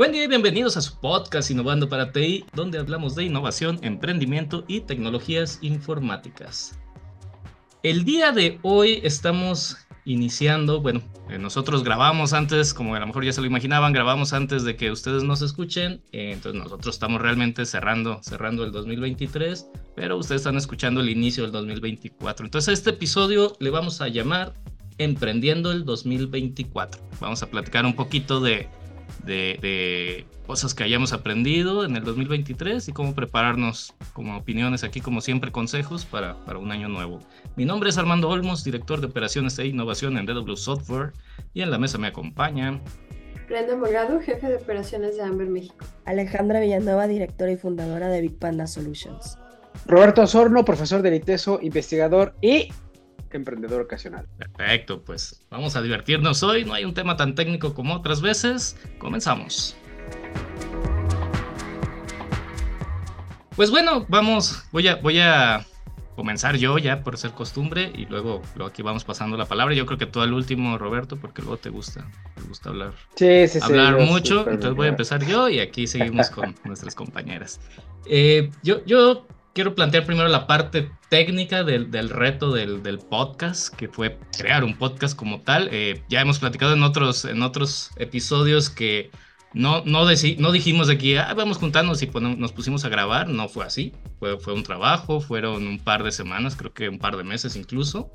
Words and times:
Buen 0.00 0.12
día 0.12 0.24
y 0.24 0.28
bienvenidos 0.28 0.78
a 0.78 0.80
su 0.80 0.98
podcast 0.98 1.50
Innovando 1.50 1.90
para 1.90 2.10
TI, 2.10 2.46
donde 2.54 2.78
hablamos 2.78 3.14
de 3.14 3.24
innovación, 3.24 3.78
emprendimiento 3.82 4.64
y 4.66 4.80
tecnologías 4.80 5.58
informáticas. 5.60 6.78
El 7.82 8.06
día 8.06 8.32
de 8.32 8.58
hoy 8.62 9.00
estamos 9.02 9.76
iniciando, 10.06 10.80
bueno, 10.80 11.02
eh, 11.28 11.36
nosotros 11.36 11.84
grabamos 11.84 12.32
antes, 12.32 12.72
como 12.72 12.94
a 12.94 12.98
lo 12.98 13.08
mejor 13.08 13.26
ya 13.26 13.34
se 13.34 13.42
lo 13.42 13.46
imaginaban, 13.46 13.92
grabamos 13.92 14.32
antes 14.32 14.64
de 14.64 14.74
que 14.74 14.90
ustedes 14.90 15.22
nos 15.22 15.42
escuchen, 15.42 16.00
eh, 16.12 16.32
entonces 16.32 16.62
nosotros 16.62 16.94
estamos 16.94 17.20
realmente 17.20 17.66
cerrando, 17.66 18.22
cerrando 18.22 18.64
el 18.64 18.72
2023, 18.72 19.66
pero 19.96 20.16
ustedes 20.16 20.40
están 20.40 20.56
escuchando 20.56 21.02
el 21.02 21.10
inicio 21.10 21.42
del 21.42 21.52
2024. 21.52 22.46
Entonces 22.46 22.70
a 22.70 22.72
este 22.72 22.88
episodio 22.88 23.54
le 23.60 23.68
vamos 23.68 24.00
a 24.00 24.08
llamar 24.08 24.54
Emprendiendo 24.96 25.72
el 25.72 25.86
2024. 25.86 27.00
Vamos 27.20 27.42
a 27.42 27.46
platicar 27.46 27.86
un 27.86 27.94
poquito 27.94 28.38
de 28.38 28.68
de, 29.24 30.26
cosas 30.46 30.74
que 30.74 30.82
hayamos 30.82 31.12
aprendido 31.12 31.84
en 31.84 31.94
el 31.96 32.02
2023 32.02 32.88
y 32.88 32.92
cómo 32.92 33.14
prepararnos 33.14 33.94
como 34.12 34.36
opiniones 34.36 34.82
aquí, 34.82 35.00
como 35.00 35.20
siempre, 35.20 35.52
consejos 35.52 36.04
para, 36.04 36.44
para 36.44 36.58
un 36.58 36.72
año 36.72 36.88
nuevo. 36.88 37.20
Mi 37.56 37.64
nombre 37.64 37.90
es 37.90 37.98
Armando 37.98 38.28
Olmos, 38.28 38.64
director 38.64 39.00
de 39.00 39.06
operaciones 39.06 39.58
e 39.58 39.66
innovación 39.66 40.18
en 40.18 40.26
DW 40.26 40.56
Software 40.56 41.12
y 41.54 41.62
en 41.62 41.70
la 41.70 41.78
mesa 41.78 41.98
me 41.98 42.08
acompaña. 42.08 42.80
Brenda 43.48 43.76
Morgado, 43.76 44.20
jefe 44.20 44.48
de 44.48 44.56
operaciones 44.56 45.16
de 45.16 45.22
Amber 45.22 45.48
México. 45.48 45.84
Alejandra 46.04 46.60
Villanueva, 46.60 47.06
directora 47.08 47.50
y 47.50 47.56
fundadora 47.56 48.08
de 48.08 48.20
Big 48.20 48.38
Panda 48.38 48.66
Solutions. 48.66 49.38
Roberto 49.86 50.22
Osorno, 50.22 50.64
profesor 50.64 51.02
de 51.02 51.16
ITESO, 51.16 51.58
investigador 51.62 52.34
y 52.40 52.68
emprendedor 53.32 53.80
ocasional. 53.80 54.26
Perfecto, 54.38 55.02
pues 55.02 55.44
vamos 55.50 55.76
a 55.76 55.82
divertirnos 55.82 56.42
hoy. 56.42 56.64
No 56.64 56.74
hay 56.74 56.84
un 56.84 56.94
tema 56.94 57.16
tan 57.16 57.34
técnico 57.34 57.74
como 57.74 57.94
otras 57.94 58.20
veces. 58.20 58.76
Comenzamos. 58.98 59.76
Pues 63.56 63.70
bueno, 63.70 64.06
vamos, 64.08 64.64
voy 64.72 64.88
a, 64.88 64.96
voy 64.96 65.20
a 65.20 65.66
comenzar 66.16 66.56
yo 66.56 66.76
ya 66.78 67.02
por 67.02 67.16
ser 67.16 67.32
costumbre 67.32 67.90
y 67.94 68.06
luego, 68.06 68.42
luego 68.54 68.70
aquí 68.70 68.82
vamos 68.82 69.04
pasando 69.04 69.36
la 69.36 69.46
palabra. 69.46 69.74
Yo 69.74 69.86
creo 69.86 69.98
que 69.98 70.06
tú 70.06 70.20
al 70.20 70.32
último, 70.32 70.76
Roberto, 70.78 71.16
porque 71.16 71.42
luego 71.42 71.56
te 71.56 71.70
gusta, 71.70 72.06
te 72.34 72.42
gusta 72.42 72.70
hablar. 72.70 72.92
Sí, 73.16 73.48
sí, 73.48 73.58
hablar 73.62 73.98
mucho, 74.00 74.40
entonces 74.48 74.74
voy 74.74 74.86
a 74.86 74.90
empezar 74.90 75.24
yo 75.24 75.48
y 75.48 75.60
aquí 75.60 75.86
seguimos 75.86 76.30
con 76.30 76.54
nuestras 76.64 76.94
compañeras. 76.94 77.60
Eh, 78.06 78.50
yo, 78.62 78.84
yo 78.84 79.26
quiero 79.54 79.74
plantear 79.74 80.06
primero 80.06 80.28
la 80.28 80.46
parte 80.46 80.90
técnica 81.08 81.64
del, 81.64 81.90
del 81.90 82.08
reto 82.08 82.52
del, 82.52 82.82
del, 82.82 82.98
podcast, 82.98 83.74
que 83.74 83.88
fue 83.88 84.18
crear 84.36 84.64
un 84.64 84.76
podcast 84.76 85.16
como 85.16 85.40
tal. 85.40 85.68
Eh, 85.72 86.02
ya 86.08 86.20
hemos 86.20 86.38
platicado 86.38 86.74
en 86.74 86.82
otros, 86.82 87.24
en 87.24 87.42
otros 87.42 87.90
episodios 87.96 88.70
que 88.70 89.10
no, 89.52 89.82
no, 89.84 90.04
no 90.04 90.52
dijimos 90.52 90.88
aquí, 90.88 91.16
ah, 91.16 91.34
vamos 91.34 91.58
juntarnos 91.58 92.00
y 92.02 92.06
nos 92.06 92.52
pusimos 92.52 92.84
a 92.84 92.88
grabar. 92.88 93.28
No 93.28 93.48
fue 93.48 93.64
así. 93.64 93.92
Fue, 94.20 94.38
fue 94.38 94.52
un 94.52 94.62
trabajo, 94.62 95.20
fueron 95.20 95.66
un 95.66 95.78
par 95.78 96.04
de 96.04 96.12
semanas, 96.12 96.54
creo 96.54 96.72
que 96.72 96.88
un 96.88 96.98
par 96.98 97.16
de 97.16 97.24
meses 97.24 97.56
incluso, 97.56 98.12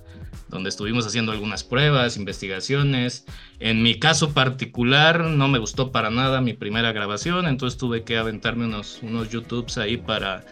donde 0.50 0.70
estuvimos 0.70 1.06
haciendo 1.06 1.32
algunas 1.32 1.64
pruebas, 1.64 2.16
investigaciones. 2.16 3.26
En 3.60 3.84
mi 3.84 4.00
caso 4.00 4.32
particular, 4.34 5.22
no 5.22 5.48
me 5.48 5.60
gustó 5.60 5.92
para 5.92 6.10
nada 6.12 6.42
mi 6.42 6.54
primera 6.54 6.92
grabación, 6.94 7.48
entonces 7.48 7.78
tuve 7.78 8.04
que 8.04 8.18
aventarme 8.18 8.66
unos, 8.66 9.00
unos 9.02 9.30
YouTubes 9.30 9.78
ahí 9.80 9.98
para 9.98 10.46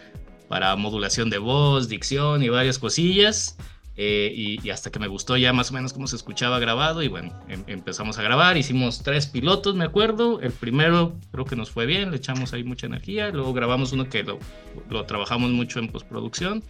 para 0.54 0.76
modulación 0.76 1.30
de 1.30 1.38
voz, 1.38 1.88
dicción 1.88 2.44
y 2.44 2.48
varias 2.48 2.78
cosillas. 2.78 3.56
Eh, 3.96 4.60
y, 4.62 4.70
hasta 4.70 4.92
que 4.92 5.00
me 5.00 5.08
gustó 5.08 5.36
ya 5.36 5.52
más 5.52 5.72
o 5.72 5.74
menos 5.74 5.92
cómo 5.92 6.06
se 6.06 6.14
escuchaba 6.14 6.60
grabado 6.60 7.02
y 7.02 7.08
bueno, 7.08 7.36
em, 7.48 7.64
empezamos 7.66 8.18
a 8.18 8.22
grabar, 8.22 8.56
hicimos 8.56 9.02
tres 9.02 9.26
pilotos, 9.26 9.74
me 9.74 9.84
acuerdo, 9.84 10.40
el 10.40 10.52
primero 10.52 11.16
creo 11.32 11.44
que 11.44 11.56
nos 11.56 11.72
fue 11.72 11.86
bien, 11.86 12.12
le 12.12 12.18
echamos 12.18 12.52
ahí 12.52 12.62
mucha 12.62 12.86
energía, 12.86 13.30
luego 13.30 13.52
grabamos 13.52 13.92
uno 13.92 14.08
que 14.08 14.22
lo, 14.22 15.04
trabajamos 15.06 15.50
mucho 15.50 15.80
en 15.80 15.88
postproducción, 15.88 16.62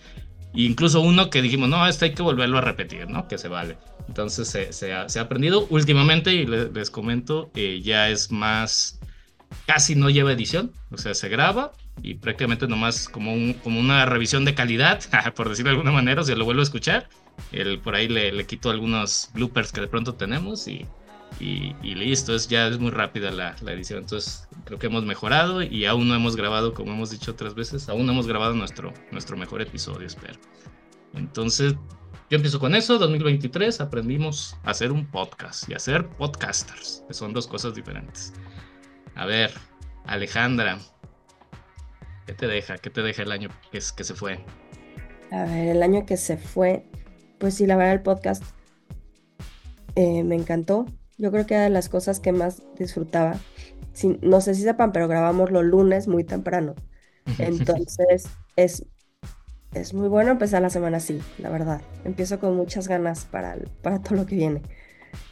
e 0.55 0.63
incluso 0.63 1.03
uno 1.03 1.29
que 1.29 1.43
dijimos, 1.43 1.69
no, 1.69 1.87
este 1.87 2.07
hay 2.07 2.15
que 2.15 2.23
volverlo 2.23 2.57
a 2.57 2.63
repetir, 2.63 3.07
¿no? 3.11 3.29
Que 3.29 3.37
se 3.37 3.49
vale. 3.49 3.77
Entonces 4.09 4.49
se, 4.49 4.73
se, 4.73 4.95
ha, 4.95 5.11
se 5.11 5.19
ha, 5.19 5.23
aprendido 5.23 5.67
últimamente 5.69 6.33
y 6.33 6.47
les, 6.47 6.73
les 6.73 6.91
comento, 6.91 7.51
eh, 7.55 7.83
ya 7.85 8.09
es 8.09 8.33
más, 8.33 8.99
casi 9.67 9.95
no 9.95 10.09
lleva 10.09 10.33
edición, 10.33 10.73
o 10.91 10.97
sea, 10.97 11.13
se 11.13 11.29
graba, 11.29 11.73
y 12.03 12.15
prácticamente 12.15 12.67
nomás 12.67 13.09
como, 13.09 13.33
un, 13.33 13.55
como 13.55 13.81
una 13.81 14.07
revisión 14.07 14.45
de 14.45 14.55
calidad, 14.55 15.01
por 15.37 15.49
decirlo 15.49 15.71
de 15.71 15.77
alguna 15.77 15.93
manera, 15.93 16.21
o 16.21 16.25
sea, 16.25 16.37
lo 16.37 16.45
vuelvo 16.45 16.61
a 16.61 16.65
escuchar. 16.65 17.09
El, 17.53 17.81
por 17.81 17.95
ahí 17.95 18.09
le, 18.09 18.33
le 18.33 18.47
quito 18.47 18.71
algunos 18.71 19.31
bloopers 19.35 19.73
que 19.73 19.81
de 19.81 19.89
pronto 19.89 20.15
tenemos 20.15 20.69
y, 20.69 20.87
y, 21.41 21.95
listo, 21.95 22.35
es, 22.35 22.49
ya 22.49 22.69
es 22.69 22.79
muy 22.79 22.91
rápida 22.91 23.31
la, 23.31 23.57
la, 23.61 23.73
edición. 23.73 24.01
Entonces 24.01 24.49
creo 24.65 24.79
que 24.79 24.87
hemos 24.87 25.05
mejorado 25.05 25.63
y 25.63 25.85
aún 25.87 26.09
no 26.09 26.15
hemos 26.15 26.37
grabado, 26.37 26.75
como 26.75 26.93
hemos 26.93 27.11
dicho 27.11 27.33
otras 27.33 27.55
veces, 27.55 27.89
aún 27.89 28.07
no 28.07 28.13
hemos 28.13 28.27
grabado 28.27 28.55
nuestro, 28.55 28.93
nuestro 29.11 29.37
mejor 29.37 29.63
episodio, 29.63 30.07
espero. 30.07 30.39
Entonces 31.15 31.75
yo 32.31 32.37
empiezo 32.37 32.59
con 32.59 32.75
eso, 32.75 32.99
2023 32.99 33.81
aprendimos 33.81 34.57
a 34.65 34.71
hacer 34.71 34.93
un 34.93 35.07
podcast 35.07 35.69
y 35.69 35.75
a 35.75 35.79
ser 35.79 36.09
podcasters, 36.09 37.05
que 37.07 37.15
son 37.15 37.33
dos 37.33 37.47
cosas 37.47 37.75
diferentes. 37.75 38.33
A 39.15 39.27
ver, 39.27 39.53
Alejandra, 40.07 40.79
¿Qué 42.27 42.33
te 42.33 42.47
deja? 42.47 42.79
¿Qué 42.79 42.91
te 42.91 43.03
deja 43.03 43.23
el 43.23 43.33
año 43.33 43.51
que, 43.71 43.79
es, 43.79 43.93
que 43.93 44.05
se 44.05 44.15
fue? 44.15 44.39
A 45.31 45.45
ver, 45.45 45.69
el 45.69 45.83
año 45.83 46.07
que 46.07 46.17
se 46.17 46.37
fue, 46.37 46.85
pues 47.39 47.55
sí, 47.55 47.67
la 47.67 47.77
verdad 47.77 47.95
el 47.95 48.03
podcast 48.03 48.43
eh, 49.95 50.25
me 50.25 50.35
encantó. 50.35 50.87
Yo 51.19 51.31
creo 51.31 51.47
que 51.47 51.55
era 51.55 51.65
de 51.65 51.71
las 51.71 51.89
cosas 51.89 52.21
que 52.21 52.33
más 52.33 52.63
disfrutaba. 52.79 53.37
no 54.23 54.41
sé 54.41 54.55
si 54.55 54.63
sepan, 54.63 54.93
pero 54.93 55.07
grabamos 55.09 55.51
los 55.51 55.65
lunes 55.65 56.09
muy 56.09 56.25
temprano. 56.25 56.75
Entonces 57.39 58.29
es, 58.57 58.85
es 59.73 59.95
muy 59.95 60.09
bueno 60.09 60.33
empezar 60.33 60.63
la 60.63 60.71
semana 60.71 60.97
así, 60.97 61.21
la 61.39 61.51
verdad. 61.51 61.81
Empiezo 62.05 62.39
con 62.41 62.57
muchas 62.57 62.89
ganas 62.89 63.27
para, 63.27 63.57
para 63.83 64.03
todo 64.03 64.17
lo 64.17 64.27
que 64.27 64.37
viene. 64.37 64.63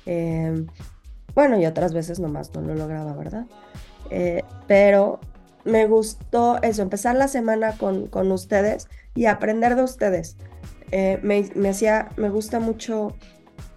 Em, 0.06 0.66
bueno, 1.34 1.58
y 1.58 1.66
otras 1.66 1.92
veces 1.94 2.20
nomás 2.20 2.52
no 2.54 2.60
lo 2.60 2.74
lograba, 2.74 3.14
¿verdad? 3.14 3.46
Eh, 4.10 4.42
pero 4.66 5.20
me 5.64 5.86
gustó 5.86 6.60
eso, 6.62 6.82
empezar 6.82 7.16
la 7.16 7.28
semana 7.28 7.76
con, 7.76 8.08
con 8.08 8.30
ustedes 8.32 8.88
y 9.14 9.26
aprender 9.26 9.76
de 9.76 9.82
ustedes. 9.82 10.36
Eh, 10.90 11.18
me, 11.22 11.48
me, 11.54 11.70
hacía, 11.70 12.10
me 12.16 12.28
gusta 12.28 12.60
mucho 12.60 13.16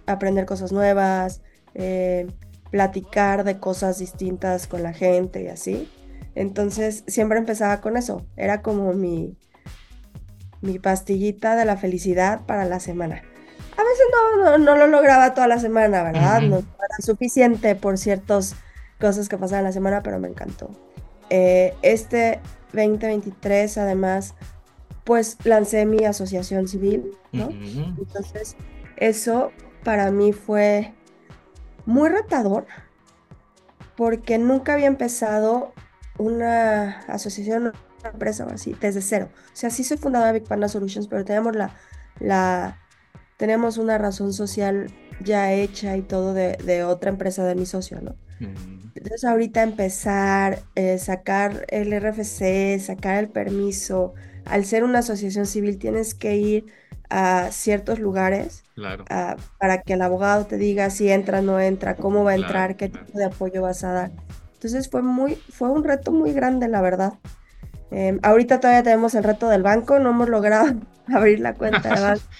aprender 0.06 0.46
cosas 0.46 0.72
nuevas, 0.72 1.42
eh, 1.74 2.26
platicar 2.70 3.44
de 3.44 3.58
cosas 3.58 3.98
distintas 3.98 4.66
con 4.66 4.82
la 4.82 4.92
gente 4.92 5.42
y 5.42 5.48
así. 5.48 5.90
Entonces 6.34 7.04
siempre 7.06 7.38
empezaba 7.38 7.80
con 7.80 7.96
eso. 7.96 8.26
Era 8.36 8.62
como 8.62 8.92
mi, 8.92 9.36
mi 10.60 10.78
pastillita 10.78 11.56
de 11.56 11.64
la 11.64 11.76
felicidad 11.76 12.42
para 12.46 12.64
la 12.64 12.80
semana. 12.80 13.22
A 13.76 13.82
veces 13.82 14.06
no, 14.12 14.58
no, 14.58 14.76
lo 14.76 14.86
lograba 14.86 15.34
toda 15.34 15.48
la 15.48 15.58
semana, 15.58 16.02
¿verdad? 16.02 16.42
No 16.42 16.58
era 16.58 16.96
suficiente 17.04 17.74
por 17.74 17.98
ciertas 17.98 18.56
cosas 19.00 19.28
que 19.28 19.38
pasaban 19.38 19.64
la 19.64 19.72
semana, 19.72 20.02
pero 20.02 20.18
me 20.18 20.28
encantó. 20.28 20.70
Eh, 21.30 21.74
este 21.82 22.40
2023, 22.72 23.78
además, 23.78 24.34
pues 25.04 25.38
lancé 25.44 25.86
mi 25.86 26.04
asociación 26.04 26.68
civil, 26.68 27.12
¿no? 27.32 27.48
Entonces, 27.50 28.56
eso 28.96 29.52
para 29.84 30.10
mí 30.10 30.32
fue 30.32 30.94
muy 31.84 32.08
retador 32.08 32.66
porque 33.96 34.38
nunca 34.38 34.74
había 34.74 34.88
empezado 34.88 35.72
una 36.18 37.00
asociación, 37.06 37.72
una 38.00 38.10
empresa 38.10 38.46
o 38.46 38.52
así, 38.52 38.76
desde 38.80 39.00
cero. 39.00 39.28
O 39.32 39.56
sea, 39.56 39.70
sí 39.70 39.84
soy 39.84 39.96
fundadora 39.96 40.32
de 40.32 40.40
Big 40.40 40.48
Panda 40.48 40.68
Solutions, 40.68 41.08
pero 41.08 41.24
tenemos 41.24 41.54
la, 41.54 41.70
la 42.20 42.78
tenemos 43.36 43.78
una 43.78 43.98
razón 43.98 44.32
social 44.32 44.92
ya 45.20 45.52
hecha 45.52 45.96
y 45.96 46.02
todo 46.02 46.34
de, 46.34 46.58
de 46.64 46.84
otra 46.84 47.10
empresa 47.10 47.44
de 47.44 47.54
mi 47.54 47.64
socio, 47.64 48.00
¿no? 48.00 48.16
Entonces 48.96 49.24
ahorita 49.24 49.62
empezar, 49.62 50.60
eh, 50.74 50.98
sacar 50.98 51.66
el 51.68 51.92
RFC, 51.92 52.78
sacar 52.80 53.18
el 53.18 53.28
permiso, 53.28 54.14
al 54.44 54.64
ser 54.64 54.84
una 54.84 55.00
asociación 55.00 55.46
civil 55.46 55.78
tienes 55.78 56.14
que 56.14 56.36
ir 56.36 56.66
a 57.08 57.50
ciertos 57.52 57.98
lugares 57.98 58.64
ah, 59.10 59.36
para 59.58 59.82
que 59.82 59.92
el 59.92 60.02
abogado 60.02 60.46
te 60.46 60.56
diga 60.56 60.90
si 60.90 61.10
entra 61.10 61.40
o 61.40 61.42
no 61.42 61.60
entra, 61.60 61.94
cómo 61.94 62.24
va 62.24 62.32
a 62.32 62.36
entrar, 62.36 62.76
qué 62.76 62.88
tipo 62.88 63.18
de 63.18 63.26
apoyo 63.26 63.62
vas 63.62 63.84
a 63.84 63.92
dar. 63.92 64.12
Entonces 64.54 64.88
fue 64.88 65.02
muy, 65.02 65.34
fue 65.34 65.70
un 65.70 65.84
reto 65.84 66.10
muy 66.10 66.32
grande, 66.32 66.66
la 66.66 66.80
verdad. 66.80 67.14
Em, 67.90 68.18
ahorita 68.22 68.60
todavía 68.60 68.82
tenemos 68.82 69.14
el 69.14 69.24
reto 69.24 69.48
del 69.48 69.62
banco, 69.62 69.98
no 69.98 70.10
hemos 70.10 70.28
logrado 70.28 70.74
abrir 71.14 71.40
la 71.40 71.54
cuenta 71.54 71.94
de 71.94 72.00
banco. 72.00 72.22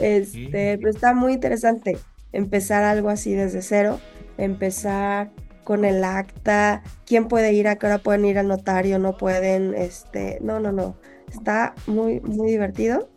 Este, 0.00 0.78
pero 0.78 0.90
está 0.90 1.12
muy 1.12 1.32
interesante 1.32 1.98
empezar 2.30 2.84
algo 2.84 3.08
así 3.08 3.34
desde 3.34 3.62
cero 3.62 3.98
empezar 4.36 5.30
con 5.68 5.84
el 5.84 6.02
acta, 6.02 6.82
quién 7.04 7.28
puede 7.28 7.52
ir, 7.52 7.68
a 7.68 7.76
qué 7.76 7.84
hora 7.84 7.98
pueden 7.98 8.24
ir 8.24 8.38
al 8.38 8.48
notario, 8.48 8.98
no 8.98 9.18
pueden, 9.18 9.74
este, 9.74 10.38
no, 10.40 10.60
no, 10.60 10.72
no, 10.72 10.96
está 11.30 11.74
muy, 11.86 12.20
muy 12.20 12.50
divertido 12.50 13.10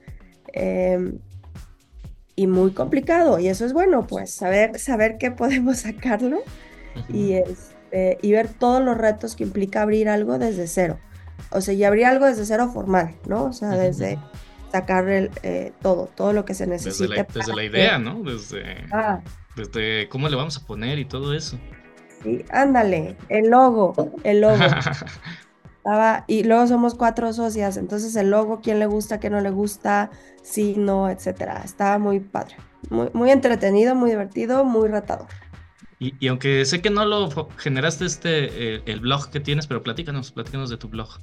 em, 0.52 1.20
y 2.36 2.48
muy 2.48 2.72
complicado 2.72 3.40
y 3.40 3.48
eso 3.48 3.66
es 3.66 3.72
bueno, 3.72 4.06
pues 4.06 4.34
saber, 4.34 4.78
saber 4.80 5.18
qué 5.18 5.32
podemos 5.32 5.78
sacarlo 5.80 6.42
y, 7.08 7.36
este, 7.36 8.18
y 8.22 8.34
ver 8.34 8.50
todos 8.50 8.84
los 8.84 8.98
retos 8.98 9.38
que 9.38 9.46
implica 9.46 9.84
abrir 9.84 10.10
algo 10.10 10.38
desde 10.38 10.68
cero. 10.68 11.00
O 11.52 11.62
sea, 11.62 11.74
y 11.74 11.86
abrir 11.86 12.04
algo 12.06 12.26
desde 12.26 12.46
cero 12.46 12.70
formal, 12.74 13.16
¿no? 13.30 13.46
O 13.46 13.54
sea, 13.54 13.70
desde 13.70 14.20
sacar 14.74 15.08
el, 15.08 15.32
eh, 15.44 15.72
todo, 15.82 16.10
todo 16.18 16.34
lo 16.34 16.44
que 16.44 16.54
se 16.54 16.68
necesita. 16.68 17.08
Desde 17.08 17.16
la, 17.16 17.28
desde 17.34 17.56
la 17.56 17.64
idea, 17.64 17.98
¿no? 17.98 18.22
Desde, 18.24 18.88
ah. 18.92 19.22
desde 19.56 20.10
cómo 20.10 20.28
le 20.28 20.36
vamos 20.36 20.58
a 20.58 20.68
poner 20.68 21.00
y 21.00 21.06
todo 21.06 21.34
eso. 21.34 21.58
Sí, 22.24 22.46
ándale, 22.52 23.18
el 23.30 23.50
logo, 23.50 23.94
el 24.24 24.42
logo. 24.42 24.58
Estaba, 25.78 26.26
y 26.28 26.44
luego 26.44 26.68
somos 26.68 26.94
cuatro 26.94 27.34
socias, 27.34 27.76
entonces 27.78 28.16
el 28.16 28.30
logo, 28.30 28.62
quién 28.62 28.78
le 28.78 28.86
gusta, 28.86 29.20
quién 29.20 29.34
no 29.34 29.42
le 29.42 29.50
gusta, 29.50 30.12
sí, 30.44 30.76
no, 30.78 31.10
etcétera. 31.10 31.62
Estaba 31.66 31.98
muy 31.98 32.20
padre, 32.20 32.56
muy, 32.92 33.10
muy 33.14 33.32
entretenido, 33.32 33.96
muy 33.96 34.12
divertido, 34.12 34.64
muy 34.64 34.90
ratador. 34.90 35.28
Y, 36.04 36.28
aunque 36.28 36.66
sé 36.66 36.82
que 36.82 36.90
no 36.90 37.06
lo 37.06 37.30
generaste 37.58 38.06
este 38.06 38.76
eh, 38.76 38.82
el 38.88 39.02
blog 39.02 39.30
que 39.30 39.40
tienes, 39.40 39.68
pero 39.68 39.84
platícanos, 39.84 40.32
platícanos 40.32 40.72
de 40.72 40.78
tu 40.78 40.90
blog. 40.90 41.20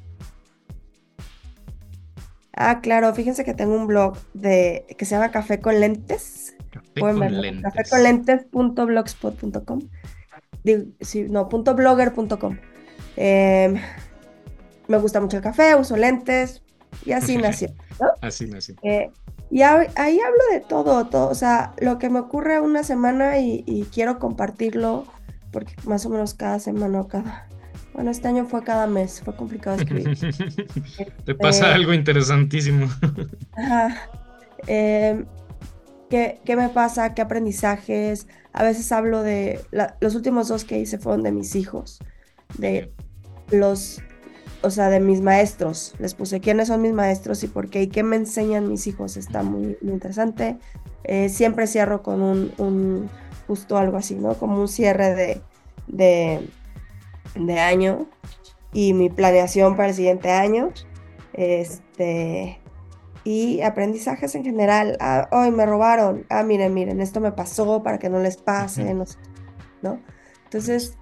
Ah, 2.52 2.80
claro, 2.80 3.12
fíjense 3.12 3.44
que 3.44 3.54
tengo 3.54 3.74
un 3.74 3.88
blog 3.88 4.16
de 4.34 4.86
que 4.96 5.04
se 5.04 5.16
llama 5.16 5.32
Café 5.32 5.60
con 5.60 5.80
Lentes. 5.80 6.56
Café 6.70 7.00
con 7.00 7.18
lentes. 7.18 8.46
Sí, 11.00 11.26
no, 11.28 11.48
punto 11.48 11.74
blogger.com. 11.74 12.58
Em, 13.16 13.76
me 14.86 14.98
gusta 14.98 15.20
mucho 15.20 15.36
el 15.38 15.42
café, 15.42 15.74
uso 15.74 15.96
lentes 15.96 16.62
y 17.04 17.12
así 17.12 17.36
nació. 17.38 17.70
Así 18.20 18.46
nació. 18.46 18.76
Eh, 18.82 19.10
y 19.50 19.62
ahí 19.62 20.20
hablo 20.20 20.42
de 20.52 20.60
todo, 20.60 21.06
todo, 21.06 21.30
o 21.30 21.34
sea, 21.34 21.72
lo 21.78 21.98
que 21.98 22.10
me 22.10 22.20
ocurre 22.20 22.60
una 22.60 22.84
semana 22.84 23.38
y, 23.38 23.88
quiero 23.92 24.18
compartirlo, 24.18 25.06
porque 25.52 25.72
más 25.84 26.04
o 26.04 26.10
menos 26.10 26.34
cada 26.34 26.60
semana 26.60 27.00
o 27.00 27.08
cada... 27.08 27.46
Bueno, 27.94 28.10
este 28.10 28.28
año 28.28 28.44
fue 28.44 28.62
cada 28.62 28.86
mes, 28.86 29.22
fue 29.24 29.34
complicado 29.34 29.76
escribir. 29.76 30.16
Te 31.24 31.34
pasa 31.34 31.74
algo 31.74 31.94
interesantísimo. 31.94 32.88
Ajá. 33.56 34.10
Em, 34.66 35.24
¿qué, 36.08 36.40
¿qué, 36.44 36.56
me 36.56 36.68
pasa? 36.68 37.14
¿Qué 37.14 37.22
aprendizajes? 37.22 38.26
A 38.52 38.62
veces 38.62 38.90
hablo 38.92 39.22
de... 39.22 39.60
los 40.00 40.14
últimos 40.14 40.48
dos 40.48 40.64
que 40.64 40.78
hice 40.78 40.98
fueron 40.98 41.22
de 41.22 41.32
mis 41.32 41.54
hijos, 41.54 42.00
de 42.58 42.92
los 43.50 44.00
o 44.62 44.70
sea, 44.70 44.90
de 44.90 45.00
mis 45.00 45.20
maestros. 45.20 45.94
Les 45.98 46.14
puse 46.14 46.40
quiénes 46.40 46.68
son 46.68 46.82
mis 46.82 46.92
maestros 46.92 47.42
y 47.44 47.48
por 47.48 47.70
qué 47.70 47.82
y 47.82 47.88
qué 47.88 48.02
me 48.02 48.16
enseñan 48.16 48.68
mis 48.68 48.86
hijos. 48.86 49.16
Está 49.16 49.42
muy, 49.42 49.78
interesante. 49.82 50.58
Eh, 51.04 51.28
siempre 51.28 51.66
cierro 51.66 52.02
con 52.02 52.22
un, 52.22 53.10
justo 53.46 53.78
algo 53.78 53.96
así, 53.96 54.14
¿no? 54.14 54.34
Como 54.34 54.60
un 54.60 54.68
cierre 54.68 55.14
de, 55.14 55.40
de, 55.86 56.48
de 57.34 57.60
año 57.60 58.08
y 58.72 58.92
mi 58.94 59.08
planeación 59.08 59.76
para 59.76 59.90
el 59.90 59.94
siguiente 59.94 60.30
año. 60.30 60.70
Este, 61.32 62.60
y 63.28 63.60
aprendizajes 63.60 64.34
en 64.36 64.42
general. 64.42 64.96
Ah, 65.00 65.28
hoy 65.32 65.50
me 65.50 65.66
robaron. 65.66 66.24
Ah, 66.30 66.42
miren, 66.42 66.72
miren, 66.72 66.98
esto 67.02 67.20
me 67.20 67.30
pasó 67.30 67.82
para 67.82 67.98
que 67.98 68.08
no 68.08 68.20
les 68.20 68.38
pase, 68.38 68.94
no, 68.94 69.04
¿no? 69.82 70.00
Entonces, 70.44 70.96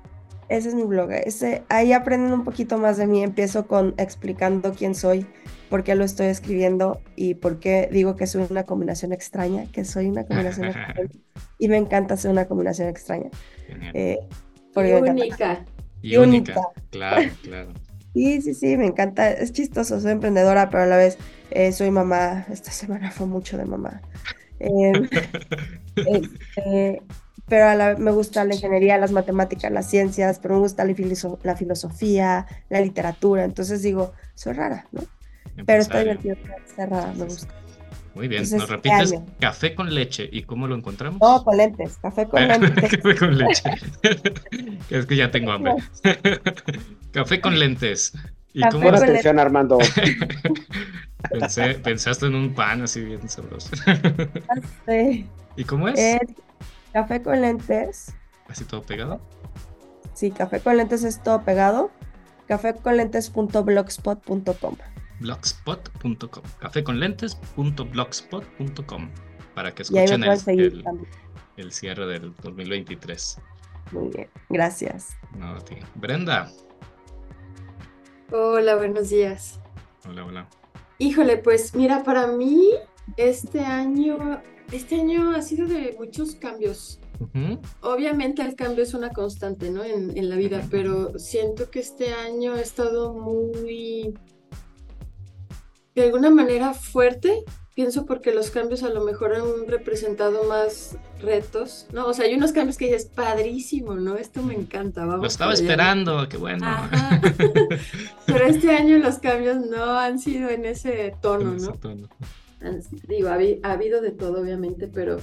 ese 0.49 0.70
es 0.70 0.75
mi 0.75 0.82
blog. 0.82 1.12
Ese, 1.12 1.62
ahí 1.69 1.93
aprenden 1.93 2.32
un 2.32 2.43
poquito 2.43 2.78
más 2.78 2.96
de 2.96 3.06
mí. 3.06 3.23
Empiezo 3.23 3.69
con 3.69 3.94
explicando 3.96 4.73
quién 4.73 4.96
soy, 4.96 5.25
por 5.70 5.84
qué 5.84 5.94
lo 5.94 6.02
estoy 6.02 6.26
escribiendo 6.26 7.00
y 7.14 7.34
por 7.34 7.61
qué 7.61 7.88
digo 7.93 8.17
que 8.17 8.26
soy 8.26 8.44
una 8.50 8.64
combinación 8.64 9.12
extraña, 9.12 9.70
que 9.70 9.84
soy 9.84 10.08
una 10.08 10.25
combinación 10.25 10.67
extraña. 10.67 11.08
Y 11.58 11.69
me 11.69 11.76
encanta 11.76 12.17
ser 12.17 12.32
una 12.32 12.46
combinación 12.46 12.88
extraña. 12.88 13.31
Eh, 13.94 14.19
y 14.75 14.81
única. 14.81 15.64
Y, 16.02 16.17
única. 16.17 16.61
Claro, 16.90 17.31
claro. 17.44 17.69
Sí, 18.17 18.41
sí, 18.41 18.55
sí, 18.55 18.79
me 18.79 18.87
encanta. 18.87 19.31
Es 19.31 19.53
chistoso, 19.53 20.01
soy 20.01 20.13
emprendedora, 20.13 20.71
pero 20.71 20.85
a 20.85 20.87
la 20.87 20.97
vez 20.97 21.19
eh, 21.51 21.71
soy 21.73 21.91
mamá. 21.91 22.47
Esta 22.51 22.71
semana 22.73 23.11
fue 23.11 23.27
mucho 23.27 23.59
de 23.59 23.67
mamá. 23.67 24.01
Em, 24.59 25.07
este, 25.97 27.03
pero 27.47 27.67
a 27.67 27.75
la, 27.75 27.97
me 27.97 28.11
gusta 28.13 28.43
la 28.47 28.55
ingeniería, 28.55 28.97
las 28.97 29.13
matemáticas, 29.13 29.71
las 29.71 29.91
ciencias, 29.91 30.39
pero 30.39 30.55
me 30.55 30.61
gusta 30.61 30.83
la, 30.87 30.95
la 31.43 31.57
filosofía, 31.57 32.47
la 32.71 32.81
literatura, 32.81 33.45
entonces 33.45 33.83
digo, 33.83 34.15
soy 34.35 34.55
rara, 34.55 34.87
¿no? 34.93 35.03
Pero 35.67 35.83
estoy 35.83 36.01
divertido, 36.01 36.37
ser 36.75 36.89
rara, 36.89 37.13
me 37.13 37.25
gusta. 37.25 37.55
Muy 38.17 38.27
bien, 38.29 38.45
¿nos 38.51 38.71
repites 38.71 39.15
café 39.39 39.75
con 39.75 39.95
leche 39.95 40.27
y 40.33 40.45
cómo 40.45 40.67
lo 40.67 40.75
encontramos? 40.75 41.21
No, 41.21 41.45
con 41.45 41.55
lentes, 41.55 41.99
café 41.99 42.27
con 42.27 42.41
lentes. 42.49 42.97
café 42.97 43.15
con 43.15 43.37
leche. 43.37 43.63
es 44.91 45.05
que 45.05 45.17
ya 45.17 45.31
tengo 45.31 45.53
hambre. 45.53 45.75
café 47.13 47.43
con 47.43 47.59
lentes. 47.59 48.15
¿Y 48.55 48.63
cómo 48.71 48.89
atención, 48.89 49.39
Armando. 49.39 49.77
pensaste 51.83 52.25
en 52.25 52.35
un 52.35 52.55
pan 52.55 52.81
así 52.81 53.05
bien 53.05 53.29
sabroso. 53.29 53.69
¿Y 55.57 55.65
cómo 55.65 55.89
es? 55.89 56.01
Eh, 56.01 56.19
Café 56.95 57.21
con 57.21 57.43
lentes. 57.43 58.15
¿Así 58.49 58.65
todo 58.65 58.83
pegado? 58.83 59.21
Sí, 60.15 60.31
café 60.31 60.61
con 60.61 60.79
lentes 60.79 61.05
es 61.05 61.23
todo 61.23 61.43
pegado. 61.43 61.91
caféconlentes.blogspot.com 62.49 64.77
blogspot.com 65.21 66.43
caféconlentes.blogspot.com 66.61 69.11
para 69.55 69.75
que 69.75 69.83
escuchen 69.83 70.25
el, 70.25 70.85
el, 71.57 71.73
cierre 71.73 72.07
del 72.07 72.35
2023. 72.43 73.39
Muy 73.93 74.09
bien, 74.09 74.29
gracias. 74.51 75.17
No, 75.39 75.57
tío. 75.63 75.79
Brenda. 75.95 76.51
Hola, 78.31 78.77
buenos 78.77 79.09
días. 79.11 79.61
Hola, 80.09 80.25
hola. 80.25 80.49
Híjole, 80.99 81.37
pues 81.39 81.75
mira, 81.75 82.03
para 82.03 82.27
mí 82.27 82.71
este 83.17 83.61
año 83.61 84.43
este 84.73 84.97
año 84.97 85.31
ha 85.31 85.43
sido 85.43 85.69
de 85.69 85.95
muchos 85.99 86.35
cambios. 86.35 87.01
Obviamente 87.81 88.43
el 88.43 88.57
cambio 88.57 88.83
es 88.83 88.93
una 88.93 89.11
constante, 89.11 89.71
¿no? 89.71 89.85
En, 89.85 90.17
en, 90.17 90.29
la 90.29 90.37
vida, 90.37 90.67
pero 90.71 91.19
siento 91.19 91.71
que 91.71 91.79
este 91.79 92.13
año 92.13 92.55
ha 92.55 92.61
estado 92.61 93.15
muy, 93.15 94.13
de 95.96 96.04
alguna 96.04 96.31
manera 96.31 96.75
fuerte. 96.75 97.43
Pienso 97.75 98.06
porque 98.06 98.32
los 98.32 98.50
cambios 98.50 98.82
a 98.84 98.88
lo 98.88 99.04
mejor 99.04 99.34
han 99.34 99.66
representado 99.66 100.44
más 100.44 100.96
retos, 101.20 101.87
¿no? 101.93 102.06
O 102.06 102.14
sea, 102.14 102.25
hay 102.25 102.34
unos 102.34 102.52
cambios 102.52 102.78
que 102.78 102.87
dices, 102.87 103.04
padrísimo, 103.06 103.96
¿no? 103.96 104.16
Esto 104.16 104.43
me 104.43 104.54
encanta, 104.54 105.04
vamos. 105.04 105.20
Lo 105.20 105.26
estaba 105.26 105.53
esperando, 105.53 106.26
qué 106.29 106.38
bueno. 106.38 106.67
Pero 108.26 108.46
este 108.46 108.70
año 108.70 108.96
los 108.98 109.19
cambios 109.19 109.58
no 109.58 109.98
han 109.98 110.19
sido 110.19 110.48
en 110.48 110.65
ese 110.65 111.15
tono, 111.20 111.55
¿no? 111.55 112.08
digo, 113.06 113.29
ha, 113.29 113.72
habido 113.72 114.00
de 114.00 114.10
todo, 114.10 114.41
obviamente, 114.41 114.88
pero 114.88 115.19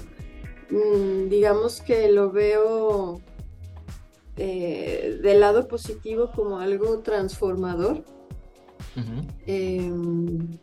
mm, 0.69 1.29
digamos 1.29 1.81
que 1.81 2.09
lo 2.11 2.31
veo 2.31 3.19
eh, 4.37 5.19
del 5.21 5.39
lado 5.39 5.67
positivo 5.67 6.31
como 6.33 6.59
algo 6.59 6.99
transformador. 6.99 8.05
Em, 9.45 10.57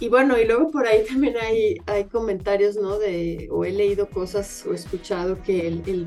y 0.00 0.08
bueno, 0.08 0.38
y 0.38 0.46
luego 0.46 0.70
por 0.70 0.86
ahí 0.86 1.04
también 1.08 1.36
hay, 1.36 1.76
hay 1.86 2.04
comentarios, 2.04 2.76
¿no? 2.76 2.98
De, 2.98 3.48
o 3.50 3.64
he 3.64 3.72
leído 3.72 4.08
cosas 4.08 4.64
o 4.66 4.74
escuchado 4.74 5.42
que 5.42 5.68
el, 5.68 6.06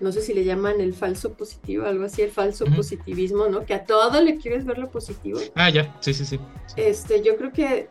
no 0.00 0.12
sé 0.12 0.22
si 0.22 0.34
le 0.34 0.44
llaman 0.44 0.80
el 0.80 0.94
falso 0.94 1.32
positivo, 1.34 1.86
algo 1.86 2.04
así, 2.04 2.22
el 2.22 2.30
falso 2.30 2.64
positivismo, 2.66 3.48
¿no? 3.48 3.64
Que 3.64 3.74
a 3.74 3.84
todo 3.84 4.22
le 4.22 4.36
quieres 4.36 4.64
ver 4.64 4.78
lo 4.78 4.90
positivo. 4.90 5.40
Ah, 5.54 5.70
ya, 5.70 5.96
sí, 6.00 6.12
sí, 6.14 6.24
sí. 6.24 6.38
Este, 6.76 7.22
yo 7.22 7.36
creo 7.36 7.52
que 7.52 7.88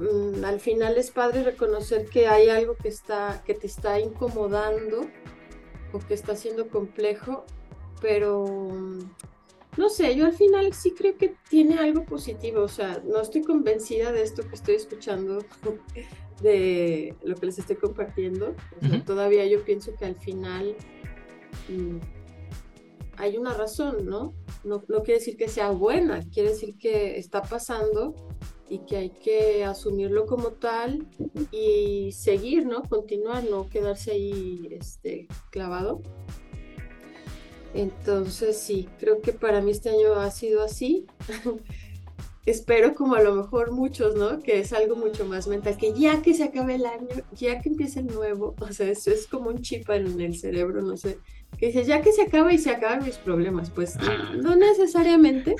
Mm, 0.00 0.44
al 0.44 0.60
final 0.60 0.96
es 0.96 1.10
padre 1.10 1.42
reconocer 1.42 2.06
que 2.06 2.28
hay 2.28 2.48
algo 2.48 2.76
que, 2.76 2.88
está, 2.88 3.42
que 3.44 3.54
te 3.54 3.66
está 3.66 3.98
incomodando 3.98 5.00
o 5.92 5.98
que 5.98 6.14
está 6.14 6.36
siendo 6.36 6.68
complejo, 6.68 7.44
pero 8.00 8.44
mm, 8.44 8.98
no 9.78 9.88
sé, 9.88 10.16
yo 10.16 10.26
al 10.26 10.32
final 10.32 10.74
sí 10.74 10.90
creo 10.90 11.16
que 11.16 11.36
tiene 11.48 11.78
algo 11.78 12.04
positivo, 12.04 12.62
o 12.62 12.68
sea, 12.68 13.00
no 13.06 13.20
estoy 13.20 13.42
convencida 13.42 14.10
de 14.10 14.22
esto 14.22 14.42
que 14.42 14.56
estoy 14.56 14.74
escuchando, 14.74 15.38
de 16.42 17.14
lo 17.22 17.36
que 17.36 17.46
les 17.46 17.60
estoy 17.60 17.76
compartiendo, 17.76 18.56
todavía 19.06 19.46
yo 19.46 19.64
pienso 19.64 19.94
que 19.94 20.04
al 20.04 20.16
final 20.16 20.74
mm, 21.68 21.98
hay 23.18 23.36
una 23.36 23.54
razón, 23.54 24.04
¿no? 24.04 24.34
¿no? 24.64 24.82
No 24.88 25.02
quiere 25.04 25.20
decir 25.20 25.36
que 25.36 25.46
sea 25.46 25.70
buena, 25.70 26.22
quiere 26.28 26.50
decir 26.50 26.76
que 26.76 27.16
está 27.16 27.42
pasando 27.42 28.16
y 28.68 28.80
que 28.80 28.96
hay 28.96 29.10
que 29.10 29.64
asumirlo 29.64 30.26
como 30.26 30.50
tal 30.52 31.06
y 31.52 32.10
seguir, 32.12 32.66
¿no? 32.66 32.82
Continuar, 32.82 33.44
no 33.44 33.68
quedarse 33.68 34.10
ahí 34.10 34.68
este, 34.72 35.28
clavado. 35.50 36.02
Entonces 37.74 38.58
sí, 38.58 38.88
creo 38.98 39.20
que 39.20 39.32
para 39.32 39.60
mí 39.60 39.70
este 39.70 39.90
año 39.90 40.14
ha 40.14 40.30
sido 40.30 40.62
así. 40.62 41.06
espero 42.50 42.94
como 42.94 43.14
a 43.14 43.22
lo 43.22 43.34
mejor 43.34 43.72
muchos, 43.72 44.14
¿no? 44.14 44.40
Que 44.40 44.60
es 44.60 44.72
algo 44.72 44.96
mucho 44.96 45.24
más 45.26 45.46
mental, 45.46 45.76
que 45.76 45.92
ya 45.92 46.22
que 46.22 46.34
se 46.34 46.44
acabe 46.44 46.76
el 46.76 46.86
año, 46.86 47.08
ya 47.32 47.60
que 47.60 47.68
empiece 47.68 48.00
el 48.00 48.06
nuevo, 48.06 48.54
o 48.60 48.72
sea, 48.72 48.90
eso 48.90 49.10
es 49.10 49.26
como 49.26 49.50
un 49.50 49.60
chip 49.60 49.88
en 49.90 50.20
el 50.20 50.36
cerebro, 50.36 50.82
no 50.82 50.96
sé, 50.96 51.18
que 51.58 51.66
dices, 51.66 51.86
ya 51.86 52.00
que 52.00 52.12
se 52.12 52.22
acaba 52.22 52.52
y 52.52 52.58
se 52.58 52.70
acaban 52.70 53.04
mis 53.04 53.16
problemas, 53.16 53.70
pues 53.70 53.96
no 54.42 54.56
necesariamente, 54.56 55.56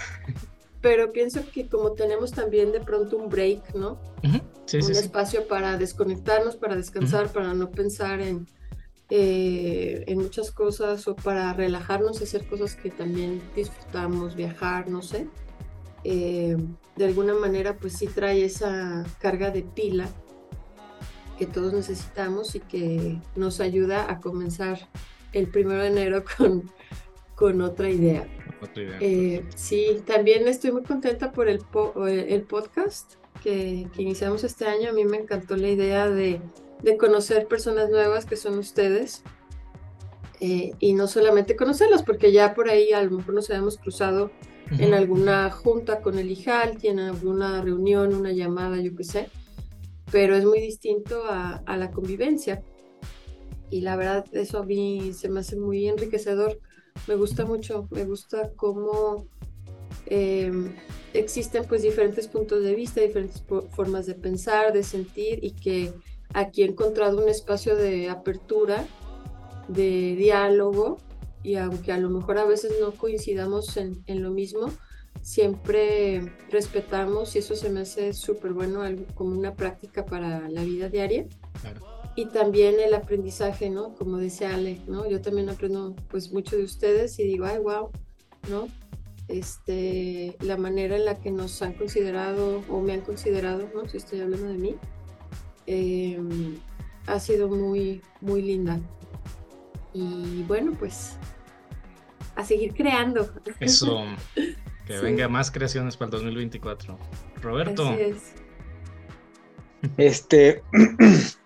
pero 0.80 1.12
pienso 1.12 1.42
que 1.52 1.68
como 1.68 1.92
tenemos 1.92 2.32
también 2.32 2.72
de 2.72 2.80
pronto 2.80 3.16
un 3.16 3.28
break, 3.28 3.74
¿no? 3.74 3.98
un 4.22 4.90
espacio 4.92 5.48
para 5.48 5.78
desconectarnos, 5.78 6.56
para 6.56 6.76
descansar, 6.76 7.32
para 7.32 7.54
no 7.54 7.70
pensar 7.70 8.20
en, 8.20 8.46
eh, 9.10 10.04
en 10.06 10.18
muchas 10.18 10.50
cosas 10.50 11.08
o 11.08 11.16
para 11.16 11.52
relajarnos 11.54 12.20
y 12.20 12.24
hacer 12.24 12.46
cosas 12.46 12.76
que 12.76 12.90
también 12.90 13.40
disfrutamos, 13.56 14.34
viajar, 14.34 14.88
no 14.88 15.02
sé. 15.02 15.26
Eh, 16.04 16.56
de 16.96 17.04
alguna 17.04 17.34
manera 17.34 17.76
pues 17.76 17.94
sí 17.94 18.06
trae 18.06 18.44
esa 18.44 19.04
carga 19.18 19.50
de 19.50 19.62
pila 19.62 20.08
que 21.38 21.46
todos 21.46 21.72
necesitamos 21.72 22.54
y 22.54 22.60
que 22.60 23.18
nos 23.34 23.60
ayuda 23.60 24.10
a 24.10 24.20
comenzar 24.20 24.88
el 25.32 25.48
primero 25.48 25.82
de 25.82 25.88
enero 25.88 26.24
con, 26.36 26.70
con 27.34 27.60
otra 27.62 27.88
idea. 27.88 28.26
Eh, 28.76 29.44
sí, 29.54 30.02
también 30.04 30.48
estoy 30.48 30.72
muy 30.72 30.82
contenta 30.82 31.32
por 31.32 31.48
el, 31.48 31.60
el 32.06 32.42
podcast 32.42 33.14
que, 33.42 33.86
iniciamos 33.96 34.44
este 34.44 34.66
año. 34.66 34.90
A 34.90 34.92
mí 34.92 35.04
me 35.04 35.18
encantó 35.18 35.56
la 35.56 35.68
idea 35.68 36.08
de, 36.08 36.40
de 36.82 36.96
conocer 36.96 37.46
personas 37.46 37.90
nuevas 37.90 38.24
que 38.24 38.36
son 38.36 38.58
ustedes. 38.58 39.22
Eh, 40.40 40.72
y 40.78 40.92
no 40.92 41.08
solamente 41.08 41.56
conocerlas, 41.56 42.04
porque 42.04 42.30
ya 42.30 42.54
por 42.54 42.68
ahí 42.68 42.92
a 42.92 43.02
lo 43.02 43.10
mejor 43.10 43.34
nos 43.34 43.50
habíamos 43.50 43.76
cruzado 43.76 44.30
en 44.70 44.94
alguna 44.94 45.50
junta 45.50 46.00
con 46.00 46.18
el 46.18 46.30
IJAL, 46.30 46.78
en 46.82 47.00
alguna 47.00 47.60
reunión, 47.62 48.14
una 48.14 48.32
llamada, 48.32 48.80
yo 48.80 48.94
qué 48.94 49.02
sé, 49.02 49.30
pero 50.12 50.36
es 50.36 50.44
muy 50.44 50.60
distinto 50.60 51.24
a, 51.24 51.62
a 51.66 51.76
la 51.76 51.90
convivencia. 51.90 52.62
Y 53.70 53.80
la 53.80 53.96
verdad, 53.96 54.26
eso 54.32 54.58
a 54.58 54.64
mí 54.64 55.12
se 55.12 55.28
me 55.28 55.40
hace 55.40 55.56
muy 55.56 55.88
enriquecedor 55.88 56.60
me 57.06 57.14
gusta 57.14 57.44
mucho, 57.44 57.86
me 57.90 58.04
gusta 58.04 58.52
cómo 58.56 59.26
em, 60.06 60.74
existen 61.12 61.64
pues 61.66 61.82
diferentes 61.82 62.26
puntos 62.26 62.62
de 62.64 62.74
vista, 62.74 63.00
diferentes 63.00 63.42
formas 63.70 64.06
de 64.06 64.14
pensar, 64.14 64.72
de 64.72 64.82
sentir 64.82 65.38
y 65.42 65.52
que 65.52 65.92
aquí 66.34 66.62
he 66.62 66.66
encontrado 66.66 67.22
un 67.22 67.28
espacio 67.28 67.76
de 67.76 68.08
apertura, 68.08 68.86
de 69.68 70.16
diálogo 70.16 70.98
y 71.42 71.56
aunque 71.56 71.92
a 71.92 71.98
lo 71.98 72.10
mejor 72.10 72.38
a 72.38 72.44
veces 72.44 72.72
no 72.80 72.92
coincidamos 72.92 73.76
en, 73.76 74.22
lo 74.22 74.30
mismo, 74.30 74.70
siempre 75.22 76.32
respetamos 76.50 77.36
y 77.36 77.40
eso 77.40 77.54
se 77.54 77.70
me 77.70 77.80
hace 77.80 78.12
súper 78.12 78.52
bueno 78.52 78.82
como 79.14 79.38
una 79.38 79.54
práctica 79.54 80.04
para 80.04 80.48
la 80.48 80.62
vida 80.64 80.88
diaria. 80.88 81.26
Claro 81.60 81.98
y 82.18 82.26
también 82.26 82.80
el 82.80 82.94
aprendizaje, 82.94 83.70
¿no? 83.70 83.94
Como 83.94 84.16
decía 84.16 84.52
Ale, 84.52 84.80
¿no? 84.88 85.08
Yo 85.08 85.20
también 85.20 85.48
aprendo 85.50 85.94
pues 86.08 86.32
mucho 86.32 86.56
de 86.56 86.64
ustedes 86.64 87.16
y 87.20 87.22
digo, 87.22 87.44
ay, 87.44 87.60
wow, 87.60 87.90
¿no? 88.50 88.66
Este, 89.28 90.36
la 90.40 90.56
manera 90.56 90.96
en 90.96 91.04
la 91.04 91.20
que 91.20 91.30
nos 91.30 91.62
han 91.62 91.74
considerado 91.74 92.64
o 92.68 92.80
me 92.80 92.94
han 92.94 93.02
considerado, 93.02 93.70
¿no? 93.72 93.88
Si 93.88 93.98
estoy 93.98 94.18
hablando 94.18 94.48
de 94.48 94.58
mí, 94.58 94.74
em, 95.68 96.56
ha 97.06 97.20
sido 97.20 97.48
muy, 97.48 98.02
muy 98.20 98.42
linda. 98.42 98.80
Y 99.92 100.42
bueno, 100.44 100.72
pues 100.78 101.16
a 102.36 102.44
seguir 102.44 102.74
creando. 102.74 103.28
Eso, 103.60 104.04
que 104.86 104.98
venga 104.98 105.28
más 105.28 105.50
creaciones 105.50 105.96
para 105.96 106.06
el 106.06 106.12
2024. 106.12 106.98
Roberto. 107.42 107.88
Así 107.88 108.00
es. 108.00 108.34
Este, 109.96 110.62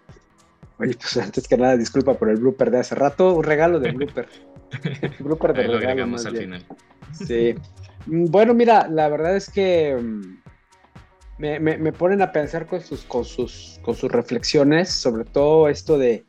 Oye, 0.83 0.95
pues 0.95 1.17
antes 1.17 1.47
que 1.47 1.57
nada, 1.57 1.76
disculpa 1.76 2.14
por 2.14 2.29
el 2.29 2.38
blooper 2.38 2.71
de 2.73 2.81
hace 2.81 2.97
rato, 2.97 3.35
un 3.35 3.45
regalo 3.45 3.79
de 3.79 3.93
blooper. 3.93 4.29
blooper 5.21 5.52
de 5.52 5.67
regalo. 5.69 6.17
al 6.17 6.37
final. 6.37 6.67
Sí. 7.12 7.55
Mm, 8.07 8.26
bueno, 8.26 8.52
mira, 8.52 8.88
la 8.88 9.09
verdad 9.09 9.37
es 9.37 9.49
que 9.49 9.97
mm, 9.97 10.41
me, 11.39 11.93
ponen 11.93 12.23
a 12.23 12.33
pensar 12.33 12.67
con 12.67 12.81
sus, 12.81 13.03
con 13.03 13.25
sus, 13.25 13.81
con 13.83 13.95
sus 13.95 14.11
reflexiones, 14.11 14.91
sobre 14.91 15.25
todo 15.25 15.69
esto 15.69 15.99
de, 15.99 16.25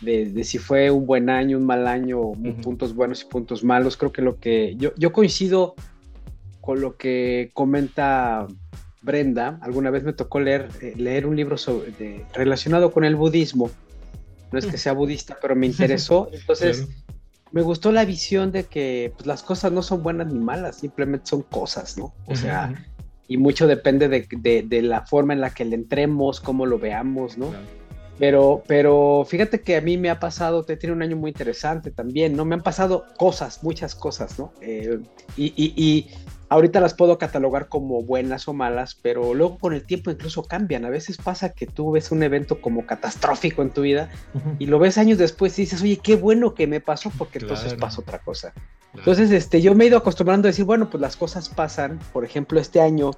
de, 0.00 0.44
si 0.44 0.58
fue 0.58 0.90
un 0.90 1.06
buen 1.06 1.30
año, 1.30 1.58
un 1.58 1.66
mal 1.66 1.86
año, 1.86 2.32
puntos 2.62 2.94
buenos 2.94 3.22
y 3.22 3.26
puntos 3.26 3.64
malos. 3.64 3.96
Creo 3.96 4.12
que 4.12 4.22
lo 4.22 4.38
que 4.38 4.74
yo, 4.76 4.92
yo 4.96 5.12
coincido 5.12 5.74
con 6.60 6.80
lo 6.80 6.96
que 6.96 7.50
comenta 7.54 8.46
Brenda, 9.02 9.58
alguna 9.60 9.90
vez 9.90 10.02
me 10.02 10.14
tocó 10.14 10.40
leer, 10.40 10.68
eh, 10.80 10.94
leer 10.96 11.26
un 11.26 11.36
libro 11.36 11.58
sobre, 11.58 12.24
relacionado 12.32 12.90
con 12.90 13.04
el 13.04 13.16
budismo. 13.16 13.70
No 14.50 14.58
es 14.58 14.66
que 14.66 14.78
sea 14.78 14.92
budista, 14.92 15.36
pero 15.40 15.56
me 15.56 15.66
interesó. 15.66 16.30
Entonces, 16.32 16.88
me 17.52 17.62
gustó 17.62 17.92
la 17.92 18.04
visión 18.04 18.50
de 18.50 18.64
que 18.64 19.12
pues, 19.14 19.26
las 19.26 19.42
cosas 19.42 19.72
no 19.72 19.82
son 19.82 20.02
buenas 20.02 20.32
ni 20.32 20.38
malas, 20.38 20.76
simplemente 20.78 21.26
son 21.26 21.42
cosas, 21.42 21.98
¿no? 21.98 22.14
O 22.26 22.34
sea, 22.34 22.72
y 23.26 23.36
mucho 23.36 23.66
depende 23.66 24.08
de, 24.08 24.82
la 24.82 25.06
forma 25.06 25.32
en 25.32 25.40
la 25.40 25.50
que 25.50 25.64
le 25.64 25.76
entremos, 25.76 26.40
cómo 26.40 26.66
lo 26.66 26.78
veamos, 26.78 27.38
¿no? 27.38 27.52
Pero, 28.18 28.62
pero 28.68 29.26
fíjate 29.28 29.60
que 29.60 29.76
a 29.76 29.80
mí 29.80 29.98
me 29.98 30.08
ha 30.08 30.20
pasado, 30.20 30.64
te 30.64 30.76
tiene 30.76 30.94
un 30.94 31.02
año 31.02 31.16
muy 31.16 31.30
interesante 31.30 31.90
también, 31.90 32.36
¿no? 32.36 32.44
Me 32.44 32.54
han 32.54 32.62
pasado 32.62 33.06
cosas, 33.16 33.64
muchas 33.64 33.94
cosas, 33.94 34.38
¿no? 34.38 34.52
Eh, 34.60 35.00
y, 35.36 36.06
ahorita 36.54 36.80
las 36.80 36.94
puedo 36.94 37.18
catalogar 37.18 37.68
como 37.68 38.02
buenas 38.02 38.46
o 38.46 38.52
malas, 38.52 38.94
pero 38.94 39.34
luego 39.34 39.58
con 39.58 39.74
el 39.74 39.84
tiempo 39.84 40.10
incluso 40.10 40.44
cambian. 40.44 40.84
A 40.84 40.90
veces 40.90 41.16
pasa 41.16 41.50
que 41.50 41.66
tú 41.66 41.90
ves 41.90 42.12
un 42.12 42.22
evento 42.22 42.60
como 42.60 42.86
catastrófico 42.86 43.62
en 43.62 43.70
tu 43.70 43.82
vida 43.82 44.08
y 44.60 44.66
lo 44.66 44.78
ves 44.78 44.96
años 44.96 45.18
después 45.18 45.58
y 45.58 45.62
dices, 45.62 45.82
oye, 45.82 45.98
qué 46.02 46.14
bueno 46.14 46.54
que 46.54 46.66
me 46.66 46.80
pasó 46.80 47.10
porque 47.18 47.40
entonces 47.40 47.74
pasa 47.74 48.00
otra 48.00 48.20
cosa. 48.20 48.52
Entonces, 48.94 49.32
este, 49.32 49.60
yo 49.60 49.74
me 49.74 49.84
he 49.84 49.86
ido 49.88 49.98
acostumbrando 49.98 50.46
a 50.46 50.50
decir, 50.50 50.64
bueno, 50.64 50.88
pues 50.88 51.00
las 51.00 51.16
cosas 51.16 51.48
pasan. 51.48 51.98
Por 52.12 52.24
ejemplo, 52.24 52.60
este 52.60 52.80
año 52.80 53.10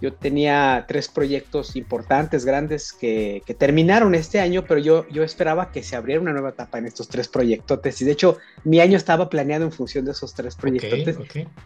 yo 0.00 0.14
tenía 0.14 0.84
tres 0.86 1.08
proyectos 1.08 1.74
importantes, 1.74 2.44
grandes, 2.44 2.92
que, 2.92 3.42
terminaron 3.58 4.14
este 4.14 4.38
año, 4.38 4.64
pero 4.66 4.78
yo, 4.80 5.08
yo 5.08 5.24
esperaba 5.24 5.72
que 5.72 5.82
se 5.82 5.96
abriera 5.96 6.20
una 6.20 6.32
nueva 6.32 6.50
etapa 6.50 6.78
en 6.78 6.86
estos 6.86 7.08
tres 7.08 7.26
proyectos. 7.26 7.80
Y 8.00 8.04
de 8.04 8.12
hecho, 8.12 8.38
mi 8.64 8.80
año 8.80 8.96
estaba 8.96 9.28
planeado 9.28 9.64
en 9.64 9.72
función 9.72 10.04
de 10.04 10.12
esos 10.12 10.34
tres 10.34 10.54
proyectos. 10.54 11.16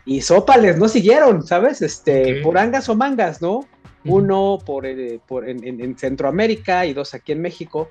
Y 0.07 0.23
sópales 0.23 0.79
no 0.79 0.89
siguieron, 0.89 1.47
¿sabes? 1.47 1.83
Este, 1.83 2.41
por 2.43 2.57
angas 2.57 2.89
o 2.89 2.95
mangas, 2.95 3.43
¿no? 3.43 3.69
Uno 4.05 4.59
por, 4.65 4.87
eh, 4.87 5.21
por 5.27 5.49
en, 5.49 5.97
Centroamérica 5.99 6.87
y 6.87 6.95
dos 6.95 7.15
aquí 7.15 7.33
en 7.33 7.43
México. 7.43 7.91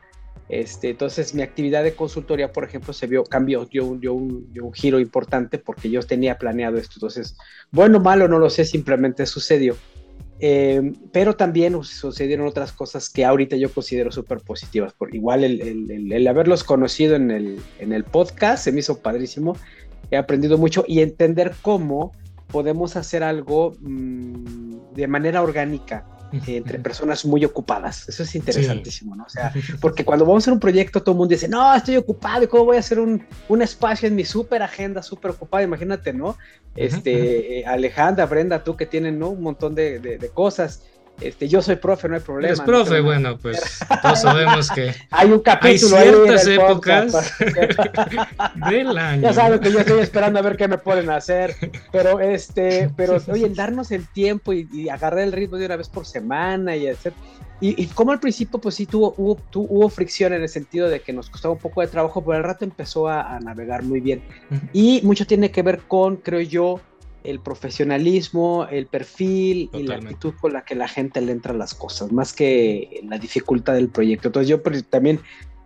Este, 0.50 0.90
entonces 0.90 1.34
mi 1.34 1.44
actividad 1.44 1.84
de 1.84 1.96
consultoría, 1.96 2.52
por 2.52 2.66
ejemplo, 2.66 2.92
se 2.92 3.08
vio, 3.08 3.24
cambió, 3.24 3.66
dio, 3.66 3.86
un, 3.86 4.52
un, 4.62 4.74
giro 4.74 5.00
importante 5.00 5.60
porque 5.60 5.90
yo 5.90 6.02
tenía 6.02 6.38
planeado 6.38 6.78
esto. 6.78 6.96
Entonces, 6.96 7.38
bueno, 7.72 8.02
malo, 8.02 8.28
no 8.28 8.40
lo 8.40 8.50
sé, 8.50 8.66
simplemente 8.66 9.26
sucedió. 9.26 9.78
Eh, 10.44 10.94
pero 11.12 11.36
también 11.36 11.84
sucedieron 11.84 12.48
otras 12.48 12.72
cosas 12.72 13.10
que 13.12 13.24
ahorita 13.24 13.58
yo 13.58 13.72
considero 13.72 14.12
súper 14.12 14.40
positivas. 14.40 14.92
Por 14.92 15.14
igual 15.14 15.44
el, 15.44 16.28
haberlos 16.28 16.64
conocido 16.64 17.16
en 17.16 17.30
el, 17.30 17.60
en 17.80 17.94
el 17.94 18.04
podcast 18.04 18.64
se 18.64 18.72
me 18.72 18.80
hizo 18.80 19.00
padrísimo. 19.00 19.56
He 20.10 20.18
aprendido 20.18 20.58
mucho 20.58 20.84
y 20.88 21.02
entender 21.02 21.54
cómo 21.62 22.14
podemos 22.48 22.96
hacer 22.96 23.22
algo 23.24 23.76
mm, 23.82 24.94
de 24.96 25.08
manera 25.08 25.44
orgánica 25.44 26.08
entre 26.32 26.80
personas 26.80 27.26
muy 27.26 27.44
ocupadas. 27.46 28.08
Eso 28.08 28.24
es 28.24 28.36
interesantísimo, 28.36 29.16
¿no? 29.16 29.26
O 29.26 29.30
sea, 29.30 29.54
porque 29.82 30.06
cuando 30.06 30.26
vamos 30.26 30.44
a 30.44 30.46
hacer 30.46 30.54
un 30.54 30.60
proyecto, 30.60 31.02
todo 31.02 31.14
el 31.14 31.18
mundo 31.18 31.34
dice, 31.34 31.48
no, 31.48 31.74
estoy 31.76 31.98
ocupado, 31.98 32.44
¿y 32.44 32.48
cómo 32.48 32.66
voy 32.66 32.78
a 32.78 32.80
hacer 32.80 33.00
un, 33.00 33.26
un 33.48 33.62
espacio 33.62 34.08
en 34.08 34.16
mi 34.16 34.26
súper 34.26 34.64
agenda, 34.64 35.04
súper 35.04 35.32
ocupada? 35.32 35.64
Imagínate, 35.64 36.14
¿no? 36.14 36.38
Este, 36.76 37.60
eh, 37.60 37.66
Alejandra, 37.66 38.26
Brenda, 38.26 38.64
tú 38.64 38.78
que 38.78 38.86
tienen, 38.86 39.20
¿no? 39.20 39.30
Un 39.30 39.44
montón 39.44 39.76
de, 39.76 40.00
de 40.00 40.30
cosas. 40.30 40.84
Este, 41.20 41.48
yo 41.48 41.62
soy 41.62 41.76
profe, 41.76 42.10
no 42.10 42.16
hay 42.16 42.22
problema. 42.22 42.48
Eres 42.48 42.62
profe, 42.62 43.00
bueno, 43.00 43.38
pues 43.38 43.80
todos 44.02 44.22
sabemos 44.22 44.72
que 44.72 44.94
hay 45.12 45.32
un 45.32 45.40
capítulo 45.40 45.98
hay 45.98 46.10
ciertas 46.10 46.48
épocas 46.48 47.34
del 48.70 48.98
año. 48.98 49.22
Ya 49.22 49.34
saben 49.34 49.60
que 49.60 49.72
yo 49.72 49.80
estoy 49.80 50.02
esperando 50.02 50.40
a 50.40 50.42
ver 50.42 50.58
qué 50.58 50.68
me 50.68 50.80
pueden 50.80 51.10
hacer, 51.12 51.56
pero 51.92 52.20
este, 52.20 52.90
pero 52.96 53.18
oye, 53.28 53.48
darnos 53.50 53.92
el 53.92 54.08
tiempo 54.08 54.52
y, 54.52 54.90
agarrar 54.90 55.20
el 55.20 55.32
ritmo 55.32 55.58
de 55.58 55.68
una 55.68 55.76
vez 55.76 55.90
por 55.90 56.06
semana 56.06 56.76
y 56.76 56.88
hacer 56.88 57.14
y, 57.64 57.86
como 57.88 58.12
al 58.12 58.20
principio, 58.20 58.60
pues 58.60 58.74
sí, 58.74 58.88
tuvo, 58.88 59.14
hubo, 59.18 59.38
hubo 59.54 59.88
fricción 59.90 60.34
en 60.34 60.42
el 60.42 60.50
sentido 60.50 60.90
de 60.90 61.02
que 61.02 61.14
nos 61.14 61.30
costaba 61.30 61.54
un 61.54 61.60
poco 61.60 61.82
de 61.82 61.88
trabajo, 61.88 62.26
pero 62.26 62.38
al 62.38 62.44
rato 62.44 62.66
empezó 62.66 63.08
a, 63.08 63.36
a 63.36 63.40
navegar 63.40 63.84
muy 63.84 64.00
bien. 64.00 64.24
Y 64.74 65.02
mucho 65.04 65.28
tiene 65.28 65.52
que 65.52 65.62
ver 65.62 65.82
con, 65.88 66.16
creo 66.16 66.42
yo, 66.42 66.82
el 67.24 67.40
profesionalismo, 67.40 68.68
el 68.70 68.88
perfil 68.88 69.70
y 69.74 69.84
la 69.84 69.96
actitud 69.96 70.34
con 70.40 70.54
la 70.54 70.64
que 70.64 70.76
la 70.76 70.88
gente 70.88 71.22
le 71.22 71.32
entra 71.32 71.54
a 71.54 71.58
las 71.58 71.74
cosas, 71.74 72.12
más 72.12 72.34
que 72.34 73.02
la 73.08 73.18
dificultad 73.18 73.74
del 73.74 73.90
proyecto. 73.90 74.30
Entonces 74.30 74.50
yo 74.50 74.62
pues, 74.64 74.86
también 74.86 75.20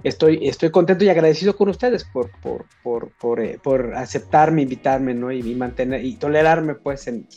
estoy, 0.03 0.47
estoy 0.47 0.69
contento 0.71 1.03
y 1.03 1.09
agradecido 1.09 1.55
con 1.55 1.69
ustedes 1.69 2.03
por, 2.05 2.29
por, 2.41 2.65
por, 2.83 3.11
por, 3.11 3.41
eh, 3.41 3.59
por 3.61 3.95
aceptarme, 3.95 4.61
invitarme, 4.63 5.13
¿no? 5.13 5.31
Y, 5.31 5.43
mantener 5.55 6.03
y 6.05 6.15
tolerarme, 6.15 6.75
pues, 6.75 7.07
en, 7.07 7.27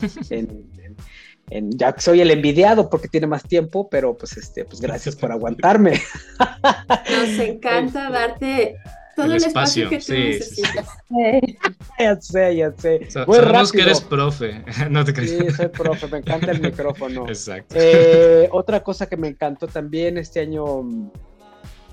ya 1.71 1.95
soy 1.99 2.21
el 2.21 2.31
envidiado 2.31 2.91
porque 2.91 3.09
tiene 3.09 3.27
más 3.27 3.43
tiempo, 3.43 3.89
pero 3.89 4.17
pues 4.17 4.37
este, 4.37 4.65
pues 4.65 4.81
gracias 4.81 5.17
por 5.17 5.33
aguantarme. 5.33 6.01
Nos 7.11 7.39
encanta 7.39 8.11
darte 8.11 8.77
todo 9.23 9.35
el, 9.35 9.45
espacio, 9.45 9.91
que 9.91 9.99
tú 9.99 10.13
necesitas. 10.13 10.89
ya 11.99 12.21
sé, 12.21 12.57
ya 12.57 12.73
sé. 12.73 13.11
sabemos 13.11 13.73
que 13.73 13.83
eres 13.83 14.01
profe. 14.01 14.65
No 14.91 15.05
te 15.05 15.13
crees. 15.13 15.31
Sí, 15.39 15.51
soy 15.51 15.69
profe, 15.69 16.07
me 16.07 16.19
encanta 16.19 16.53
el 16.53 16.61
micrófono. 16.61 17.27
Exacto. 17.27 17.75
Eh, 17.79 18.49
otra 18.53 18.83
cosa 18.83 19.07
que 19.07 19.17
me 19.17 19.29
encantó 19.29 19.67
también 19.67 20.19
este 20.19 20.41
año 20.41 20.83
mm, 20.83 21.11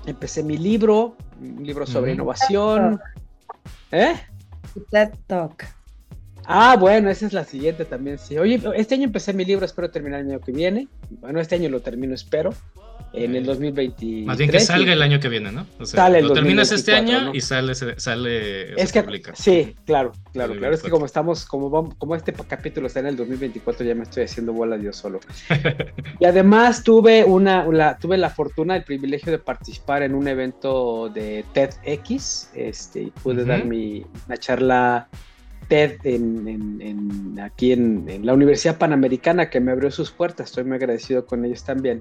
empecé 0.06 0.42
mi 0.42 0.56
libro, 0.56 1.16
un 1.40 1.66
libro 1.66 1.86
sobre 1.86 2.12
innovación. 2.12 3.00
¿Eh? 3.90 4.14
TED 4.90 5.10
Talk. 5.26 5.64
Ah, 6.44 6.76
bueno, 6.78 7.10
esa 7.10 7.26
es 7.26 7.32
la 7.32 7.44
siguiente 7.44 7.84
también, 7.84 8.18
sí. 8.18 8.38
Oye, 8.38 8.60
este 8.76 8.94
año 8.94 9.04
empecé 9.04 9.32
mi 9.32 9.44
libro, 9.44 9.66
espero 9.66 9.90
terminar 9.90 10.20
el 10.20 10.30
año 10.30 10.40
que 10.40 10.52
viene. 10.52 10.86
Bueno, 11.10 11.40
este 11.40 11.56
año 11.56 11.68
lo 11.70 11.80
termino, 11.80 12.14
espero. 12.14 12.50
En 13.12 13.34
el 13.34 13.44
2023. 13.44 14.26
Más 14.26 14.36
bien 14.36 14.50
que 14.50 14.60
salga 14.60 14.92
el 14.92 15.00
año 15.00 15.18
que 15.20 15.28
viene, 15.28 15.50
¿no? 15.50 15.66
O 15.78 15.86
sea, 15.86 16.08
lo 16.08 16.32
terminas 16.32 16.70
este 16.72 16.94
año 16.94 17.32
y 17.34 17.40
sale, 17.40 17.74
sale 17.74 18.80
es 18.80 18.92
que, 18.92 19.04
Sí, 19.34 19.74
claro, 19.86 20.12
claro, 20.32 20.54
claro. 20.54 20.74
Es 20.74 20.82
que 20.82 20.90
como 20.90 21.06
estamos, 21.06 21.46
como, 21.46 21.96
como 21.96 22.14
este 22.14 22.32
capítulo 22.32 22.88
está 22.88 23.00
en 23.00 23.06
el 23.06 23.16
2024, 23.16 23.86
ya 23.86 23.94
me 23.94 24.02
estoy 24.02 24.24
haciendo 24.24 24.52
bola 24.52 24.76
yo 24.76 24.92
solo. 24.92 25.20
y 26.20 26.24
además 26.24 26.82
tuve 26.82 27.24
una, 27.24 27.64
la, 27.66 27.96
tuve 27.96 28.18
la 28.18 28.30
fortuna, 28.30 28.76
el 28.76 28.84
privilegio 28.84 29.32
de 29.32 29.38
participar 29.38 30.02
en 30.02 30.14
un 30.14 30.28
evento 30.28 31.08
de 31.08 31.44
TEDx, 31.52 32.50
este, 32.54 33.02
y 33.02 33.10
pude 33.10 33.44
dar 33.44 33.64
mi, 33.64 34.04
una 34.26 34.36
charla 34.36 35.08
TED 35.68 35.98
en, 36.04 37.38
aquí 37.42 37.72
en, 37.72 38.20
la 38.24 38.34
Universidad 38.34 38.78
Panamericana 38.78 39.50
que 39.50 39.60
me 39.60 39.72
abrió 39.72 39.90
sus 39.90 40.10
puertas. 40.10 40.50
Estoy 40.50 40.64
muy 40.64 40.76
agradecido 40.76 41.26
con 41.26 41.44
ellos 41.44 41.64
también. 41.64 42.00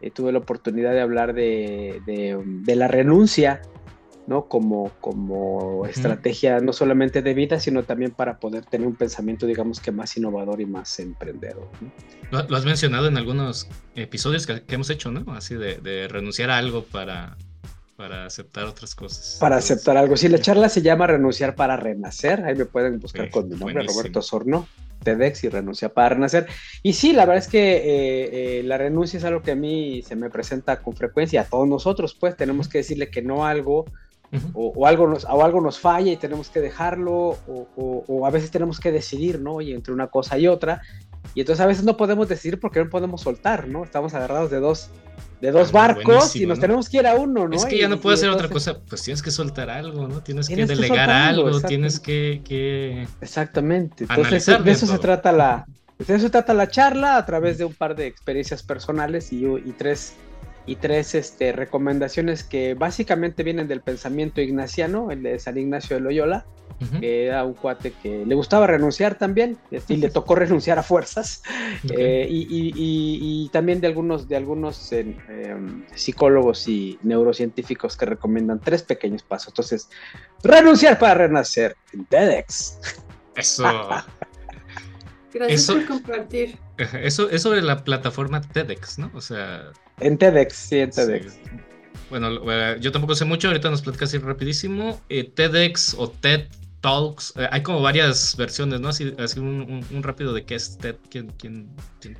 Eh, 0.00 0.10
tuve 0.10 0.32
la 0.32 0.38
oportunidad 0.38 0.92
de 0.92 1.00
hablar 1.00 1.34
de, 1.34 2.00
la 2.66 2.88
renuncia, 2.88 3.62
¿no? 4.26 4.46
Como, 4.46 4.90
como 5.00 5.86
estrategia 5.86 6.60
no 6.60 6.72
solamente 6.72 7.22
de 7.22 7.34
vida, 7.34 7.60
sino 7.60 7.82
también 7.84 8.10
para 8.10 8.38
poder 8.38 8.64
tener 8.64 8.86
un 8.86 8.96
pensamiento, 8.96 9.46
digamos 9.46 9.80
que 9.80 9.92
más 9.92 10.16
innovador 10.16 10.60
y 10.60 10.66
más 10.66 10.98
emprendedor. 10.98 11.68
Lo, 12.30 12.56
has 12.56 12.64
mencionado 12.64 13.08
en 13.08 13.16
algunos 13.16 13.68
episodios 13.94 14.46
que, 14.46 14.62
hemos 14.68 14.90
hecho, 14.90 15.10
¿no? 15.10 15.32
Así 15.34 15.54
de 15.54 16.08
renunciar 16.08 16.50
a 16.50 16.58
algo 16.58 16.84
para 16.84 17.36
para 17.96 18.26
aceptar 18.26 18.64
otras 18.64 18.94
cosas. 18.94 19.36
Para 19.40 19.56
aceptar 19.56 19.96
algo. 19.96 20.16
Sí, 20.16 20.28
la 20.28 20.40
charla 20.40 20.68
se 20.68 20.82
llama 20.82 21.06
Renunciar 21.06 21.54
para 21.54 21.76
Renacer. 21.76 22.44
Ahí 22.44 22.54
me 22.54 22.64
pueden 22.64 22.98
buscar 22.98 23.30
con 23.30 23.48
mi 23.48 23.56
nombre, 23.56 23.84
Roberto 23.86 24.22
Sorno, 24.22 24.66
TEDx 25.04 25.44
y 25.44 25.48
Renunciar 25.48 25.92
para 25.92 26.10
Renacer. 26.10 26.46
Y 26.82 26.94
sí, 26.94 27.12
la 27.12 27.26
verdad 27.26 27.44
es 27.44 27.48
que 27.48 27.76
eh, 27.76 28.58
eh, 28.58 28.62
la 28.64 28.78
renuncia 28.78 29.18
es 29.18 29.24
algo 29.24 29.42
que 29.42 29.52
a 29.52 29.56
mí 29.56 30.02
se 30.02 30.16
me 30.16 30.30
presenta 30.30 30.82
con 30.82 30.96
frecuencia. 30.96 31.42
A 31.42 31.44
todos 31.44 31.68
nosotros, 31.68 32.16
pues, 32.18 32.36
tenemos 32.36 32.68
que 32.68 32.78
decirle 32.78 33.10
que 33.10 33.22
no 33.22 33.46
algo. 33.46 33.84
o, 34.52 34.84
algo 34.84 35.06
nos, 35.06 35.24
o 35.24 35.44
algo 35.44 35.60
nos 35.60 35.78
falla 35.78 36.10
y 36.10 36.16
tenemos 36.16 36.48
que 36.48 36.60
dejarlo, 36.60 37.36
o, 37.46 37.68
o, 37.76 38.26
a 38.26 38.30
veces 38.30 38.50
tenemos 38.50 38.80
que 38.80 38.90
decidir, 38.90 39.38
¿no? 39.38 39.60
Y 39.60 39.72
entre 39.72 39.92
una 39.92 40.08
cosa 40.08 40.36
y 40.38 40.48
otra. 40.48 40.82
Y 41.34 41.40
entonces 41.40 41.62
a 41.62 41.66
veces 41.66 41.84
no 41.84 41.96
podemos 41.96 42.28
decidir 42.28 42.60
porque 42.60 42.82
no 42.82 42.88
podemos 42.88 43.20
soltar, 43.20 43.66
¿no? 43.66 43.84
Estamos 43.84 44.14
agarrados 44.14 44.50
de 44.50 44.60
dos, 44.60 44.90
de 45.40 45.50
dos 45.50 45.72
barcos 45.72 46.36
y 46.36 46.46
nos 46.46 46.60
tenemos 46.60 46.88
que 46.88 46.98
ir 46.98 47.06
a 47.06 47.14
uno, 47.14 47.48
¿no? 47.48 47.56
Es 47.56 47.64
que 47.64 47.78
ya 47.78 47.88
no 47.88 47.98
puede 47.98 48.14
hacer 48.14 48.30
otra 48.30 48.48
cosa, 48.48 48.78
pues 48.88 49.02
tienes 49.02 49.22
que 49.22 49.30
soltar 49.30 49.68
algo, 49.68 50.06
¿no? 50.06 50.22
Tienes, 50.22 50.48
que 50.48 50.64
delegar 50.64 51.10
algo, 51.10 51.60
tienes 51.60 51.98
que, 51.98 53.06
Exactamente. 53.20 54.04
Entonces, 54.08 54.46
de 54.46 54.70
eso 54.70 54.86
se 54.86 54.98
trata 54.98 55.32
la 55.32 55.66
de 55.98 56.12
eso 56.12 56.24
se 56.24 56.30
trata 56.30 56.54
la 56.54 56.68
charla 56.68 57.16
a 57.16 57.24
través 57.24 57.56
de 57.56 57.64
un 57.64 57.72
par 57.72 57.94
de 57.94 58.06
experiencias 58.06 58.64
personales 58.64 59.32
y, 59.32 59.46
y 59.46 59.74
tres 59.78 60.14
y 60.66 60.76
tres 60.76 61.14
este, 61.14 61.52
recomendaciones 61.52 62.42
que 62.42 62.74
básicamente 62.74 63.42
vienen 63.42 63.68
del 63.68 63.80
pensamiento 63.80 64.40
ignaciano, 64.40 65.10
el 65.10 65.22
de 65.22 65.38
San 65.38 65.58
Ignacio 65.58 65.96
de 65.96 66.02
Loyola, 66.02 66.46
que 67.00 67.26
era 67.26 67.44
un 67.44 67.54
cuate 67.54 67.92
que 68.02 68.24
le 68.26 68.34
gustaba 68.34 68.66
renunciar 68.66 69.16
también, 69.16 69.58
y 69.88 69.96
le 69.96 70.10
tocó 70.10 70.34
renunciar 70.34 70.78
a 70.78 70.82
fuerzas, 70.82 71.42
eh, 71.96 72.26
y, 72.30 73.48
también 73.52 73.80
de 73.80 73.86
algunos, 73.86 74.28
de 74.28 74.36
algunos 74.36 74.92
em, 74.92 75.84
psicólogos 75.94 76.68
y 76.68 76.98
neurocientíficos 77.02 77.96
que 77.96 78.06
recomiendan 78.06 78.60
tres 78.60 78.82
pequeños 78.82 79.22
pasos. 79.22 79.48
Entonces, 79.48 79.88
renunciar 80.42 80.98
para 80.98 81.14
renacer 81.14 81.76
en 81.92 82.04
TEDx. 82.06 82.78
Eso. 83.36 83.64
Gracias 85.34 85.66
por 85.66 85.86
compartir. 85.86 86.56
Eso 87.02 87.28
es 87.28 87.42
sobre 87.42 87.60
la 87.60 87.82
plataforma 87.82 88.40
TEDx, 88.40 88.98
¿no? 88.98 89.10
O 89.14 89.20
sea. 89.20 89.72
En 90.00 90.16
TEDx, 90.16 90.54
sí, 90.54 90.78
en 90.78 90.90
TEDx. 90.90 91.36
Bueno, 92.10 92.28
eh, 92.50 92.76
yo 92.80 92.92
tampoco 92.92 93.14
sé 93.14 93.24
mucho, 93.24 93.48
ahorita 93.48 93.70
nos 93.70 93.82
platicas 93.82 94.10
así 94.10 94.18
rapidísimo. 94.18 95.00
Eh, 95.08 95.24
TEDx 95.24 95.94
o 95.98 96.08
TED 96.08 96.46
Talks, 96.84 97.32
eh, 97.38 97.48
hay 97.50 97.62
como 97.62 97.80
varias 97.80 98.36
versiones, 98.36 98.78
¿no? 98.78 98.88
Así, 98.88 99.14
así 99.18 99.40
un, 99.40 100.02
rápido 100.02 100.34
de 100.34 100.44
qué 100.44 100.56
es 100.56 100.76
TED, 100.76 100.96
¿quién, 101.08 101.32
quién, 101.38 101.70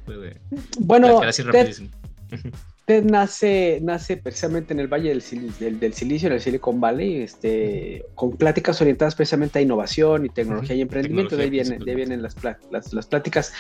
puede? 0.06 0.40
Bueno, 0.78 1.20
así 1.20 1.42
rapidísimo. 1.42 1.90
TED 2.86 3.04
nace, 3.04 3.78
nace 3.82 4.16
precisamente 4.16 4.72
en 4.72 4.80
el 4.80 4.88
Valle 4.88 5.10
del, 5.10 5.78
del, 5.80 5.92
Silicio, 5.92 6.28
en 6.28 6.34
el 6.34 6.40
Silicon 6.40 6.80
Valley, 6.80 7.22
este, 7.22 8.06
con 8.14 8.38
pláticas 8.38 8.80
orientadas 8.80 9.14
precisamente 9.14 9.58
a 9.58 9.62
innovación 9.62 10.24
y 10.24 10.30
tecnología 10.30 10.76
y 10.76 10.80
emprendimiento. 10.80 11.36
de 11.36 11.44
ahí, 11.44 11.50
vienen, 11.50 11.80
de 11.80 11.94
vienen 11.94 12.22
las, 12.22 12.34
las, 12.70 13.06
pláticas. 13.06 13.52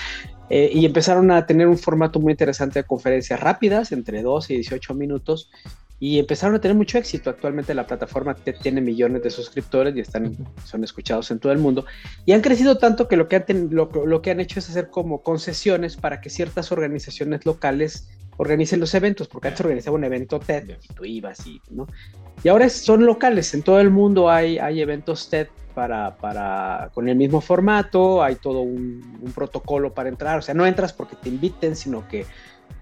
Eh, 0.48 0.70
y 0.72 0.86
empezaron 0.86 1.30
a 1.30 1.44
tener 1.44 1.68
un 1.68 1.78
formato 1.78 2.18
muy 2.18 2.32
interesante 2.32 2.78
de 2.78 2.84
conferencias 2.84 3.40
rápidas, 3.40 3.92
entre 3.92 4.22
12 4.22 4.54
y 4.54 4.56
18 4.56 4.94
minutos, 4.94 5.50
y 6.00 6.18
empezaron 6.18 6.56
a 6.56 6.60
tener 6.60 6.76
mucho 6.76 6.98
éxito. 6.98 7.30
Actualmente 7.30 7.74
la 7.74 7.86
plataforma 7.86 8.34
TED 8.34 8.56
tiene 8.60 8.80
millones 8.80 9.22
de 9.22 9.30
suscriptores 9.30 9.96
y 9.96 10.00
están, 10.00 10.36
son 10.64 10.84
escuchados 10.84 11.30
en 11.30 11.38
todo 11.38 11.52
el 11.52 11.58
mundo. 11.58 11.86
Y 12.26 12.32
han 12.32 12.40
crecido 12.40 12.78
tanto 12.78 13.08
que 13.08 13.16
lo 13.16 13.28
que 13.28 13.36
han, 13.36 13.68
lo, 13.70 13.90
lo 14.04 14.22
que 14.22 14.30
han 14.30 14.40
hecho 14.40 14.58
es 14.58 14.68
hacer 14.68 14.90
como 14.90 15.22
concesiones 15.22 15.96
para 15.96 16.20
que 16.20 16.30
ciertas 16.30 16.72
organizaciones 16.72 17.46
locales 17.46 18.08
organicen 18.36 18.80
los 18.80 18.94
eventos, 18.94 19.28
porque 19.28 19.48
antes 19.48 19.60
organizaba 19.60 19.96
un 19.96 20.04
evento 20.04 20.40
TED 20.40 20.76
y 20.82 20.92
tú 20.92 21.04
ibas 21.04 21.46
y, 21.46 21.60
¿no? 21.70 21.86
Y 22.42 22.48
ahora 22.48 22.68
son 22.68 23.06
locales, 23.06 23.54
en 23.54 23.62
todo 23.62 23.80
el 23.80 23.90
mundo 23.90 24.28
hay, 24.28 24.58
hay 24.58 24.80
eventos 24.80 25.30
TED 25.30 25.48
para, 25.74 26.16
para, 26.16 26.90
con 26.94 27.08
el 27.08 27.16
mismo 27.16 27.40
formato, 27.40 28.22
hay 28.22 28.36
todo 28.36 28.60
un, 28.60 29.20
un, 29.22 29.32
protocolo 29.32 29.94
para 29.94 30.08
entrar, 30.08 30.38
o 30.38 30.42
sea, 30.42 30.54
no 30.54 30.66
entras 30.66 30.92
porque 30.92 31.16
te 31.16 31.28
inviten, 31.28 31.76
sino 31.76 32.06
que 32.08 32.26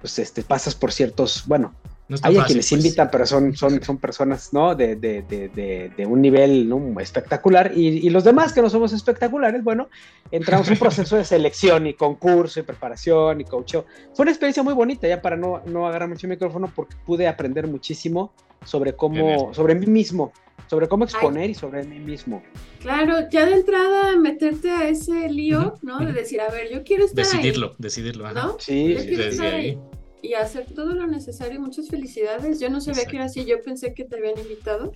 pues 0.01 0.19
este, 0.19 0.43
pasas 0.43 0.75
por 0.75 0.93
ciertos, 0.93 1.45
bueno, 1.47 1.75
hay 2.23 2.37
a 2.37 2.45
quienes 2.45 2.69
pues. 2.69 2.85
invitan, 2.85 3.09
pero 3.11 3.27
son, 3.27 3.57
son, 3.57 3.83
son 3.83 3.99
personas 3.99 4.53
¿no? 4.53 4.75
de, 4.75 4.97
de, 4.97 5.23
de, 5.23 5.93
de 5.97 6.07
un 6.07 6.21
nivel 6.21 6.69
¿no? 6.69 7.01
espectacular. 7.01 7.73
Y, 7.75 8.07
y, 8.07 8.11
los 8.11 8.25
demás 8.25 8.53
que 8.53 8.63
no 8.63 8.69
somos 8.69 8.93
espectaculares, 8.93 9.63
bueno, 9.63 9.89
entramos 10.31 10.67
en 10.69 10.75
un 10.75 10.79
proceso 10.79 11.17
de 11.17 11.25
selección 11.25 11.87
y 11.87 11.95
concurso 11.95 12.61
y 12.61 12.63
preparación 12.63 13.41
y 13.41 13.45
coaching. 13.45 13.81
Fue 14.15 14.25
una 14.25 14.33
experiencia 14.33 14.63
muy 14.63 14.75
bonita, 14.75 15.09
ya 15.09 15.23
para 15.23 15.37
no, 15.37 15.63
no 15.67 15.87
agarrar 15.87 16.09
mucho 16.09 16.27
el 16.27 16.31
micrófono, 16.31 16.73
porque 16.75 16.97
pude 17.05 17.29
aprender 17.29 17.67
muchísimo 17.67 18.33
sobre 18.65 18.95
cómo, 18.95 19.53
sobre 19.55 19.75
mí 19.75 19.87
mismo, 19.87 20.33
sobre 20.69 20.89
cómo 20.89 21.05
exponer 21.05 21.51
y 21.51 21.55
sobre 21.55 21.85
mí 21.85 21.99
mismo. 21.99 22.43
Claro, 22.81 23.29
ya 23.31 23.47
de 23.47 23.55
entrada 23.55 24.17
meterte 24.17 24.71
a 24.71 24.89
ese 24.89 25.29
lío, 25.29 25.79
¿no? 25.83 25.99
De 25.99 26.13
decir, 26.13 26.41
a 26.41 26.51
ver, 26.51 26.73
yo 26.73 26.83
quiero 26.85 27.05
estar 27.05 27.25
Decidirlo, 27.25 27.75
decidirlo. 27.79 28.33
¿No? 28.33 28.57
Sí, 28.59 28.97
sí 28.99 29.79
y 30.23 30.35
hacer 30.35 30.67
todo 30.75 30.95
lo 30.95 31.07
necesario. 31.07 31.61
Muchas 31.61 31.89
felicidades. 31.89 32.61
Yo 32.61 32.71
no 32.71 32.81
sabía 32.81 33.05
que 33.05 33.17
era 33.17 33.27
así, 33.27 33.45
yo 33.45 33.61
pensé 33.61 33.93
que 33.93 34.05
te 34.05 34.17
habían 34.17 34.39
invitado. 34.39 34.93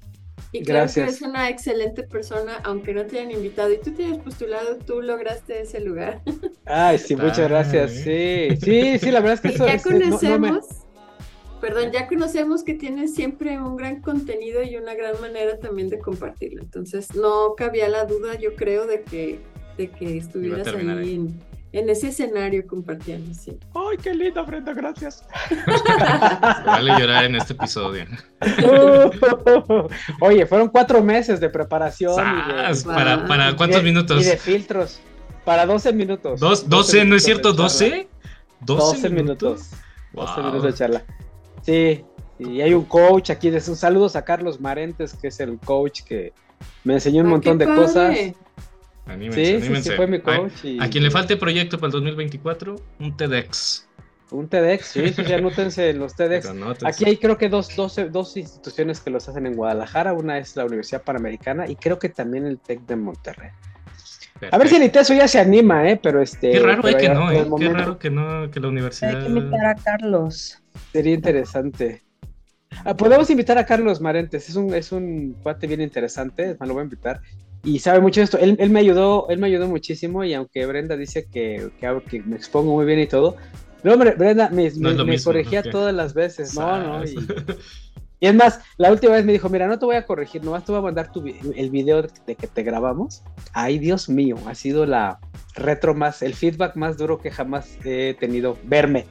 Y 0.52 0.62
creo 0.62 0.86
que 0.86 1.00
eres 1.00 1.20
una 1.22 1.50
excelente 1.50 2.04
persona, 2.04 2.60
aunque 2.62 2.94
no 2.94 3.04
te 3.04 3.18
hayan 3.18 3.32
invitado 3.32 3.72
y 3.72 3.78
tú 3.78 3.92
te 3.92 4.04
hayas 4.04 4.18
postulado, 4.18 4.76
tú 4.78 5.02
lograste 5.02 5.60
ese 5.60 5.80
lugar. 5.80 6.22
Ay, 6.64 6.98
sí, 6.98 7.16
muchas 7.16 7.48
gracias. 7.48 7.90
Sí, 7.90 8.48
sí, 8.62 8.98
sí, 8.98 9.10
la 9.10 9.20
verdad 9.20 9.34
es 9.34 9.40
que 9.40 9.48
eso 9.54 9.66
Ya 9.66 9.82
conocemos, 9.82 10.66
perdón, 11.60 11.90
ya 11.90 12.06
conocemos 12.06 12.62
que 12.62 12.74
tienes 12.74 13.14
siempre 13.14 13.60
un 13.60 13.76
gran 13.76 14.00
contenido 14.00 14.62
y 14.62 14.76
una 14.76 14.94
gran 14.94 15.20
manera 15.20 15.58
también 15.58 15.88
de 15.88 15.98
compartirlo. 15.98 16.62
Entonces, 16.62 17.14
no 17.14 17.54
cabía 17.56 17.88
la 17.88 18.04
duda, 18.04 18.38
yo 18.38 18.54
creo, 18.54 18.86
de 18.86 19.02
que, 19.02 19.40
de 19.76 19.90
que 19.90 20.16
estuvieras 20.16 20.68
ahí 20.68 21.14
en, 21.16 21.40
en 21.78 21.90
ese 21.90 22.08
escenario 22.08 22.66
compartiendo, 22.66 23.34
sí. 23.34 23.58
¡Ay, 23.74 23.98
qué 24.02 24.14
lindo, 24.14 24.44
Brenda! 24.46 24.72
Gracias. 24.72 25.22
vale 26.64 26.98
llorar 26.98 27.24
en 27.24 27.36
este 27.36 27.52
episodio. 27.52 28.06
Oye, 30.20 30.46
fueron 30.46 30.68
cuatro 30.70 31.02
meses 31.02 31.38
de 31.38 31.50
preparación. 31.50 32.16
¿Para, 32.84 33.26
¿Para 33.26 33.56
cuántos 33.56 33.82
minutos? 33.82 34.22
Y 34.22 34.24
de 34.24 34.38
filtros. 34.38 35.00
Para 35.44 35.66
12 35.66 35.92
minutos. 35.92 36.40
¿Dos, 36.40 36.68
12, 36.68 37.04
¿no 37.04 37.14
es 37.14 37.24
cierto? 37.24 37.54
¿12? 37.54 38.08
12, 38.60 39.10
minutos. 39.10 39.70
12 40.14 40.40
minutos 40.40 40.62
de 40.62 40.72
charla. 40.72 41.04
Sí, 41.60 42.04
y 42.38 42.62
hay 42.62 42.72
un 42.72 42.84
coach 42.84 43.30
aquí. 43.30 43.50
De, 43.50 43.58
un 43.58 43.76
saludos 43.76 44.16
a 44.16 44.24
Carlos 44.24 44.60
Marentes, 44.60 45.12
que 45.12 45.28
es 45.28 45.38
el 45.40 45.58
coach 45.58 46.02
que 46.02 46.32
me 46.84 46.94
enseñó 46.94 47.20
un 47.20 47.28
ah, 47.28 47.30
montón 47.30 47.58
de 47.58 47.66
cosas. 47.66 48.16
Anímense, 49.06 49.60
sí, 49.60 49.82
sí, 49.82 49.90
fue 49.92 50.06
mi 50.06 50.20
coach. 50.20 50.52
A, 50.80 50.88
quien 50.88 51.04
le 51.04 51.10
falte 51.10 51.36
proyecto 51.36 51.78
para 51.78 51.88
el 51.88 51.92
2024, 51.92 52.76
un 52.98 53.16
TEDx. 53.16 53.86
Un 54.32 54.48
TEDx, 54.48 54.86
sí, 54.86 55.08
sí, 55.10 55.32
anótense 55.32 55.92
los 55.92 56.16
TEDx. 56.16 56.50
Aquí 56.84 57.04
hay 57.04 57.16
creo 57.16 57.38
que 57.38 57.48
dos, 57.48 57.74
dos, 57.76 58.00
dos, 58.10 58.36
instituciones 58.36 59.00
que 59.00 59.10
los 59.10 59.28
hacen 59.28 59.46
en 59.46 59.54
Guadalajara. 59.54 60.12
Una 60.12 60.38
es 60.38 60.56
la 60.56 60.64
Universidad 60.64 61.02
Panamericana 61.02 61.68
y 61.68 61.76
creo 61.76 61.98
que 61.98 62.08
también 62.08 62.46
el 62.46 62.58
TEC 62.58 62.80
de 62.80 62.96
Monterrey. 62.96 63.50
A 64.50 64.58
ver 64.58 64.68
si 64.68 64.76
el 64.76 64.82
ITESO 64.82 65.14
ya 65.14 65.28
se 65.28 65.38
anima, 65.38 65.88
¿eh? 65.88 65.98
Pero 66.02 66.20
este. 66.20 66.50
Qué 66.50 66.60
raro 66.60 66.86
es 66.86 66.96
que 66.96 67.08
no, 67.08 67.30
¿eh? 67.30 67.46
Qué 67.58 67.68
raro 67.68 67.98
que 67.98 68.10
no, 68.10 68.50
que 68.50 68.60
la 68.60 68.68
universidad. 68.68 69.16
Hay 69.16 69.22
que 69.22 69.28
invitar 69.28 69.66
a 69.66 69.74
Carlos. 69.76 70.62
Sería 70.92 71.14
interesante. 71.14 72.02
Ah, 72.84 72.96
podemos 72.96 73.30
invitar 73.30 73.56
a 73.58 73.64
Carlos 73.64 74.00
Marentes, 74.00 74.48
es 74.48 74.56
un, 74.56 74.74
es 74.74 74.92
un 74.92 75.36
cuate 75.42 75.66
bien 75.66 75.80
interesante, 75.80 76.56
me 76.60 76.66
lo 76.66 76.74
voy 76.74 76.82
a 76.82 76.84
invitar. 76.84 77.20
Y 77.66 77.80
sabe 77.80 78.00
mucho 78.00 78.20
de 78.20 78.24
esto. 78.24 78.38
Él, 78.38 78.56
él, 78.60 78.70
me 78.70 78.78
ayudó, 78.78 79.26
él 79.28 79.38
me 79.38 79.48
ayudó 79.48 79.66
muchísimo, 79.66 80.22
y 80.22 80.32
aunque 80.34 80.64
Brenda 80.66 80.96
dice 80.96 81.26
que, 81.28 81.70
que, 81.80 82.00
que 82.08 82.22
me 82.22 82.36
expongo 82.36 82.72
muy 82.72 82.86
bien 82.86 83.00
y 83.00 83.08
todo, 83.08 83.36
no, 83.82 83.92
hombre, 83.92 84.12
Brenda 84.12 84.48
me, 84.50 84.70
me, 84.70 85.20
corregía 85.20 85.62
todas 85.62 85.92
las 85.92 86.14
veces. 86.14 86.54
No, 86.54 86.78
no. 86.78 87.04
Y, 87.04 87.16
y, 88.20 88.26
es 88.28 88.34
más, 88.34 88.60
la 88.78 88.92
última 88.92 89.14
vez 89.14 89.24
me 89.24 89.32
dijo, 89.32 89.48
mira, 89.48 89.66
no 89.66 89.78
te 89.80 89.84
voy 89.84 89.96
a 89.96 90.06
corregir, 90.06 90.44
nomás 90.44 90.64
te 90.64 90.70
voy 90.70 90.78
a 90.78 90.82
mandar 90.82 91.10
tu, 91.10 91.24
el 91.26 91.70
video 91.70 92.02
de 92.02 92.34
que 92.36 92.46
te 92.46 92.62
grabamos. 92.62 93.24
Ay, 93.52 93.78
Dios 93.80 94.08
mío, 94.08 94.36
ha 94.46 94.54
sido 94.54 94.86
la 94.86 95.18
retro 95.56 95.92
más, 95.92 96.22
el 96.22 96.34
feedback 96.34 96.76
más 96.76 96.96
duro 96.96 97.18
que 97.18 97.32
jamás 97.32 97.76
he 97.84 98.14
tenido. 98.18 98.56
Verme. 98.62 99.06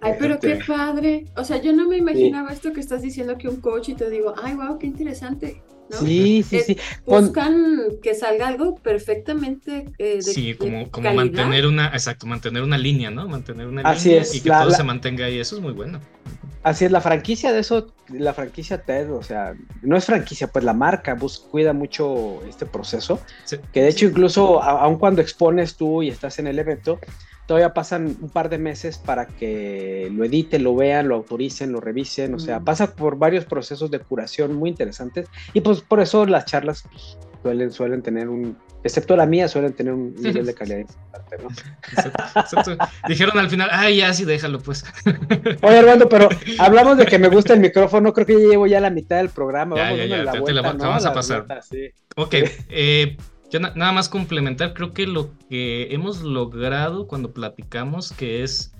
Ay, 0.00 0.14
pero 0.18 0.40
qué 0.40 0.58
padre. 0.66 1.26
O 1.36 1.44
sea, 1.44 1.60
yo 1.60 1.72
no 1.72 1.86
me 1.86 1.98
imaginaba 1.98 2.52
esto 2.52 2.72
que 2.72 2.80
estás 2.80 3.02
diciendo 3.02 3.36
que 3.36 3.48
un 3.48 3.60
coach 3.60 3.90
y 3.90 3.94
te 3.94 4.08
digo, 4.08 4.34
ay, 4.42 4.54
wow, 4.54 4.78
qué 4.78 4.86
interesante. 4.86 5.62
Sí, 5.98 6.42
sí, 6.42 6.60
sí. 6.60 6.78
Buscan 7.04 7.84
que 8.02 8.14
salga 8.14 8.48
algo 8.48 8.76
perfectamente 8.76 9.86
eh, 9.98 10.16
de, 10.16 10.22
Sí, 10.22 10.54
como, 10.54 10.90
como 10.90 11.12
mantener 11.12 11.66
una, 11.66 11.88
exacto, 11.88 12.26
mantener 12.26 12.62
una 12.62 12.78
línea, 12.78 13.10
¿no? 13.10 13.28
Mantener 13.28 13.66
una 13.66 13.94
línea 13.94 14.22
y 14.32 14.40
que 14.40 14.50
todo 14.50 14.70
se 14.70 14.82
mantenga 14.82 15.26
ahí. 15.26 15.38
Eso 15.38 15.56
es 15.56 15.62
muy 15.62 15.72
bueno. 15.72 16.00
Así 16.62 16.84
es, 16.84 16.92
la 16.92 17.00
franquicia 17.00 17.52
de 17.52 17.58
eso, 17.58 17.92
la 18.08 18.34
franquicia 18.34 18.82
TED, 18.82 19.12
o 19.12 19.22
sea, 19.22 19.54
no 19.82 19.96
es 19.96 20.04
franquicia, 20.04 20.46
pues 20.46 20.64
la 20.64 20.72
marca 20.72 21.14
bus, 21.14 21.40
cuida 21.40 21.72
mucho 21.72 22.40
este 22.48 22.66
proceso, 22.66 23.20
que 23.72 23.82
de 23.82 23.88
hecho 23.88 24.06
incluso 24.06 24.62
aun 24.62 24.96
cuando 24.96 25.20
expones 25.20 25.74
tú 25.74 26.04
y 26.04 26.08
estás 26.08 26.38
en 26.38 26.46
el 26.46 26.60
evento, 26.60 27.00
todavía 27.52 27.74
pasan 27.74 28.16
un 28.18 28.30
par 28.30 28.48
de 28.48 28.56
meses 28.56 28.96
para 28.96 29.26
que 29.26 30.10
lo 30.10 30.24
editen, 30.24 30.64
lo 30.64 30.74
vean, 30.74 31.08
lo 31.08 31.16
autoricen, 31.16 31.70
lo 31.70 31.82
revisen, 31.82 32.32
o 32.32 32.38
sea, 32.38 32.60
mm. 32.60 32.64
pasa 32.64 32.94
por 32.94 33.18
varios 33.18 33.44
procesos 33.44 33.90
de 33.90 33.98
curación 33.98 34.54
muy 34.54 34.70
interesantes 34.70 35.28
y 35.52 35.60
pues 35.60 35.82
por 35.82 36.00
eso 36.00 36.24
las 36.24 36.46
charlas 36.46 36.84
pues, 36.90 37.18
suelen, 37.42 37.70
suelen 37.70 38.00
tener 38.00 38.30
un, 38.30 38.56
excepto 38.82 39.16
la 39.16 39.26
mía, 39.26 39.48
suelen 39.48 39.74
tener 39.74 39.92
un 39.92 40.14
nivel 40.14 40.46
de 40.46 40.54
calidad 40.54 40.78
importante, 40.78 41.36
¿no? 41.42 42.78
Dijeron 43.06 43.38
al 43.38 43.50
final, 43.50 43.68
ay, 43.70 43.98
ya 43.98 44.14
sí, 44.14 44.24
déjalo 44.24 44.58
pues. 44.58 44.86
Oye, 45.60 45.78
Armando, 45.78 46.08
pero 46.08 46.30
hablamos 46.58 46.96
de 46.96 47.04
que 47.04 47.18
me 47.18 47.28
gusta 47.28 47.52
el 47.52 47.60
micrófono, 47.60 48.14
creo 48.14 48.26
que 48.26 48.32
ya 48.32 48.48
llevo 48.48 48.66
ya 48.66 48.80
la 48.80 48.88
mitad 48.88 49.18
del 49.18 49.28
programa. 49.28 49.76
Ya, 49.76 49.92
ya, 49.92 50.06
ya, 50.24 50.32
te, 50.42 50.52
la, 50.54 50.62
vamos 50.72 51.04
a 51.04 51.12
pasar. 51.12 51.44
Ok, 52.16 52.34
eh, 52.70 53.18
yo 53.52 53.60
nada 53.60 53.92
más 53.92 54.08
complementar, 54.08 54.72
creo 54.72 54.94
que 54.94 55.06
lo 55.06 55.30
que 55.50 55.92
hemos 55.92 56.22
logrado 56.22 57.06
cuando 57.06 57.32
platicamos, 57.32 58.10
que 58.10 58.42
es 58.42 58.72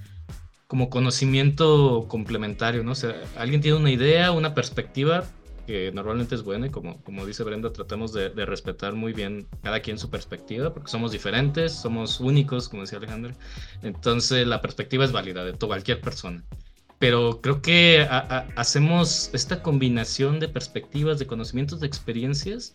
como 0.67 0.89
conocimiento 0.89 2.07
complementario, 2.09 2.83
¿no? 2.83 2.93
O 2.93 2.95
sea, 2.95 3.15
alguien 3.37 3.61
tiene 3.61 3.77
una 3.77 3.91
idea, 3.91 4.33
una 4.33 4.55
perspectiva 4.55 5.25
que 5.67 5.93
normalmente 5.93 6.35
es 6.35 6.43
buena 6.43 6.69
y 6.69 6.71
como, 6.71 7.03
como 7.03 7.27
dice 7.27 7.45
Brenda, 7.45 7.71
tratamos 7.71 8.15
de, 8.15 8.31
respetar 8.47 8.95
muy 8.95 9.13
bien 9.13 9.47
cada 9.63 9.81
quien 9.81 9.99
su 9.99 10.09
perspectiva, 10.09 10.73
porque 10.73 10.91
somos 10.91 11.13
diferentes, 11.13 11.73
somos 11.73 12.19
únicos, 12.19 12.71
como 12.71 12.83
decía 12.83 12.97
Alejandro. 12.97 13.35
Entonces 13.83 14.47
la 14.47 14.63
perspectiva 14.63 15.05
es 15.05 15.13
válida 15.13 15.45
de 15.45 15.53
cualquier 15.53 16.01
persona. 16.01 16.43
Pero 16.99 17.43
creo 17.43 17.61
que 17.61 18.07
hacemos 18.57 19.29
esta 19.35 19.63
combinación 19.63 20.41
de 20.41 20.49
perspectivas, 20.49 21.19
de 21.19 21.27
conocimientos, 21.27 21.81
de 21.81 21.89
experiencias 21.89 22.73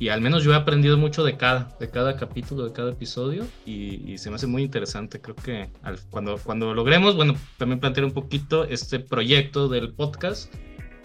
y 0.00 0.08
al 0.10 0.20
menos 0.20 0.44
yo 0.44 0.52
he 0.52 0.56
aprendido 0.56 0.96
mucho 0.96 1.24
de 1.24 1.36
cada, 1.36 1.76
de 1.80 1.90
cada 1.90 2.16
capítulo, 2.16 2.64
de 2.64 2.72
cada 2.72 2.92
episodio 2.92 3.46
y, 3.66 4.16
se 4.18 4.30
me 4.30 4.36
hace 4.36 4.46
muy 4.46 4.62
interesante. 4.62 5.20
Creo 5.20 5.36
que 5.36 5.68
cuando, 6.10 6.38
cuando 6.38 6.74
logremos, 6.74 7.16
bueno, 7.16 7.34
también 7.56 7.80
plantear 7.80 8.04
un 8.04 8.12
poquito 8.12 8.64
este 8.64 9.00
proyecto 9.00 9.68
del 9.68 9.92
podcast. 9.92 10.52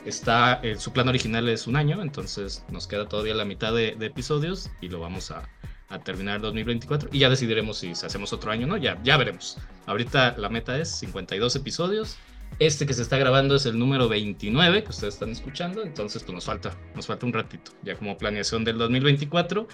Está, 0.05 0.59
eh, 0.63 0.75
su 0.75 0.91
plan 0.91 1.07
original 1.07 1.47
es 1.47 1.65
un 1.65 1.77
año, 1.77 2.01
entonces 2.01 2.65
nos 2.69 2.87
queda 2.87 3.07
todavía 3.07 3.33
la 3.35 3.45
mitad 3.45 3.73
de, 3.73 3.95
episodios 4.01 4.69
y 4.81 4.89
lo 4.89 4.99
vamos 4.99 5.31
a, 5.31 5.47
a 5.87 5.99
terminar 5.99 6.41
2024 6.41 7.09
y 7.13 7.19
ya 7.19 7.29
decidiremos 7.29 7.77
si 7.77 7.91
hacemos 7.91 8.33
otro 8.33 8.51
año 8.51 8.65
o 8.65 8.69
no, 8.69 8.77
ya, 8.77 9.01
ya 9.03 9.15
veremos. 9.15 9.57
Ahorita 9.85 10.35
la 10.37 10.49
meta 10.49 10.77
es 10.77 10.89
52 10.91 11.55
episodios 11.55 12.17
este 12.59 12.85
que 12.85 12.93
se 12.93 13.01
está 13.01 13.17
grabando 13.17 13.55
es 13.55 13.65
el 13.65 13.77
número 13.77 14.07
29 14.07 14.83
que 14.83 14.89
ustedes 14.89 15.15
están 15.15 15.31
escuchando, 15.31 15.83
entonces 15.83 16.23
pues 16.23 16.33
nos 16.33 16.45
falta, 16.45 16.75
nos 16.95 17.07
falta 17.07 17.25
un 17.25 17.33
ratito, 17.33 17.71
ya 17.83 17.95
como 17.95 18.17
planeación 18.17 18.63
del 18.63 18.77
2024. 18.77 19.67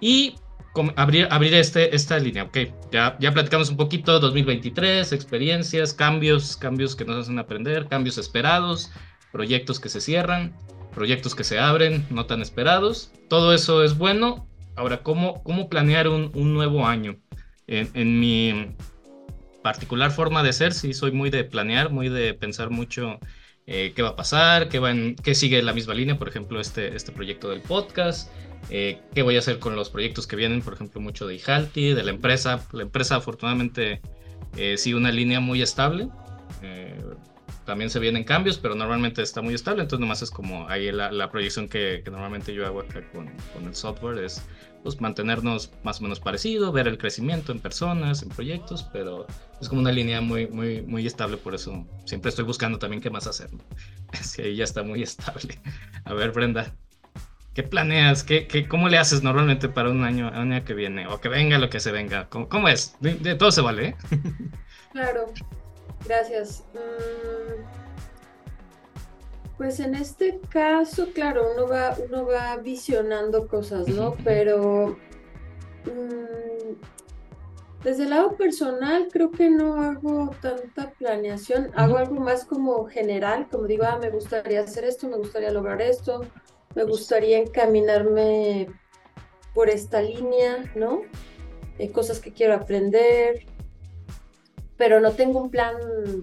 Y 0.00 0.34
abrir, 0.96 1.28
abrir 1.30 1.54
este, 1.54 1.94
esta 1.94 2.18
línea, 2.18 2.44
ok, 2.44 2.58
ya, 2.90 3.16
ya 3.20 3.32
platicamos 3.32 3.70
un 3.70 3.76
poquito, 3.76 4.18
2023, 4.20 5.12
experiencias, 5.12 5.92
cambios, 5.92 6.56
cambios 6.56 6.96
que 6.96 7.04
nos 7.04 7.24
hacen 7.24 7.38
aprender, 7.38 7.88
cambios 7.88 8.18
esperados, 8.18 8.90
proyectos 9.32 9.80
que 9.80 9.88
se 9.88 10.00
cierran, 10.00 10.54
proyectos 10.94 11.34
que 11.34 11.44
se 11.44 11.58
abren, 11.58 12.06
no 12.10 12.26
tan 12.26 12.40
esperados, 12.40 13.12
todo 13.28 13.52
eso 13.54 13.82
es 13.82 13.96
bueno. 13.96 14.46
Ahora, 14.76 15.02
¿cómo, 15.02 15.42
cómo 15.42 15.68
planear 15.68 16.08
un, 16.08 16.30
un 16.34 16.54
nuevo 16.54 16.86
año? 16.86 17.18
En, 17.66 17.90
en, 17.94 18.18
mi, 18.18 18.74
particular 19.62 20.10
forma 20.10 20.42
de 20.42 20.52
ser, 20.52 20.72
sí, 20.72 20.92
soy 20.92 21.12
muy 21.12 21.30
de 21.30 21.44
planear, 21.44 21.90
muy 21.90 22.08
de 22.08 22.34
pensar 22.34 22.70
mucho 22.70 23.18
eh, 23.66 23.92
qué 23.94 24.02
va 24.02 24.10
a 24.10 24.16
pasar, 24.16 24.68
qué, 24.68 24.78
va 24.78 24.92
qué 25.22 25.34
sigue 25.34 25.62
la 25.62 25.72
misma 25.72 25.94
línea, 25.94 26.18
por 26.18 26.28
ejemplo, 26.28 26.60
este, 26.60 26.96
este 26.96 27.12
proyecto 27.12 27.50
del 27.50 27.60
podcast, 27.60 28.30
eh, 28.70 29.00
qué 29.14 29.22
voy 29.22 29.36
a 29.36 29.38
hacer 29.38 29.58
con 29.58 29.76
los 29.76 29.90
proyectos 29.90 30.26
que 30.26 30.36
vienen, 30.36 30.62
por 30.62 30.74
ejemplo, 30.74 31.00
mucho 31.00 31.26
de 31.26 31.36
Ihalti, 31.36 31.94
de 31.94 32.02
la 32.02 32.10
empresa. 32.10 32.66
La 32.72 32.82
empresa 32.82 33.16
afortunadamente 33.16 34.00
eh, 34.56 34.76
una 34.94 35.12
línea 35.12 35.40
muy 35.40 35.62
estable. 35.62 36.08
también 37.64 37.90
se 37.90 38.00
vienen 38.00 38.24
cambios, 38.24 38.58
pero 38.58 38.74
normalmente 38.74 39.22
está 39.22 39.40
muy 39.42 39.54
estable, 39.54 39.82
entonces 39.82 40.00
nomás 40.00 40.22
es 40.22 40.30
como 40.32 40.68
ahí 40.68 40.90
la, 40.90 41.30
proyección 41.30 41.68
que, 41.68 42.02
normalmente 42.10 42.52
yo 42.52 42.66
hago 42.66 42.80
acá 42.80 43.00
con, 43.12 43.30
con 43.54 43.64
el 43.68 43.76
software, 43.76 44.24
es 44.24 44.42
pues 44.82 45.00
mantenernos 45.00 45.72
más 45.82 46.00
o 46.00 46.02
menos 46.02 46.20
parecido, 46.20 46.72
ver 46.72 46.88
el 46.88 46.98
crecimiento 46.98 47.52
en 47.52 47.60
personas, 47.60 48.22
en 48.22 48.30
proyectos, 48.30 48.88
pero 48.92 49.26
es 49.60 49.68
como 49.68 49.80
una 49.80 49.92
línea 49.92 50.20
muy, 50.20 50.46
muy, 50.48 50.82
muy 50.82 51.06
estable, 51.06 51.36
por 51.36 51.54
eso 51.54 51.86
siempre 52.04 52.30
estoy 52.30 52.44
buscando 52.44 52.78
también 52.78 53.02
qué 53.02 53.10
más 53.10 53.26
hacer. 53.26 53.50
Si 54.22 54.42
ahí 54.42 54.56
ya 54.56 54.64
está 54.64 54.82
muy 54.82 55.02
estable. 55.02 55.60
A 56.04 56.14
ver, 56.14 56.32
Brenda, 56.32 56.74
¿qué 57.54 57.62
planeas? 57.62 58.24
¿Qué, 58.24 58.46
qué, 58.46 58.66
cómo 58.66 58.88
le 58.88 58.98
haces 58.98 59.22
normalmente 59.22 59.68
para 59.68 59.90
un 59.90 60.02
año, 60.04 60.28
año 60.28 60.64
que 60.64 60.74
viene? 60.74 61.06
O 61.06 61.20
que 61.20 61.28
venga 61.28 61.58
lo 61.58 61.70
que 61.70 61.78
se 61.78 61.92
venga. 61.92 62.28
¿Cómo, 62.28 62.48
cómo 62.48 62.68
es? 62.68 62.96
De, 63.00 63.34
todo 63.36 63.52
se 63.52 63.60
vale, 63.60 63.88
¿eh? 63.88 63.96
Claro, 64.92 65.32
gracias. 66.04 66.64
Mm, 66.74 67.89
pues 69.60 69.78
en 69.78 69.94
este 69.94 70.40
caso, 70.48 71.08
claro, 71.12 71.52
uno 71.52 71.68
va, 71.68 71.94
uno 72.08 72.24
va 72.24 72.56
visionando 72.56 73.46
cosas, 73.46 73.88
¿no? 73.88 74.14
Pero 74.24 74.96
mm, 75.84 76.72
desde 77.84 78.04
el 78.04 78.08
lado 78.08 78.38
personal 78.38 79.08
creo 79.12 79.30
que 79.30 79.50
no 79.50 79.74
hago 79.74 80.30
tanta 80.40 80.92
planeación, 80.92 81.72
hago 81.74 81.98
algo 81.98 82.14
más 82.14 82.46
como 82.46 82.86
general, 82.86 83.48
como 83.50 83.66
digo, 83.66 83.84
ah, 83.84 83.98
me 84.00 84.08
gustaría 84.08 84.62
hacer 84.62 84.84
esto, 84.84 85.08
me 85.08 85.18
gustaría 85.18 85.50
lograr 85.50 85.82
esto, 85.82 86.24
me 86.74 86.84
gustaría 86.84 87.36
encaminarme 87.36 88.66
por 89.52 89.68
esta 89.68 90.00
línea, 90.00 90.72
¿no? 90.74 91.02
Eh, 91.78 91.90
cosas 91.92 92.18
que 92.18 92.32
quiero 92.32 92.54
aprender, 92.54 93.44
pero 94.78 95.00
no 95.00 95.12
tengo 95.12 95.38
un 95.38 95.50
plan 95.50 95.76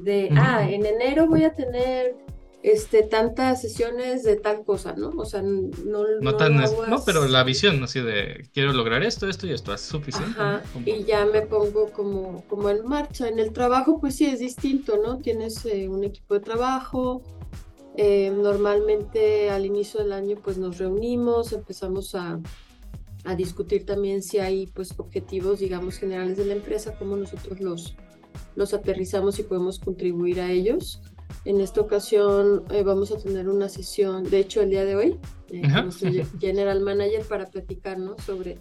de, 0.04 0.30
ah, 0.36 0.67
en 0.67 0.88
enero 0.88 1.28
voy 1.28 1.43
a 1.43 1.54
tener 1.54 2.27
este, 2.63 3.04
tantas 3.04 3.62
sesiones 3.62 4.24
de 4.24 4.36
tal 4.36 4.63
cosa, 4.65 4.93
¿no? 4.98 5.10
O 5.10 5.26
sea, 5.26 5.41
no... 5.41 6.04
No, 6.22 6.36
tan, 6.36 6.56
no, 6.56 7.04
pero 7.06 7.28
la 7.28 7.43
visión, 7.43 7.82
así 7.84 8.02
de, 8.02 8.50
quiero 8.54 8.74
lograr 8.74 9.04
esto, 9.04 9.28
esto 9.28 9.48
y 9.48 9.54
esto, 9.54 9.74
es 9.74 9.82
suficiente. 9.82 10.39
Ajá, 10.39 10.63
y 10.86 11.04
ya 11.04 11.26
me 11.26 11.43
pongo 11.43 11.91
como, 11.91 12.43
como 12.48 12.70
en 12.70 12.86
marcha. 12.86 13.28
En 13.28 13.39
el 13.39 13.54
trabajo, 13.54 14.00
pues 14.00 14.15
sí, 14.15 14.26
es 14.26 14.39
distinto, 14.39 15.00
¿no? 15.04 15.20
Tienes 15.20 15.65
eh, 15.65 15.88
un 15.88 16.04
equipo 16.04 16.34
de 16.34 16.39
trabajo, 16.39 17.22
eh, 17.96 18.32
normalmente 18.32 19.50
al 19.50 19.65
inicio 19.65 20.02
del 20.02 20.13
año, 20.13 20.38
pues 20.43 20.58
nos 20.58 20.78
reunimos, 20.80 21.54
empezamos 21.54 22.15
a, 22.15 22.39
a 23.24 23.36
discutir 23.36 23.86
también 23.86 24.24
si 24.24 24.39
hay, 24.39 24.67
pues, 24.67 24.93
objetivos, 24.98 25.60
digamos, 25.60 26.00
generales 26.00 26.38
de 26.38 26.46
la 26.46 26.54
empresa, 26.54 26.96
cómo 26.98 27.15
nosotros 27.15 27.60
los, 27.60 27.96
los 28.56 28.74
aterrizamos 28.74 29.38
y 29.38 29.43
podemos 29.43 29.80
contribuir 29.80 30.41
a 30.41 30.52
ellos. 30.52 31.02
En 31.46 31.62
esta 31.62 31.82
ocasión 31.82 32.66
eh, 32.72 32.84
vamos 32.84 33.12
a 33.12 33.18
tener 33.18 33.48
una 33.48 33.70
sesión, 33.70 34.24
de 34.24 34.40
hecho 34.40 34.62
el 34.62 34.70
día 34.70 34.84
de 34.84 34.96
hoy, 34.96 35.20
eh, 35.50 35.62
con 35.62 35.86
nuestro 35.86 36.10
general 36.40 36.82
manager 36.82 37.24
para 37.26 37.46
platicarnos 37.46 38.22
sobre 38.24 38.60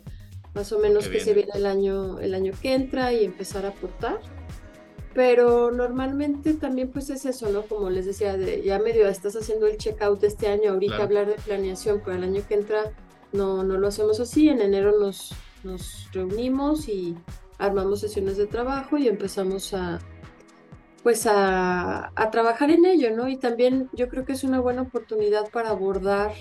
más 0.55 0.73
o 0.73 0.79
menos 0.79 1.09
que 1.09 1.21
se 1.21 1.35
viene 1.35 1.51
el 1.55 1.67
año, 1.67 2.19
el 2.19 2.35
año 2.35 2.53
que 2.61 2.75
entra 2.75 3.13
y 3.13 3.25
empezar 3.25 3.67
a 3.67 3.71
aportar. 3.71 4.21
Pero 5.15 5.71
normalmente 5.71 6.55
también 6.55 6.91
pues 6.91 7.09
es 7.11 7.25
eso, 7.25 7.49
¿no? 7.49 7.63
Como 7.63 7.89
les 7.91 8.07
decía, 8.07 8.37
de, 8.37 8.63
ya 8.63 8.79
medio 8.79 9.09
estás 9.09 9.35
haciendo 9.35 9.67
el 9.67 9.79
checkout 9.79 10.21
de 10.21 10.27
este 10.29 10.49
año, 10.49 10.73
ahorita 10.73 11.03
hablar 11.03 11.27
de 11.27 11.35
planeación 11.35 12.01
para 12.01 12.17
el 12.17 12.25
año 12.25 12.43
que 12.47 12.55
entra 12.55 12.93
no, 13.33 13.65
no 13.65 13.79
lo 13.79 13.89
hacemos 13.89 14.21
así, 14.21 14.49
en 14.49 14.61
enero 14.61 14.99
nos, 14.99 15.35
nos 15.65 16.09
reunimos 16.13 16.89
y 16.89 17.17
armamos 17.59 18.01
sesiones 18.01 18.37
de 18.37 18.47
trabajo 18.47 18.99
y 18.99 19.09
empezamos 19.09 19.75
a, 19.75 19.99
pues 21.07 21.25
a, 21.29 22.11
trabajar 22.33 22.73
en 22.73 22.85
ello, 22.85 23.15
¿no? 23.15 23.29
Y 23.29 23.37
también 23.37 23.89
yo 23.93 24.09
creo 24.09 24.25
que 24.25 24.33
es 24.33 24.43
una 24.43 24.59
buena 24.59 24.83
oportunidad 24.83 25.49
para 25.53 25.71
abordar 25.71 26.33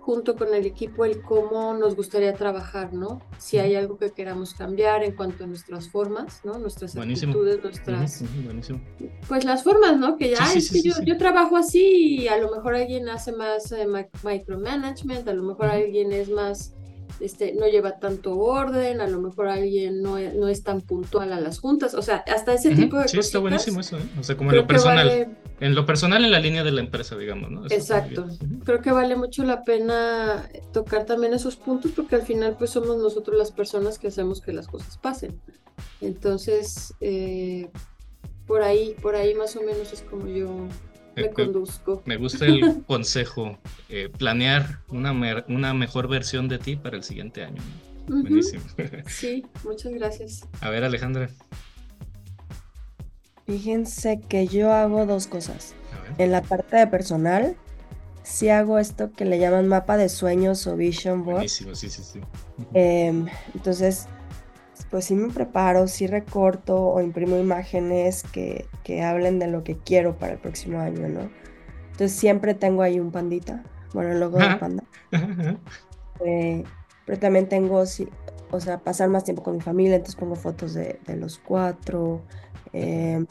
junto 0.00 0.34
con 0.34 0.52
el 0.52 0.66
equipo 0.66 1.04
el 1.04 1.22
cómo 1.22 1.74
nos 1.74 1.94
gustaría 1.94 2.34
trabajar, 2.34 2.92
¿no? 2.92 3.22
Si 3.38 3.56
hay 3.58 3.76
algo 3.76 3.96
que 3.96 4.10
queramos 4.10 4.52
cambiar 4.52 5.04
en 5.04 5.14
cuanto 5.14 5.44
a 5.44 5.46
nuestras 5.46 5.88
formas, 5.90 6.40
¿no? 6.44 6.58
Nuestras 6.58 6.96
actitudes, 6.96 7.62
nuestras... 7.62 8.24
Pues 9.28 9.44
las 9.44 9.62
formas, 9.62 9.96
¿no? 9.96 10.16
Que 10.16 10.30
ya 10.30 10.52
es 10.52 10.72
que 10.72 10.82
yo, 10.82 11.16
trabajo 11.16 11.56
así 11.56 12.22
y 12.22 12.26
a 12.26 12.36
lo 12.36 12.50
mejor 12.50 12.74
alguien 12.74 13.08
hace 13.08 13.30
más 13.30 13.70
eh, 13.70 13.86
micromanagement, 14.24 15.28
a 15.28 15.34
lo 15.34 15.44
mejor 15.44 15.66
alguien 15.66 16.10
es 16.10 16.28
más 16.30 16.74
este, 17.20 17.54
no 17.54 17.66
lleva 17.66 17.98
tanto 17.98 18.36
orden, 18.38 19.00
a 19.00 19.06
lo 19.06 19.20
mejor 19.20 19.48
alguien 19.48 20.02
no 20.02 20.18
es, 20.18 20.34
no 20.34 20.48
es 20.48 20.62
tan 20.62 20.80
puntual 20.80 21.32
a 21.32 21.40
las 21.40 21.58
juntas, 21.58 21.94
o 21.94 22.02
sea, 22.02 22.24
hasta 22.32 22.54
ese 22.54 22.70
tipo 22.70 22.96
de 22.96 23.04
cosas. 23.04 23.10
Sí, 23.10 23.18
está 23.18 23.38
buenísimo 23.38 23.80
eso, 23.80 23.98
¿eh? 23.98 24.02
O 24.18 24.22
sea, 24.22 24.36
como 24.36 24.50
en 24.50 24.56
lo 24.56 24.66
personal, 24.66 25.36
en 25.60 25.74
lo 25.74 25.86
personal 25.86 26.24
en 26.24 26.30
la 26.30 26.40
línea 26.40 26.64
de 26.64 26.72
la 26.72 26.80
empresa, 26.80 27.16
digamos, 27.16 27.50
¿no? 27.50 27.66
Exacto. 27.66 28.28
Creo 28.64 28.80
que 28.80 28.92
vale 28.92 29.16
mucho 29.16 29.44
la 29.44 29.64
pena 29.64 30.48
tocar 30.72 31.04
también 31.04 31.34
esos 31.34 31.56
puntos 31.56 31.92
porque 31.92 32.16
al 32.16 32.22
final 32.22 32.56
pues 32.58 32.70
somos 32.70 32.98
nosotros 32.98 33.36
las 33.36 33.50
personas 33.50 33.98
que 33.98 34.08
hacemos 34.08 34.40
que 34.40 34.52
las 34.52 34.68
cosas 34.68 34.98
pasen. 34.98 35.40
Entonces, 36.00 36.94
eh, 37.00 37.70
por 38.46 38.62
ahí, 38.62 38.94
por 39.02 39.14
ahí 39.14 39.34
más 39.34 39.56
o 39.56 39.62
menos 39.62 39.92
es 39.92 40.02
como 40.02 40.26
yo 40.26 40.48
me 41.22 41.30
conduzco. 41.30 42.02
Me 42.04 42.16
gusta 42.16 42.46
el 42.46 42.82
consejo, 42.86 43.58
eh, 43.88 44.08
planear 44.16 44.80
una, 44.88 45.12
una 45.48 45.74
mejor 45.74 46.08
versión 46.08 46.48
de 46.48 46.58
ti 46.58 46.76
para 46.76 46.96
el 46.96 47.02
siguiente 47.02 47.44
año. 47.44 47.62
Buenísimo. 48.06 48.62
Sí, 49.06 49.44
muchas 49.64 49.92
gracias. 49.92 50.48
A 50.60 50.70
ver, 50.70 50.84
Alejandra. 50.84 51.28
Fíjense 53.46 54.20
que 54.28 54.46
yo 54.46 54.72
hago 54.72 55.06
dos 55.06 55.26
cosas. 55.26 55.74
En 56.18 56.32
la 56.32 56.42
parte 56.42 56.76
de 56.76 56.86
personal, 56.86 57.56
sí 58.22 58.48
hago 58.50 58.78
esto 58.78 59.12
que 59.12 59.24
le 59.24 59.38
llaman 59.38 59.68
mapa 59.68 59.96
de 59.96 60.08
sueños 60.08 60.66
o 60.66 60.76
vision 60.76 61.24
board. 61.24 61.36
Buenísimo, 61.36 61.74
sí, 61.74 61.88
sí, 61.88 62.02
sí. 62.02 62.20
Em, 62.74 63.26
entonces, 63.54 64.06
pues 64.90 65.04
sí 65.06 65.14
me 65.14 65.28
preparo, 65.32 65.86
sí 65.86 66.06
recorto 66.06 66.76
o 66.76 67.00
imprimo 67.00 67.36
imágenes 67.36 68.22
que, 68.22 68.66
hablen 69.02 69.38
de 69.38 69.48
lo 69.48 69.64
que 69.64 69.76
quiero 69.76 70.16
para 70.16 70.32
el 70.32 70.38
próximo 70.38 70.80
año, 70.80 71.08
¿no? 71.08 71.30
Entonces 71.92 72.12
siempre 72.12 72.54
tengo 72.54 72.82
ahí 72.82 72.98
un 72.98 73.10
pandita, 73.10 73.62
bueno, 73.92 74.12
el 74.12 74.20
logo 74.20 74.38
de 74.38 74.56
panda. 74.56 74.84
Eh, 76.24 76.64
pero 77.06 77.20
también 77.20 77.48
tengo, 77.48 77.84
o 78.50 78.60
sea, 78.60 78.78
pasar 78.78 79.08
más 79.08 79.22
tiempo 79.22 79.44
con 79.44 79.54
mi 79.54 79.60
familia, 79.60 79.94
entonces 79.94 80.16
pongo 80.16 80.34
fotos 80.34 80.74
de, 80.74 80.98
los 81.16 81.38
cuatro. 81.38 82.22
Em, 82.72 83.24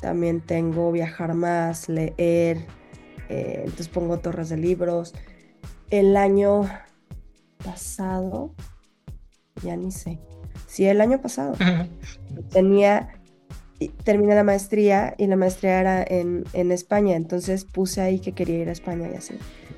también 0.00 0.40
tengo 0.40 0.92
viajar 0.92 1.34
más, 1.34 1.88
leer, 1.88 2.64
eh, 3.28 3.62
entonces 3.64 3.88
pongo 3.88 4.20
torres 4.20 4.50
de 4.50 4.56
libros. 4.56 5.14
El 5.90 6.16
año 6.16 6.62
pasado, 7.64 8.54
ya 9.62 9.76
ni 9.76 9.90
sé, 9.90 10.20
Sí, 10.66 10.86
el 10.86 11.00
año 11.00 11.20
pasado. 11.20 11.54
Tenía, 12.50 13.08
terminé 14.04 14.34
la 14.34 14.44
maestría 14.44 15.14
y 15.18 15.26
la 15.26 15.36
maestría 15.36 15.80
era 15.80 16.04
en, 16.06 16.44
España, 16.72 17.16
entonces 17.16 17.64
puse 17.64 18.00
ahí 18.00 18.18
que 18.18 18.32
quería 18.32 18.58
ir 18.58 18.68
a 18.68 18.72
España 18.72 19.08
y 19.12 19.16
así. 19.16 19.34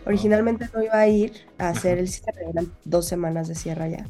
Originalmente 0.07 0.69
no 0.75 0.83
iba 0.83 0.99
a 0.99 1.07
ir 1.07 1.33
a 1.59 1.69
hacer 1.69 1.99
el 1.99 2.09
cierre, 2.09 2.49
eran 2.51 2.73
dos 2.85 3.07
semanas 3.07 3.49
de 3.49 3.55
cierre 3.55 3.91
ya. 3.91 4.07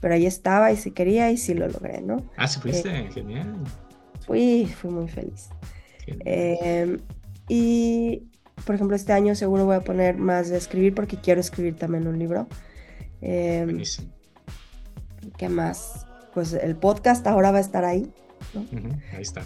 Pero 0.00 0.14
ahí 0.14 0.26
estaba 0.26 0.70
y 0.70 0.76
si 0.76 0.92
quería 0.92 1.30
y 1.30 1.36
sí 1.36 1.54
lo 1.54 1.66
logré, 1.68 2.00
¿no? 2.00 2.22
Ah, 2.36 2.46
sí 2.46 2.60
fuiste, 2.60 2.88
eh, 2.88 3.10
genial. 3.12 3.56
Fui, 4.24 4.66
fui 4.66 4.90
muy 4.90 5.08
feliz. 5.08 5.48
Em, 6.24 6.98
y, 7.48 8.22
por 8.64 8.76
ejemplo, 8.76 8.94
este 8.94 9.12
año 9.12 9.34
seguro 9.34 9.66
voy 9.66 9.76
a 9.76 9.80
poner 9.80 10.16
más 10.16 10.50
de 10.50 10.56
escribir 10.56 10.94
porque 10.94 11.16
quiero 11.16 11.40
escribir 11.40 11.76
también 11.76 12.06
un 12.06 12.18
libro. 12.18 12.46
Buenísimo. 13.20 14.17
¿Qué 15.38 15.48
más? 15.48 16.04
Pues 16.34 16.52
el 16.52 16.76
podcast 16.76 17.26
ahora 17.26 17.52
va 17.52 17.58
a 17.58 17.60
estar 17.60 17.84
ahí. 17.84 18.12
ahí 19.14 19.22
está. 19.22 19.42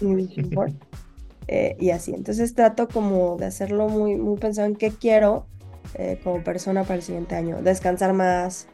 Eh, 1.47 1.75
y 1.79 1.91
así. 1.91 2.13
Entonces 2.13 2.55
trato 2.55 2.87
como 2.87 3.37
de 3.37 3.45
hacerlo 3.45 3.87
muy, 3.87 4.15
muy 4.15 4.37
pensado 4.37 4.67
en 4.67 4.75
qué 4.75 4.91
quiero 4.91 5.45
eh, 5.93 6.19
como 6.23 6.43
persona 6.43 6.83
para 6.83 6.95
el 6.95 7.03
siguiente 7.03 7.35
año. 7.35 7.61
Descansar 7.61 8.13
más. 8.13 8.67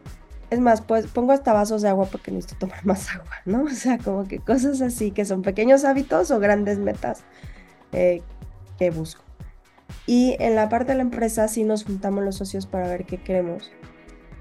Es 0.50 0.60
más, 0.60 0.82
pues 0.82 1.08
pongo 1.08 1.34
hasta 1.34 1.54
vasos 1.54 1.82
de 1.82 1.90
agua 1.90 2.06
porque 2.06 2.32
necesito 2.32 2.58
tomar 2.68 2.86
más 2.86 3.10
agua, 3.14 3.36
¿no? 3.46 3.64
O 3.64 3.70
sea, 3.70 3.98
como 3.98 4.28
que 4.28 4.40
cosas 4.40 4.82
así 4.82 5.12
que 5.12 5.26
son 5.26 5.42
pequeños 5.42 5.84
hábitos 5.84 6.32
o 6.32 6.40
grandes 6.40 6.80
metas 6.80 7.24
eh, 7.92 8.22
que 8.78 8.92
busco. 8.92 9.24
Y 10.06 10.38
en 10.40 10.56
la 10.56 10.70
parte 10.70 10.94
de 10.94 10.98
la 10.98 11.04
empresa 11.04 11.48
sí 11.48 11.64
nos 11.64 11.84
juntamos 11.84 12.24
los 12.24 12.36
socios 12.36 12.66
para 12.66 12.88
ver 12.88 13.06
qué 13.06 13.18
queremos. 13.18 13.72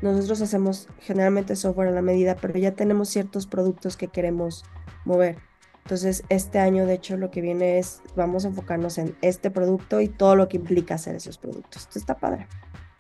Nosotros 0.01 0.41
hacemos 0.41 0.89
generalmente 1.01 1.57
software 1.57 1.89
a 1.89 1.93
la 1.93 2.03
medida, 2.03 2.37
pero 2.37 2.59
ya 2.59 2.73
tenemos 2.73 3.09
ciertos 3.09 3.47
productos 3.47 3.97
que 3.97 4.09
queremos 4.09 4.65
mover. 5.05 5.37
Entonces, 5.85 6.23
este 6.29 6.59
año, 6.59 6.87
de 6.87 6.95
hecho, 6.95 7.17
lo 7.17 7.31
que 7.31 7.41
viene 7.41 7.79
es, 7.79 8.03
vamos 8.15 8.45
a 8.45 8.49
enfocarnos 8.49 8.99
en 8.99 9.17
este 9.23 9.51
producto 9.51 10.01
y 10.01 10.09
todo 10.09 10.37
lo 10.37 10.47
que 10.49 10.59
implica 10.59 10.95
hacer 10.95 11.17
esos 11.17 11.39
productos. 11.39 11.83
Esto 11.83 11.99
está 11.99 12.19
padre. 12.19 12.47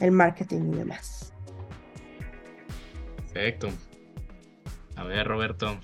El 0.01 0.11
marketing 0.11 0.73
y 0.73 0.77
demás. 0.77 1.35
Perfecto. 3.17 3.69
A 4.97 5.05
ver, 5.05 5.27
Roberto, 5.27 5.79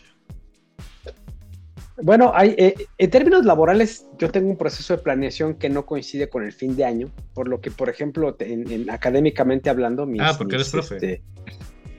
bueno, 2.02 2.32
hay, 2.34 2.54
eh, 2.58 2.74
en 2.98 3.10
términos 3.10 3.44
laborales, 3.44 4.06
yo 4.18 4.30
tengo 4.30 4.50
un 4.50 4.56
proceso 4.56 4.96
de 4.96 5.02
planeación 5.02 5.54
que 5.54 5.68
no 5.68 5.86
coincide 5.86 6.28
con 6.28 6.44
el 6.44 6.52
fin 6.52 6.76
de 6.76 6.84
año, 6.84 7.10
por 7.34 7.48
lo 7.48 7.60
que, 7.60 7.70
por 7.70 7.88
ejemplo, 7.88 8.36
en, 8.40 8.90
académicamente 8.90 9.70
hablando, 9.70 10.04
mis, 10.04 10.20
ah, 10.20 10.34
porque 10.36 10.56
eres 10.56 10.70
profe. 10.70 10.96
Este, 10.96 11.22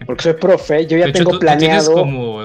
porque 0.05 0.23
soy 0.23 0.33
profe, 0.33 0.85
yo 0.85 0.97
ya 0.97 1.11
tengo 1.11 1.39
planeado. 1.39 1.93
como, 1.93 2.39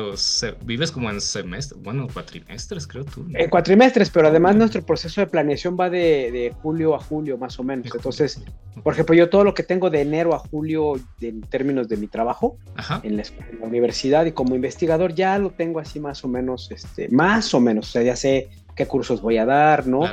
vives 0.65 0.93
como 0.93 1.11
en 1.11 1.21
semestre, 1.21 1.79
bueno, 1.83 2.07
cuatrimestres, 2.13 2.87
creo 2.87 3.05
tú. 3.05 3.27
En 3.35 3.51
cuatrimestres, 3.51 4.11
pero 4.11 4.29
además 4.29 4.57
nuestro 4.57 4.83
proceso 4.83 5.21
de 5.21 5.27
planeación 5.27 5.77
va 5.79 5.91
de, 5.91 6.55
julio 6.63 6.95
a 6.95 7.01
julio, 7.01 7.37
más 7.37 7.59
o 7.59 7.65
menos. 7.65 7.87
Entonces, 7.95 8.43
por 8.83 8.95
ejemplo, 8.95 9.15
yo 9.15 9.29
todo 9.29 9.45
lo 9.45 9.55
que 9.55 9.63
tengo 9.63 9.91
de 9.91 10.01
enero 10.01 10.35
a 10.35 10.39
julio 10.39 10.95
en 11.21 11.43
términos 11.43 11.89
de 11.89 11.97
mi 11.97 12.07
trabajo 12.07 12.57
en 13.03 13.17
la, 13.17 13.25
universidad 13.63 14.25
y 14.27 14.33
como 14.33 14.55
investigador 14.55 15.15
ya 15.15 15.39
lo 15.39 15.51
tengo 15.51 15.81
así 15.81 16.01
más 16.01 16.25
o 16.25 16.29
menos, 16.29 16.71
este, 16.71 17.09
más 17.11 17.53
o 17.53 17.61
menos, 17.61 17.89
o 17.89 17.93
sea, 17.93 18.03
ya 18.03 18.17
sé 18.17 18.49
qué 18.75 18.87
cursos 18.87 19.21
voy 19.21 19.37
a 19.37 19.45
dar, 19.45 19.87
¿no? 19.87 20.05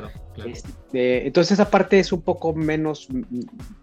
Este, 0.45 1.25
entonces 1.25 1.53
esa 1.53 1.69
parte 1.69 1.99
es 1.99 2.11
un 2.11 2.21
poco 2.21 2.53
menos, 2.53 3.07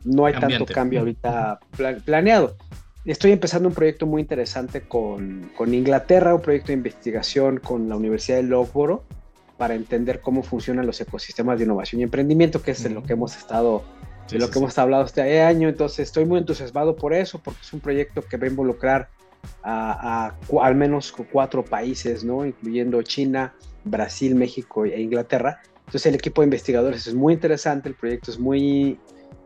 no 0.04 0.26
hay 0.26 0.34
tanto 0.34 0.66
cambio 0.66 1.00
ahorita 1.00 1.58
planeado. 2.04 2.56
Estoy 3.04 3.32
empezando 3.32 3.68
un 3.68 3.74
proyecto 3.74 4.06
muy 4.06 4.22
interesante 4.22 4.80
con, 4.80 5.50
Inglaterra, 5.66 6.34
un 6.34 6.40
proyecto 6.40 6.68
de 6.68 6.74
investigación 6.74 7.58
con 7.58 7.86
la 7.86 7.96
Universidad 7.96 8.38
de 8.38 8.44
Loughborough 8.44 9.02
para 9.58 9.74
entender 9.74 10.22
cómo 10.22 10.42
funcionan 10.42 10.86
los 10.86 10.98
ecosistemas 11.02 11.58
de 11.58 11.64
innovación 11.66 12.00
y 12.00 12.04
emprendimiento, 12.04 12.62
que 12.62 12.70
es 12.70 12.82
de 12.82 12.88
lo 12.88 13.02
que 13.02 13.12
hemos 13.12 13.36
estado, 13.36 13.84
de 14.30 14.38
lo 14.38 14.50
que 14.50 14.58
hemos 14.58 14.78
hablado 14.78 15.04
este 15.04 15.42
año. 15.42 15.68
Entonces 15.68 16.00
estoy 16.00 16.24
muy 16.24 16.38
entusiasmado 16.38 16.96
por 16.96 17.12
eso, 17.12 17.42
porque 17.42 17.60
es 17.60 17.72
un 17.74 17.80
proyecto 17.80 18.22
que 18.22 18.38
va 18.38 18.46
a 18.46 18.50
involucrar 18.50 19.10
a, 19.62 20.34
al 20.62 20.74
menos 20.74 21.12
cuatro 21.30 21.62
países, 21.62 22.24
¿no? 22.24 22.46
incluyendo 22.46 23.02
China, 23.02 23.54
Brasil, 23.84 24.34
México 24.34 24.86
e 24.86 24.98
Inglaterra. 24.98 25.60
Entonces 25.80 26.06
el 26.06 26.14
equipo 26.14 26.40
de 26.40 26.46
investigadores 26.46 27.06
es 27.06 27.12
muy 27.12 27.34
interesante, 27.34 27.90
el 27.90 27.96
proyecto 27.96 28.30
es 28.30 28.38
muy 28.38 28.98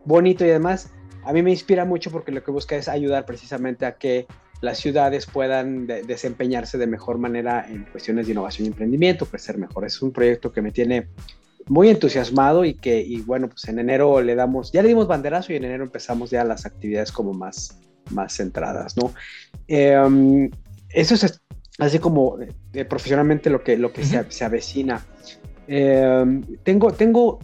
bonito 0.05 0.45
y 0.45 0.49
además 0.49 0.93
a 1.29 1.31
mí 1.31 1.43
me 1.43 1.51
inspira 1.51 1.85
mucho 1.85 2.09
porque 2.09 2.31
lo 2.31 2.43
que 2.43 2.49
busca 2.49 2.75
es 2.75 2.87
ayudar 2.89 3.23
precisamente 3.23 3.85
a 3.85 3.99
que 3.99 4.25
las 4.61 4.79
ciudades 4.79 5.27
puedan 5.27 5.85
desempeñarse 5.85 6.79
de 6.79 6.87
mejor 6.87 7.19
manera 7.19 7.67
en 7.69 7.83
cuestiones 7.83 8.25
de 8.25 8.31
innovación 8.31 8.65
y 8.65 8.69
emprendimiento, 8.69 9.27
crecer 9.27 9.59
mejor. 9.59 9.85
Es 9.85 10.01
un 10.01 10.11
proyecto 10.11 10.51
que 10.51 10.63
me 10.63 10.71
tiene 10.71 11.07
muy 11.67 11.89
entusiasmado 11.89 12.65
y 12.65 12.73
que, 12.73 12.99
y 12.99 13.21
bueno, 13.21 13.47
pues 13.47 13.67
en 13.67 13.77
enero 13.77 14.23
le 14.23 14.33
damos, 14.33 14.71
ya 14.71 14.81
le 14.81 14.87
dimos 14.87 15.05
banderazo 15.05 15.53
y 15.53 15.57
en 15.57 15.65
enero 15.65 15.83
empezamos 15.83 16.31
ya 16.31 16.43
las 16.43 16.65
actividades 16.65 17.11
como 17.11 17.31
más, 17.31 17.79
más 18.09 18.35
centradas, 18.35 18.97
¿no? 18.97 19.13
Em, 19.67 20.49
eso 20.89 21.13
es 21.13 21.41
así 21.77 21.99
como 21.99 22.39
eh, 22.73 22.85
profesionalmente 22.85 23.51
lo 23.51 23.63
que, 23.63 23.77
lo 23.77 23.93
que 23.93 24.03
se, 24.03 24.25
se, 24.31 24.45
avecina. 24.45 25.05
Em, 25.67 26.41
tengo, 26.63 26.91
tengo 26.91 27.37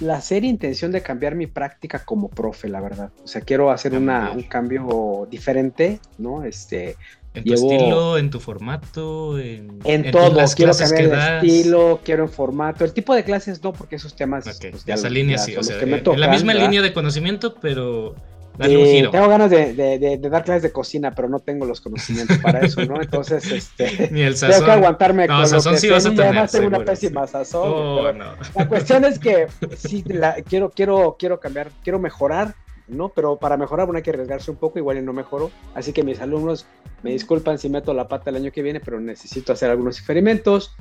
la 0.00 0.20
seria 0.20 0.50
intención 0.50 0.92
de 0.92 1.02
cambiar 1.02 1.34
mi 1.34 1.46
práctica 1.46 2.04
como 2.04 2.28
profe, 2.28 2.68
la 2.68 2.80
verdad. 2.80 3.10
O 3.24 3.26
sea, 3.26 3.40
quiero 3.40 3.70
hacer 3.70 3.94
una, 3.94 4.30
un 4.32 4.42
cambio 4.42 5.26
diferente, 5.30 6.00
¿no? 6.18 6.44
Este, 6.44 6.96
En 7.32 7.44
tu 7.44 7.54
estilo, 7.54 8.18
en 8.18 8.30
tu 8.30 8.40
formato, 8.40 9.38
en, 9.38 9.78
en, 9.84 10.10
todo. 10.10 10.44
quiero 10.54 10.76
cambiar 10.76 11.42
de 11.42 11.48
estilo, 11.48 12.00
quiero 12.04 12.24
en 12.24 12.30
formato. 12.30 12.84
El 12.84 12.92
tipo 12.92 13.14
de 13.14 13.24
clases 13.24 13.62
no, 13.62 13.72
porque 13.72 13.96
esos 13.96 14.14
temas. 14.14 14.44
Pues, 14.44 14.84
esa 14.86 15.08
línea 15.08 15.38
sí, 15.38 15.56
o 15.56 15.62
sea, 15.62 15.80
en 15.80 16.20
la 16.20 16.28
misma 16.28 16.52
línea 16.52 16.82
de 16.82 16.92
conocimiento, 16.92 17.54
pero 17.54 18.14
eh, 18.60 19.08
tengo 19.10 19.28
ganas 19.28 19.50
de, 19.50 20.18
dar 20.30 20.44
clases 20.44 20.62
de 20.62 20.72
cocina, 20.72 21.14
pero 21.14 21.28
no 21.28 21.40
tengo 21.40 21.66
los 21.66 21.80
conocimientos 21.80 22.38
para 22.38 22.60
eso, 22.60 22.84
¿no? 22.84 23.00
Entonces, 23.00 23.50
este, 23.50 24.08
Ni 24.12 24.22
el 24.22 24.36
sazón. 24.36 24.54
tengo 24.54 24.66
que 24.66 24.72
aguantarme 24.72 25.26
no, 25.26 25.36
con 25.36 25.46
sazón 25.46 25.72
lo 25.72 25.76
que 25.76 25.80
sí 25.80 25.88
vas 25.88 26.06
a 26.06 26.10
tener, 26.10 26.26
además 26.26 26.52
tengo 26.52 26.66
una 26.68 26.84
pésima 26.84 27.26
sazón. 27.26 27.72
Oh, 27.72 28.12
no. 28.12 28.32
La 28.54 28.68
cuestión 28.68 29.04
es 29.04 29.18
que 29.18 29.46
sí, 29.76 30.02
la, 30.06 30.34
quiero, 30.34 30.70
quiero, 30.70 31.16
quiero 31.18 31.40
cambiar, 31.40 31.70
quiero 31.82 31.98
mejorar 31.98 32.54
¿no? 32.88 33.08
Pero 33.10 33.38
para 33.38 33.56
mejorar, 33.56 33.86
bueno, 33.86 33.98
hay 33.98 34.02
que 34.02 34.10
arriesgarse 34.10 34.50
un 34.50 34.56
poco, 34.56 34.78
igual 34.78 34.98
y 34.98 35.02
no 35.02 35.12
mejoro. 35.12 35.50
Así 35.74 35.92
que 35.92 36.02
mis 36.02 36.20
alumnos 36.20 36.66
me 37.02 37.10
disculpan 37.10 37.58
si 37.58 37.68
meto 37.68 37.92
la 37.94 38.08
pata 38.08 38.30
el 38.30 38.36
año 38.36 38.52
que 38.52 38.62
viene, 38.62 38.80
pero 38.80 39.00
necesito 39.00 39.52
hacer 39.52 39.70
algunos 39.70 39.98
experimentos. 39.98 40.74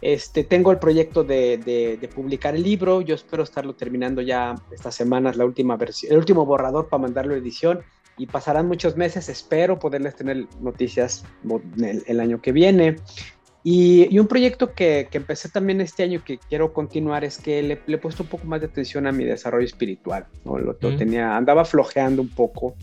Este, 0.00 0.44
tengo 0.44 0.70
el 0.72 0.78
proyecto 0.78 1.24
de, 1.24 1.58
de, 1.58 2.08
publicar 2.08 2.54
el 2.54 2.62
libro, 2.62 3.00
yo 3.00 3.14
espero 3.14 3.42
estarlo 3.42 3.74
terminando 3.74 4.20
ya 4.22 4.54
estas 4.70 4.94
semanas, 4.94 5.36
la 5.36 5.44
última 5.44 5.76
versión, 5.76 6.12
el 6.12 6.18
último 6.18 6.44
borrador 6.44 6.88
para 6.88 7.02
mandarlo 7.02 7.34
a 7.34 7.38
edición 7.38 7.80
y 8.18 8.26
pasarán 8.26 8.66
muchos 8.66 8.96
meses, 8.96 9.28
espero 9.28 9.78
poderles 9.78 10.16
tener 10.16 10.46
noticias 10.60 11.24
el 12.06 12.20
año 12.20 12.40
que 12.40 12.52
viene. 12.52 12.96
Y, 13.68 14.16
un 14.20 14.28
proyecto 14.28 14.74
que, 14.74 15.08
que, 15.10 15.18
empecé 15.18 15.48
también 15.48 15.80
este 15.80 16.04
año 16.04 16.22
que 16.24 16.38
quiero 16.38 16.72
continuar 16.72 17.24
es 17.24 17.36
que 17.38 17.64
le, 17.64 17.80
he 17.88 17.98
puesto 17.98 18.22
un 18.22 18.28
poco 18.28 18.46
más 18.46 18.60
de 18.60 18.68
atención 18.68 19.08
a 19.08 19.12
mi 19.12 19.24
desarrollo 19.24 19.66
espiritual. 19.66 20.24
¿no? 20.44 20.56
Lo, 20.56 20.76
tenía, 20.76 21.36
andaba 21.36 21.64
flojeando 21.64 22.22
un 22.22 22.28
poco. 22.28 22.76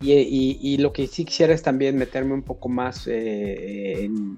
y, 0.00 0.12
y, 0.12 0.58
y, 0.60 0.76
lo 0.76 0.92
que 0.92 1.06
sí 1.06 1.24
quisiera 1.24 1.54
es 1.54 1.62
también 1.62 1.96
meterme 1.96 2.34
un 2.34 2.42
poco 2.42 2.68
más 2.68 3.06
eh, 3.06 4.04
en... 4.04 4.36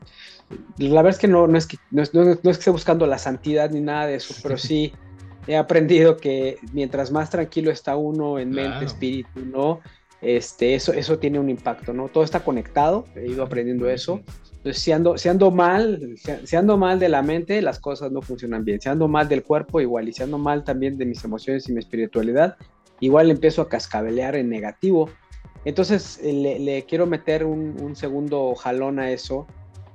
La 0.78 1.02
verdad 1.02 1.14
es 1.14 1.18
que 1.18 1.26
no, 1.26 1.48
no, 1.48 1.58
es 1.58 1.66
que 1.66 1.78
no, 1.90 2.02
es, 2.02 2.14
no, 2.14 2.30
es 2.30 2.38
que 2.38 2.50
esté 2.50 2.70
buscando 2.70 3.04
la 3.08 3.18
santidad 3.18 3.68
ni 3.72 3.80
nada 3.80 4.06
de 4.06 4.14
eso, 4.14 4.32
pero 4.44 4.56
sí 4.56 4.92
he 5.48 5.56
aprendido 5.56 6.18
que 6.18 6.58
mientras 6.72 7.10
más 7.10 7.30
tranquilo 7.30 7.72
está 7.72 7.96
uno 7.96 8.38
en 8.38 8.50
mente, 8.50 8.84
espíritu, 8.84 9.44
¿no? 9.44 9.80
Este, 10.22 10.76
eso, 10.76 10.92
eso 10.92 11.18
tiene 11.18 11.40
un 11.40 11.50
impacto, 11.50 11.92
¿no? 11.92 12.06
Todo 12.06 12.22
está 12.22 12.44
conectado, 12.44 13.06
he 13.16 13.26
ido 13.26 13.42
aprendiendo 13.42 13.90
eso. 13.90 14.22
Entonces, 14.66 14.82
si 14.82 15.28
ando, 15.28 15.52
mal, 15.52 16.16
si, 16.44 16.56
ando 16.56 16.76
mal 16.76 16.98
de 16.98 17.08
la 17.08 17.22
mente, 17.22 17.62
las 17.62 17.78
cosas 17.78 18.10
no 18.10 18.20
funcionan 18.20 18.64
bien. 18.64 18.80
Si 18.80 18.88
ando 18.88 19.06
mal 19.06 19.28
del 19.28 19.44
cuerpo, 19.44 19.80
igual. 19.80 20.08
Y 20.08 20.12
si 20.12 20.24
ando 20.24 20.38
mal 20.38 20.64
también 20.64 20.98
de 20.98 21.06
mis 21.06 21.22
emociones 21.22 21.68
y 21.68 21.72
mi 21.72 21.78
espiritualidad, 21.78 22.56
igual 22.98 23.30
empiezo 23.30 23.62
a 23.62 23.68
cascabelear 23.68 24.34
en 24.34 24.48
negativo. 24.48 25.08
Entonces, 25.64 26.18
eh, 26.20 26.58
le, 26.58 26.82
quiero 26.84 27.06
meter 27.06 27.44
un, 27.44 27.94
segundo 27.94 28.56
jalón 28.56 28.98
a 28.98 29.12
eso. 29.12 29.46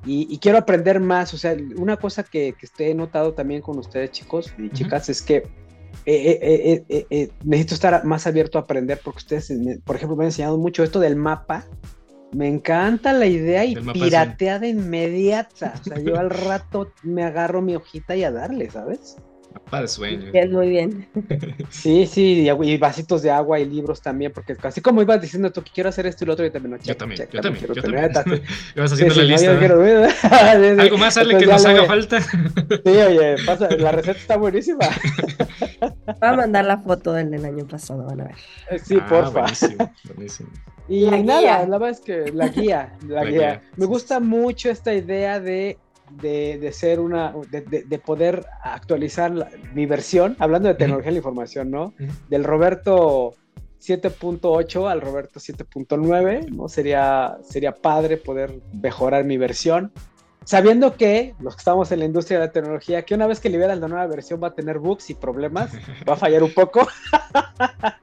Y, 0.05 0.37
quiero 0.37 0.57
aprender 0.57 1.01
más. 1.01 1.33
O 1.33 1.37
sea, 1.37 1.53
una 1.75 1.97
cosa 1.97 2.23
que, 2.23 2.55
que 2.57 2.89
he 2.89 2.95
notado 2.95 3.33
también 3.33 3.61
con 3.61 3.77
ustedes, 3.77 4.11
chicos 4.11 4.53
y 4.57 4.69
chicas, 4.69 5.09
es 5.09 5.21
que 5.21 5.43
eh, 6.05 6.85
eh, 6.87 7.29
necesito 7.43 7.73
estar 7.73 8.05
más 8.05 8.25
abierto 8.25 8.57
a 8.57 8.61
aprender 8.61 9.01
porque 9.03 9.17
ustedes, 9.17 9.51
por 9.83 9.97
ejemplo, 9.97 10.15
me 10.15 10.23
han 10.23 10.29
enseñado 10.29 10.57
mucho 10.57 10.81
esto 10.81 11.01
del 11.01 11.17
mapa 11.17 11.65
me 12.33 12.47
encanta 12.47 13.13
la 13.13 13.25
idea 13.25 13.65
y 13.65 13.75
piratea 13.75 14.59
de 14.59 14.69
inmediata. 14.69 15.73
O 15.79 15.83
sea, 15.83 15.99
yo 15.99 16.17
al 16.17 16.29
rato 16.29 16.91
me 17.03 17.23
agarro 17.23 17.61
mi 17.61 17.75
hojita 17.75 18.15
y 18.15 18.23
a 18.23 18.31
darle, 18.31 18.69
¿sabes? 18.69 19.17
Para 19.69 19.87
sueño. 19.87 20.31
Bien, 20.31 20.51
muy 20.51 20.69
bien. 20.69 21.07
Sí, 21.69 22.05
sí, 22.05 22.47
y, 22.47 22.77
vasitos 22.77 23.21
de 23.21 23.31
agua 23.31 23.59
y 23.59 23.65
libros 23.65 24.01
también, 24.01 24.31
porque 24.33 24.55
así 24.63 24.81
como 24.81 25.01
ibas 25.01 25.21
diciendo 25.21 25.51
tú 25.51 25.63
que 25.63 25.71
quiero 25.71 25.89
hacer 25.89 26.05
esto 26.05 26.23
y 26.23 26.27
lo 26.27 26.33
otro, 26.33 26.45
yo 26.45 26.51
también, 26.51 26.77
yo 26.83 26.95
también, 26.95 27.27
yo 27.31 27.41
también, 27.41 27.67
yo 27.73 27.81
también. 28.11 28.43
Ibas 28.75 28.91
haciendo 28.91 29.15
la 29.15 29.23
lista. 29.23 30.81
Algo 30.81 30.97
más 30.97 31.13
sale 31.13 31.37
que 31.37 31.45
nos 31.45 31.65
haga 31.65 31.85
falta. 31.85 32.19
Sí, 32.83 32.89
oye, 32.89 33.35
pasa, 33.45 33.69
la 33.69 33.91
receta 33.91 34.19
está 34.19 34.37
buenísima. 34.37 34.79
Voy 35.79 36.15
a 36.21 36.33
mandar 36.33 36.65
la 36.65 36.77
foto 36.79 37.13
del, 37.13 37.31
del 37.31 37.45
año 37.45 37.65
pasado, 37.65 38.05
van 38.05 38.21
a 38.21 38.23
ver. 38.25 38.35
Eh, 38.69 38.79
sí, 38.79 38.97
ah, 38.99 39.07
porfa. 39.07 39.41
Buenísimo, 39.41 39.93
buenísimo. 40.05 40.49
Y 40.87 41.05
nada, 41.23 41.65
la 41.65 41.77
verdad 41.77 41.89
es 41.89 42.01
que 42.01 42.31
la 42.33 42.47
guía, 42.49 42.97
la, 43.07 43.23
guía. 43.23 43.61
Me 43.77 43.85
gusta 43.85 44.19
mucho 44.19 44.69
esta 44.69 44.93
idea 44.93 45.39
de, 45.39 45.77
de, 46.21 46.71
ser 46.73 46.99
una, 46.99 47.33
de, 47.49 47.61
de 47.61 47.99
poder 47.99 48.45
actualizar 48.63 49.31
mi 49.73 49.85
versión, 49.85 50.35
hablando 50.39 50.67
de 50.67 50.75
tecnología 50.75 51.07
de 51.07 51.13
la 51.13 51.17
información, 51.17 51.71
¿no? 51.71 51.93
Del 52.29 52.43
Roberto 52.43 53.35
7.8 53.81 54.89
al 54.89 55.01
Roberto 55.01 55.39
7.9, 55.39 56.49
¿no? 56.49 56.67
Sería, 56.67 57.37
sería 57.43 57.71
padre 57.71 58.17
poder 58.17 58.61
mejorar 58.73 59.25
mi 59.25 59.37
versión 59.37 59.91
sabiendo 60.43 60.95
que 60.95 61.35
los 61.39 61.55
que 61.55 61.59
estamos 61.59 61.91
en 61.91 61.99
la 61.99 62.05
industria 62.05 62.39
de 62.39 62.47
la 62.47 62.51
tecnología, 62.51 63.03
que 63.03 63.13
una 63.13 63.27
vez 63.27 63.39
que 63.39 63.49
liberas 63.49 63.77
la 63.77 63.87
nueva 63.87 64.07
versión 64.07 64.41
va 64.41 64.47
a 64.47 64.55
tener 64.55 64.79
bugs 64.79 65.09
y 65.09 65.13
problemas, 65.13 65.71
va 66.09 66.13
a 66.13 66.17
fallar 66.17 66.43
un 66.43 66.53
poco. 66.53 66.87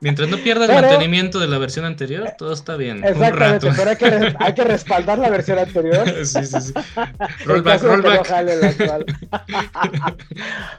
Mientras 0.01 0.29
no 0.29 0.37
pierda 0.39 0.67
el 0.67 0.73
mantenimiento 0.73 1.41
de 1.41 1.49
la 1.49 1.59
versión 1.59 1.85
anterior, 1.85 2.33
todo 2.39 2.53
está 2.53 2.77
bien. 2.77 3.05
Exactamente, 3.05 3.71
pero 3.77 3.91
hay 3.91 3.97
que, 3.97 4.37
hay 4.39 4.55
que, 4.55 4.65
respaldar 4.65 5.19
la 5.19 5.31
versión 5.31 5.59
anterior. 5.59 6.07
Sí, 6.29 6.45
sí, 6.45 6.61
sí. 6.61 6.73
Rollback, 7.45 7.83
rollback. 7.83 8.27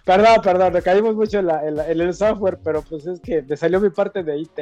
perdón, 0.05 0.41
perdón, 0.43 0.81
caímos 0.83 1.15
mucho 1.15 1.39
en, 1.39 1.49
en, 1.49 2.01
el 2.01 2.13
software, 2.13 2.59
pero 2.63 2.81
pues 2.81 3.05
es 3.07 3.19
que 3.19 3.41
me 3.41 3.57
salió 3.57 3.79
mi 3.79 3.89
parte 3.89 4.23
de 4.23 4.37
IT. 4.37 4.59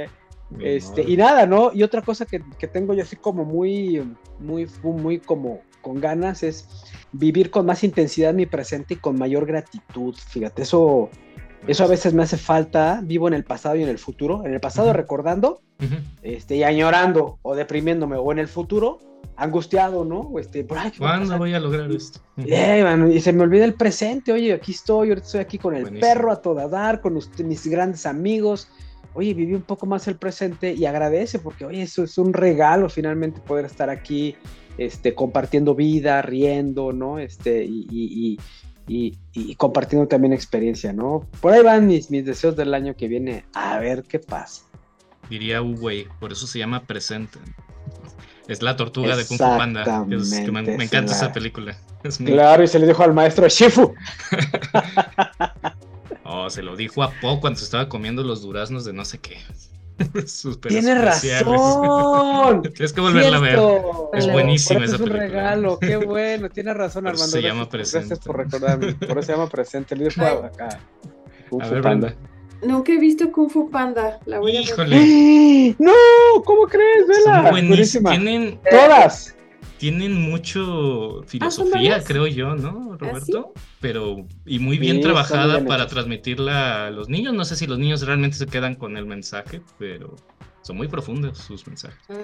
Este, 0.60 1.02
y 1.02 1.18
nada, 1.18 1.46
¿no? 1.46 1.72
Y 1.74 1.84
otra 1.84 2.02
cosa 2.02 2.26
que, 2.26 2.42
que, 2.58 2.68
tengo 2.68 2.94
yo 2.94 3.04
así 3.04 3.18
como 3.18 3.44
muy, 3.44 4.16
muy, 4.40 4.68
muy 4.84 5.20
como 5.20 5.62
con 5.88 6.02
ganas 6.02 6.44
es 6.44 6.68
vivir 7.14 7.50
con 7.50 7.66
más 7.66 7.82
intensidad 7.86 8.34
mi 8.34 8.46
presente 8.46 8.96
y 8.96 8.98
con 8.98 9.18
mayor 9.18 9.46
gratitud. 9.46 10.14
Fíjate, 10.16 10.64
eso, 10.64 11.10
eso 11.66 11.84
a 11.86 11.88
veces 11.88 12.14
me 12.14 12.24
hace 12.24 12.36
falta. 12.36 13.00
Vivo 13.02 13.30
en 13.30 13.34
el 13.34 13.46
pasado 13.46 13.78
y 13.78 13.84
en 13.84 13.90
el 13.90 13.98
futuro. 13.98 14.44
En 14.46 14.54
el 14.54 14.60
pasado 14.60 14.92
recordando 14.92 15.62
este, 16.24 16.58
y 16.58 16.64
añorando 16.64 17.40
o 17.42 17.56
deprimiéndome, 17.56 18.18
o 18.18 18.32
en 18.34 18.40
el 18.40 18.50
futuro 18.50 19.00
angustiado, 19.38 20.04
¿no? 20.04 20.38
Este, 20.40 20.66
¿Cuándo 20.98 21.38
voy 21.38 21.54
a 21.54 21.60
lograr 21.60 21.90
esto? 21.92 22.20
Eh, 22.38 22.84
y 23.14 23.22
se 23.22 23.32
me 23.32 23.44
olvida 23.44 23.64
el 23.64 23.76
presente. 23.76 24.34
Oye, 24.34 24.52
aquí 24.52 24.74
estoy, 24.74 25.10
ahorita 25.10 25.26
estoy 25.26 25.40
aquí 25.40 25.58
con 25.58 25.74
el 25.74 26.00
perro 26.00 26.34
a 26.34 26.42
toda 26.42 26.68
dar, 26.68 27.00
con 27.00 27.14
mis 27.14 27.68
grandes 27.68 28.06
amigos 28.06 28.68
oye, 29.18 29.34
viví 29.34 29.56
un 29.56 29.64
poco 29.64 29.88
más 29.88 30.08
el 30.08 30.16
presente 30.16 30.74
y 30.74 30.86
agradece 30.86 31.40
porque, 31.40 31.66
oye, 31.66 31.82
eso 31.82 32.04
es 32.04 32.20
un 32.20 32.34
regalo 32.34 32.88
finalmente 32.88 33.42
poder 33.42 33.66
estar 33.66 33.90
aquí, 33.90 34.36
este, 34.78 35.14
compartiendo 35.14 35.76
vida, 35.76 36.22
riendo, 36.22 36.94
¿no? 36.94 37.20
Este, 37.20 37.66
y, 37.68 38.38
compartiendo 39.58 40.08
también 40.08 40.34
experiencia, 40.34 40.94
¿no? 40.94 41.28
Por 41.42 41.54
ahí 41.54 41.62
van 41.62 41.88
mis, 41.88 42.10
mis 42.10 42.26
deseos 42.26 42.56
del 42.56 42.74
año 42.74 42.96
que 42.96 43.08
viene, 43.08 43.46
a 43.54 43.80
ver 43.80 44.04
qué 44.04 44.20
pasa. 44.20 44.64
Diría 45.30 45.62
Uwey, 45.62 46.08
por 46.20 46.32
eso 46.32 46.48
se 46.48 46.60
llama 46.60 46.84
presente. 46.84 47.40
Es 48.48 48.62
la 48.62 48.78
tortuga 48.78 49.18
de 49.18 49.26
Kung 49.26 49.38
Fu 49.38 49.44
Panda. 49.44 50.06
me, 50.06 50.84
encanta 50.84 51.14
esa 51.14 51.34
película. 51.34 51.78
Claro, 52.24 52.64
y 52.64 52.68
se 52.68 52.80
le 52.80 52.88
dijo 52.88 53.04
al 53.04 53.14
maestro 53.14 53.48
Shifu. 53.50 53.94
Oh, 56.30 56.50
se 56.50 56.62
lo 56.62 56.76
dijo 56.76 57.04
a 57.04 57.12
poco 57.22 57.40
cuando 57.40 57.58
se 57.58 57.64
estaba 57.64 57.88
comiendo 57.88 58.22
los 58.22 58.42
duraznos 58.42 58.84
de 58.84 58.92
no 58.92 59.06
sé 59.06 59.18
qué. 59.20 59.38
Tiene 60.68 60.96
razón. 60.96 62.62
Tienes 62.74 62.94
que 62.94 63.02
volverla 63.02 63.38
a 63.38 63.40
ver. 63.40 63.60
Es 64.14 64.32
buenísima 64.32 64.86
esa 64.86 64.96
es 64.96 65.02
un 65.02 65.10
regalo, 65.10 65.80
qué 65.80 65.98
bueno. 66.06 66.50
Tiene 66.50 66.74
razón, 66.74 67.08
Armando. 67.08 67.28
se 67.28 67.42
llama 67.42 67.68
presente. 67.70 68.08
Gracias 68.08 68.26
por 68.26 68.38
recordarme. 68.38 68.94
Por 68.94 69.18
eso 69.18 69.22
se 69.24 69.32
llama 69.34 69.50
presente. 69.50 69.96
El 69.96 70.08
acá. 70.08 70.80
Kung 71.50 71.64
a 71.64 71.70
ver, 71.70 71.82
Panda. 71.82 72.16
Nunca 72.62 72.92
he 72.92 72.98
visto 72.98 73.32
Kung 73.32 73.50
Fu 73.50 73.70
Panda. 73.70 74.20
La 74.26 74.40
voy 74.40 74.58
Híjole. 74.58 74.96
a 74.96 75.00
ver. 75.00 75.76
¡No! 75.80 76.44
¿Cómo 76.44 76.68
crees? 76.68 77.08
Vela. 77.08 77.50
Buenísima. 77.52 78.12
Tienen. 78.12 78.60
Todas 78.70 79.37
tienen 79.78 80.14
mucho 80.14 81.24
filosofía, 81.28 82.04
creo 82.04 82.28
yo, 82.28 82.56
¿no, 82.56 82.94
¿Ah, 82.94 82.98
Roberto? 83.00 83.54
Pero, 83.80 84.26
y 84.46 84.60
muy 84.60 84.78
bien 84.78 85.02
trabajada 85.02 85.64
para 85.66 85.88
transmitirla 85.88 86.88
a 86.88 86.92
los 86.92 87.10
niños. 87.10 87.34
No 87.34 87.46
sé 87.46 87.56
si 87.56 87.68
los 87.68 87.80
niños 87.80 88.02
realmente 88.06 88.38
se 88.38 88.48
quedan 88.48 88.76
con 88.76 88.98
el 88.98 89.06
mensaje, 89.06 89.62
pero 89.78 90.16
son 90.62 90.78
muy 90.78 90.88
profundos 90.88 91.38
sus 91.38 91.66
mensajes. 91.68 92.00
Ah, 92.10 92.16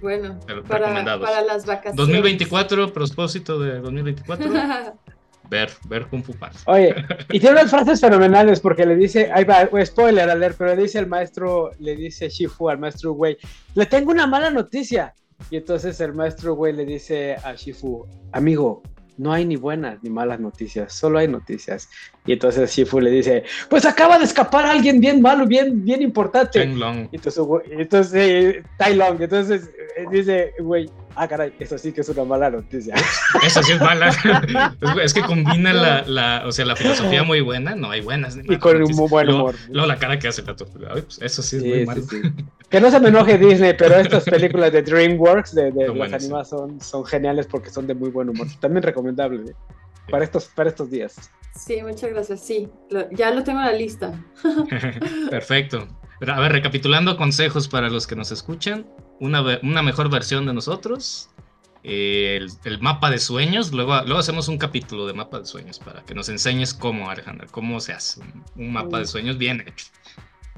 bueno, 0.00 0.38
para, 0.68 0.92
para, 1.18 1.42
las 1.42 1.64
vacaciones. 1.64 1.96
2024, 1.96 2.92
propósito 2.92 3.58
de 3.58 3.80
2024. 3.80 4.50
ver, 5.48 5.70
ver 5.88 6.06
Kung 6.06 6.22
Fu 6.22 6.34
Oye, 6.66 6.94
y 7.30 7.40
tiene 7.40 7.60
unas 7.60 7.70
frases 7.70 8.00
fenomenales 8.00 8.60
porque 8.60 8.84
le 8.84 8.96
dice, 8.96 9.30
ahí 9.32 9.44
va, 9.44 9.68
spoiler 9.84 10.28
alert, 10.28 10.56
pero 10.58 10.74
le 10.74 10.82
dice 10.82 10.98
el 10.98 11.06
maestro, 11.06 11.70
le 11.78 11.96
dice 11.96 12.28
Shifu 12.28 12.68
al 12.68 12.78
maestro 12.78 13.12
Wei, 13.12 13.36
le 13.74 13.86
tengo 13.86 14.10
una 14.10 14.26
mala 14.26 14.50
noticia 14.50 15.14
y 15.50 15.56
entonces 15.56 16.00
el 16.00 16.12
maestro, 16.12 16.54
güey, 16.54 16.72
le 16.72 16.84
dice 16.84 17.36
a 17.44 17.54
Shifu, 17.54 18.06
amigo, 18.32 18.82
no 19.18 19.32
hay 19.32 19.44
ni 19.44 19.56
buenas 19.56 20.02
ni 20.02 20.10
malas 20.10 20.40
noticias, 20.40 20.92
solo 20.92 21.18
hay 21.18 21.28
noticias. 21.28 21.88
Y 22.26 22.32
entonces 22.32 22.74
Shifu 22.74 23.00
le 23.00 23.10
dice, 23.10 23.44
pues 23.70 23.86
acaba 23.86 24.18
de 24.18 24.24
escapar 24.24 24.66
alguien 24.66 25.00
bien 25.00 25.22
malo, 25.22 25.46
bien, 25.46 25.84
bien 25.84 26.02
importante. 26.02 26.64
Long. 26.66 27.08
Entonces, 27.12 27.44
entonces 27.70 28.64
Tai 28.78 28.94
Long. 28.94 29.20
Entonces 29.20 29.70
dice, 30.10 30.52
güey, 30.60 30.90
ah, 31.16 31.28
caray, 31.28 31.52
eso 31.58 31.78
sí 31.78 31.92
que 31.92 32.02
es 32.02 32.08
una 32.08 32.24
mala 32.24 32.50
noticia. 32.50 32.94
Eso 33.44 33.62
sí 33.62 33.72
es 33.72 33.80
mala. 33.80 34.10
es 35.02 35.14
que 35.14 35.22
combina 35.22 35.72
la, 35.72 36.02
la, 36.06 36.42
o 36.46 36.52
sea, 36.52 36.64
la 36.64 36.76
filosofía 36.76 37.22
muy 37.22 37.40
buena, 37.40 37.74
no 37.74 37.90
hay 37.90 38.00
buenas. 38.00 38.36
Ni 38.36 38.54
y 38.54 38.58
con 38.58 38.82
un 38.82 38.90
muy 38.92 39.08
buen 39.08 39.28
humor. 39.28 39.54
Luego, 39.68 39.86
la 39.86 39.98
cara 39.98 40.18
que 40.18 40.28
hace 40.28 40.42
tortuga, 40.42 40.92
pues 40.92 41.18
eso 41.20 41.42
sí 41.42 41.56
es 41.56 41.64
muy 41.64 41.86
malo. 41.86 42.02
Que 42.68 42.80
no 42.80 42.90
se 42.90 42.98
me 42.98 43.10
enoje 43.10 43.38
Disney, 43.38 43.74
pero 43.78 43.94
estas 43.94 44.24
películas 44.24 44.72
de 44.72 44.82
DreamWorks, 44.82 45.54
de, 45.54 45.70
de 45.70 45.94
las 45.94 46.12
animadas, 46.12 46.48
son, 46.48 46.80
son 46.80 47.04
geniales 47.04 47.46
porque 47.46 47.70
son 47.70 47.86
de 47.86 47.94
muy 47.94 48.10
buen 48.10 48.28
humor. 48.28 48.48
También 48.58 48.82
recomendable 48.82 49.52
¿eh? 49.52 49.54
para, 50.10 50.24
estos, 50.24 50.46
para 50.46 50.68
estos 50.68 50.90
días. 50.90 51.30
Sí, 51.54 51.80
muchas 51.82 52.10
gracias. 52.10 52.40
Sí, 52.40 52.68
ya 53.12 53.30
lo 53.30 53.44
tengo 53.44 53.60
en 53.60 53.66
la 53.66 53.72
lista. 53.72 54.12
Perfecto. 55.30 55.86
A 56.26 56.40
ver, 56.40 56.52
recapitulando 56.52 57.16
consejos 57.16 57.68
para 57.68 57.88
los 57.88 58.06
que 58.06 58.16
nos 58.16 58.32
escuchan, 58.32 58.86
una, 59.20 59.42
una 59.62 59.82
mejor 59.82 60.10
versión 60.10 60.46
de 60.46 60.54
nosotros, 60.54 61.30
el, 61.86 62.78
mapa 62.80 63.10
de 63.10 63.18
sueños, 63.18 63.72
luego, 63.72 64.00
luego 64.02 64.18
hacemos 64.18 64.48
un 64.48 64.58
capítulo 64.58 65.06
de 65.06 65.12
mapa 65.12 65.38
de 65.38 65.46
sueños 65.46 65.78
para 65.78 66.02
que 66.04 66.14
nos 66.14 66.28
enseñes 66.28 66.74
cómo, 66.74 67.10
Alejandra, 67.10 67.46
cómo 67.50 67.78
se 67.80 67.92
hace 67.92 68.20
un, 68.56 68.72
mapa 68.72 68.98
de 68.98 69.06
sueños 69.06 69.38
bien 69.38 69.60
hecho. 69.60 69.86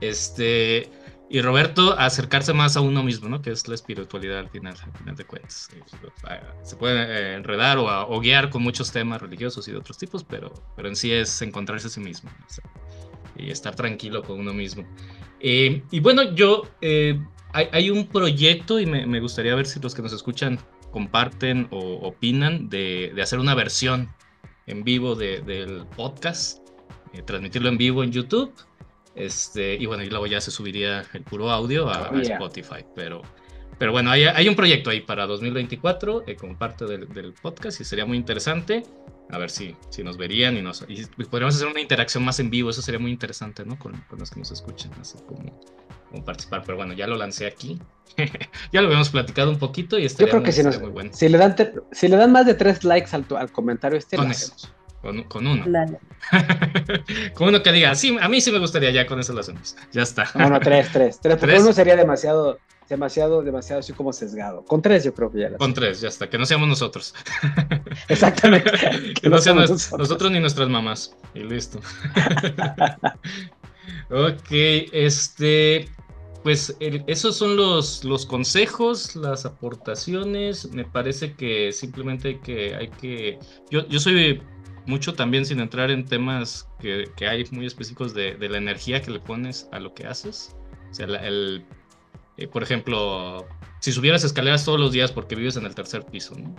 Este, 0.00 0.90
y 1.28 1.42
Roberto, 1.42 1.98
acercarse 1.98 2.54
más 2.54 2.78
a 2.78 2.80
uno 2.80 3.02
mismo, 3.02 3.28
¿no? 3.28 3.42
Que 3.42 3.50
es 3.50 3.68
la 3.68 3.74
espiritualidad 3.74 4.38
al 4.38 4.48
final, 4.48 4.74
al 4.82 4.98
final 4.98 5.16
de 5.16 5.24
cuentas. 5.24 5.68
Se 6.62 6.76
puede 6.76 7.02
eh, 7.02 7.34
enredar 7.34 7.76
o, 7.78 8.20
guiar 8.20 8.48
con 8.48 8.62
muchos 8.62 8.90
temas 8.90 9.20
religiosos 9.20 9.68
y 9.68 9.72
de 9.72 9.78
otros 9.78 9.98
tipos, 9.98 10.24
pero, 10.24 10.54
pero 10.76 10.88
en 10.88 10.96
sí 10.96 11.12
es 11.12 11.42
encontrarse 11.42 11.88
a 11.88 11.90
sí 11.90 12.00
mismo 12.00 12.30
y 13.36 13.50
estar 13.50 13.74
tranquilo 13.74 14.22
con 14.22 14.40
uno 14.40 14.54
mismo. 14.54 14.86
Eh, 15.40 15.82
y 15.90 16.00
bueno, 16.00 16.34
yo, 16.34 16.62
eh, 16.80 17.20
hay, 17.53 17.90
un 17.90 18.07
proyecto 18.07 18.78
y 18.78 18.86
me, 18.86 19.20
gustaría 19.20 19.55
ver 19.55 19.66
si 19.66 19.80
los 19.80 19.94
que 19.94 20.03
nos 20.03 20.12
escuchan 20.12 20.59
comparten 20.90 21.68
o 21.70 21.96
opinan 22.07 22.68
de, 22.68 23.14
hacer 23.20 23.38
una 23.38 23.55
versión 23.55 24.09
en 24.66 24.84
vivo 24.84 25.14
del 25.14 25.86
podcast, 25.96 26.59
eh, 27.12 27.22
transmitirlo 27.22 27.68
en 27.68 27.78
vivo 27.78 28.03
en 28.03 28.12
YouTube. 28.12 28.53
Este, 29.14 29.74
y 29.74 29.86
bueno, 29.86 30.05
y 30.05 30.11
luego 30.11 30.26
ya 30.26 30.40
se 30.40 30.51
subiría 30.51 31.05
el 31.12 31.22
puro 31.22 31.51
audio 31.51 31.88
a, 31.88 32.11
Spotify. 32.20 32.84
Pero, 32.94 33.22
pero 33.78 33.92
bueno, 33.92 34.10
hay, 34.10 34.24
hay, 34.24 34.48
un 34.48 34.56
proyecto 34.56 34.90
ahí 34.90 35.00
para 35.00 35.26
2024 35.26 36.24
como 36.38 36.58
parte 36.58 36.84
del, 36.84 37.08
del, 37.08 37.32
podcast 37.32 37.80
y 37.80 37.84
sería 37.84 38.04
muy 38.04 38.16
interesante 38.16 38.82
a 39.30 39.38
ver 39.38 39.50
si, 39.50 39.76
si 39.90 40.02
nos 40.02 40.16
verían 40.16 40.56
y 40.56 40.62
nos 40.62 40.84
y 40.88 41.04
podríamos 41.24 41.54
hacer 41.54 41.68
una 41.68 41.80
interacción 41.80 42.24
más 42.24 42.40
en 42.40 42.50
vivo, 42.50 42.70
eso 42.70 42.82
sería 42.82 42.98
muy 42.98 43.10
interesante, 43.10 43.64
¿no? 43.64 43.78
Con, 43.78 43.92
con 44.08 44.18
los 44.18 44.30
que 44.30 44.40
nos 44.40 44.50
escuchen, 44.50 44.90
así 45.00 45.18
como, 45.26 45.60
como, 46.10 46.24
participar. 46.24 46.62
Pero 46.64 46.76
bueno, 46.76 46.94
ya 46.94 47.06
lo 47.06 47.16
lancé 47.16 47.46
aquí. 47.46 47.78
ya 48.72 48.80
lo 48.80 48.86
habíamos 48.86 49.10
platicado 49.10 49.50
un 49.50 49.58
poquito 49.58 49.98
y 49.98 50.06
estaría 50.06 50.26
Yo 50.26 50.30
creo 50.30 50.42
que 50.42 50.52
si, 50.52 50.62
nos, 50.62 50.80
muy 50.80 50.90
bueno. 50.90 51.10
si, 51.12 51.28
le 51.28 51.36
dan 51.36 51.54
si 51.92 52.08
le 52.08 52.16
dan 52.16 52.32
más 52.32 52.46
de 52.46 52.54
tres 52.54 52.84
likes 52.84 53.14
al, 53.14 53.26
al 53.36 53.52
comentario 53.52 53.98
este, 53.98 54.16
con, 54.16 54.32
con, 55.02 55.22
con, 55.24 55.46
uno. 55.46 55.64
con 57.34 57.48
uno 57.48 57.62
que 57.62 57.72
diga, 57.72 57.94
sí, 57.94 58.16
a 58.18 58.28
mí 58.28 58.40
sí 58.40 58.50
me 58.50 58.58
gustaría, 58.58 58.90
ya 58.90 59.06
con 59.06 59.20
eso 59.20 59.34
lo 59.34 59.40
hacemos. 59.40 59.76
Ya 59.92 60.02
está. 60.02 60.26
No, 60.34 60.48
no, 60.48 60.58
tres, 60.58 60.90
tres. 60.90 61.20
Tres, 61.20 61.36
porque 61.36 61.60
uno 61.60 61.72
sería 61.74 61.96
demasiado 61.96 62.58
demasiado, 62.89 63.43
demasiado 63.43 63.80
así 63.80 63.93
como 63.93 64.12
sesgado. 64.12 64.64
Con 64.64 64.82
tres 64.82 65.05
yo 65.05 65.14
creo 65.14 65.30
que 65.30 65.41
ya. 65.41 65.57
Con 65.57 65.74
tres, 65.74 66.01
ya 66.01 66.09
está. 66.09 66.28
Que 66.28 66.39
no 66.39 66.47
seamos 66.47 66.68
nosotros. 66.68 67.14
Exactamente. 68.09 68.70
que, 69.20 69.28
no 69.28 69.39
seamos 69.39 69.70
nosotros. 69.70 70.30
ni 70.30 70.41
nuestras 70.41 70.68
mamás. 70.68 71.14
Y 71.34 71.41
listo. 71.41 71.78
ok, 74.11 74.51
este... 74.93 75.89
Pues 76.45 76.76
esos 76.80 77.36
son 77.36 77.57
los, 77.57 78.05
los 78.05 78.24
consejos, 78.24 79.16
las 79.16 79.45
aportaciones. 79.45 80.70
Me 80.70 80.84
parece 80.84 81.34
que 81.34 81.72
simplemente 81.72 82.41
que 82.41 82.76
hay 82.76 82.89
que... 82.89 83.39
Yo, 83.70 83.86
yo 83.89 83.99
soy 83.99 84.41
mucho 84.86 85.14
también 85.14 85.45
sin 85.45 85.61
entrar 85.61 85.91
en 85.91 86.07
temas 86.07 86.68
que, 86.80 87.11
que 87.16 87.28
hay 87.28 87.45
muy 87.51 87.66
específicos 87.66 88.14
de, 88.14 88.36
de, 88.36 88.49
la 88.49 88.57
energía 88.57 89.03
que 89.03 89.11
le 89.11 89.18
pones 89.18 89.68
a 89.72 89.80
lo 89.80 89.93
que 89.93 90.07
haces. 90.07 90.57
O 90.91 90.95
sea, 90.95 91.07
el 91.07 91.66
eh, 92.39 92.49
por 92.49 92.62
ejemplo, 92.62 93.47
si 93.80 93.93
subieras 93.93 94.24
escaleras 94.24 94.64
todos 94.64 94.80
los 94.80 94.93
días 94.93 95.12
porque 95.12 95.34
vives 95.34 95.57
en 95.57 95.66
el 95.66 95.74
tercer 95.74 96.05
piso, 96.05 96.34
¿no? 96.36 96.55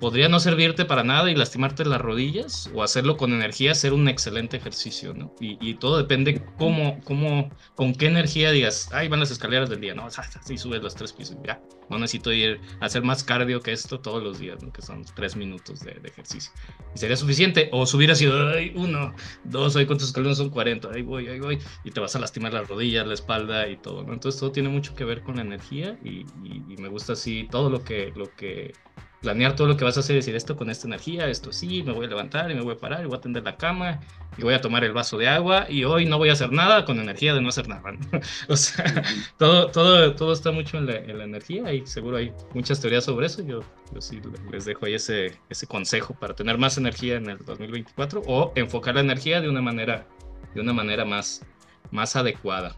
Podría 0.00 0.28
no 0.28 0.40
servirte 0.40 0.84
para 0.84 1.04
nada 1.04 1.30
y 1.30 1.34
lastimarte 1.34 1.84
las 1.84 2.00
rodillas 2.00 2.70
o 2.74 2.82
hacerlo 2.82 3.16
con 3.16 3.32
energía, 3.32 3.72
hacer 3.72 3.92
un 3.92 4.08
excelente 4.08 4.56
ejercicio, 4.56 5.14
¿no? 5.14 5.34
Y, 5.40 5.74
todo 5.74 5.98
depende 5.98 6.42
cómo, 6.56 7.00
cómo, 7.04 7.50
con 7.76 7.94
qué 7.94 8.06
energía 8.06 8.50
digas, 8.50 8.90
ahí 8.92 9.08
van 9.08 9.20
las 9.20 9.30
escaleras 9.30 9.70
del 9.70 9.80
día, 9.80 9.94
¿no? 9.94 10.06
Así 10.40 10.58
subes 10.58 10.82
los 10.82 10.94
tres 10.94 11.12
pisos, 11.12 11.36
ya, 11.46 11.60
no 11.88 11.98
necesito 11.98 12.32
ir 12.32 12.60
a 12.80 12.86
hacer 12.86 13.02
más 13.02 13.22
cardio 13.22 13.60
que 13.60 13.72
esto 13.72 14.00
todos 14.00 14.22
los 14.22 14.38
días, 14.38 14.62
¿no? 14.62 14.72
Que 14.72 14.82
son 14.82 15.04
tres 15.14 15.36
minutos 15.36 15.80
de, 15.80 16.00
ejercicio. 16.04 16.52
Y 16.94 16.98
sería 16.98 17.16
suficiente, 17.16 17.68
o 17.72 17.86
subir 17.86 18.10
así, 18.10 18.26
ay, 18.26 18.72
uno, 18.74 19.14
dos, 19.44 19.76
hoy 19.76 19.86
cuántos 19.86 20.08
escalones 20.08 20.38
son 20.38 20.50
40, 20.50 20.88
ahí 20.94 21.02
voy, 21.02 21.28
ahí 21.28 21.38
voy, 21.38 21.58
y 21.84 21.90
te 21.90 22.00
vas 22.00 22.16
a 22.16 22.18
lastimar 22.18 22.52
las 22.52 22.68
rodillas, 22.68 23.06
la 23.06 23.14
espalda 23.14 23.68
y 23.68 23.76
todo, 23.76 24.02
¿no? 24.02 24.12
Entonces 24.12 24.40
todo 24.40 24.52
tiene 24.52 24.68
mucho 24.68 24.94
que 24.94 25.04
ver 25.04 25.22
con 25.22 25.36
la 25.36 25.42
energía 25.42 25.98
y, 26.04 26.24
y 26.44 26.76
me 26.78 26.88
gusta 26.88 27.12
así 27.12 27.46
todo 27.50 27.70
lo 27.70 27.84
que, 27.84 28.12
lo 28.16 28.34
que 28.34 28.72
planear 29.20 29.56
todo 29.56 29.66
lo 29.66 29.76
que 29.76 29.84
vas 29.84 29.96
a 29.96 30.00
hacer, 30.00 30.16
decir 30.16 30.36
esto 30.36 30.56
con 30.56 30.70
esta 30.70 30.86
energía, 30.86 31.26
esto 31.28 31.52
sí, 31.52 31.82
me 31.82 31.92
voy 31.92 32.06
a 32.06 32.08
levantar 32.08 32.50
y 32.50 32.54
me 32.54 32.62
voy 32.62 32.74
a 32.74 32.78
parar 32.78 33.02
y 33.02 33.06
voy 33.06 33.18
a 33.18 33.20
tender 33.20 33.42
la 33.42 33.56
cama 33.56 34.00
y 34.36 34.42
voy 34.42 34.54
a 34.54 34.60
tomar 34.60 34.84
el 34.84 34.92
vaso 34.92 35.18
de 35.18 35.28
agua 35.28 35.66
y 35.68 35.84
hoy 35.84 36.06
no 36.06 36.18
voy 36.18 36.28
a 36.28 36.34
hacer 36.34 36.52
nada 36.52 36.84
con 36.84 37.00
energía 37.00 37.34
de 37.34 37.40
no 37.40 37.48
hacer 37.48 37.68
nada. 37.68 37.82
o 38.48 38.56
sea, 38.56 39.02
todo, 39.36 39.70
todo, 39.70 40.14
todo 40.14 40.32
está 40.32 40.52
mucho 40.52 40.78
en 40.78 40.86
la, 40.86 41.24
energía 41.24 41.72
y 41.72 41.84
seguro 41.86 42.18
hay 42.18 42.32
muchas 42.54 42.80
teorías 42.80 43.04
sobre 43.04 43.26
eso. 43.26 43.42
Yo, 43.42 43.60
yo 43.92 44.00
sí 44.00 44.20
les 44.52 44.64
dejo 44.64 44.86
ahí 44.86 44.94
ese, 44.94 45.36
ese 45.48 45.66
consejo 45.66 46.14
para 46.14 46.34
tener 46.34 46.56
más 46.56 46.78
energía 46.78 47.16
en 47.16 47.28
el 47.28 47.38
2024 47.38 48.22
o 48.26 48.52
enfocar 48.54 48.94
la 48.94 49.00
energía 49.00 49.40
de 49.40 49.48
una 49.48 49.60
manera, 49.60 50.06
de 50.54 50.60
una 50.60 50.72
manera 50.72 51.04
más, 51.04 51.44
más 51.90 52.14
adecuada. 52.14 52.76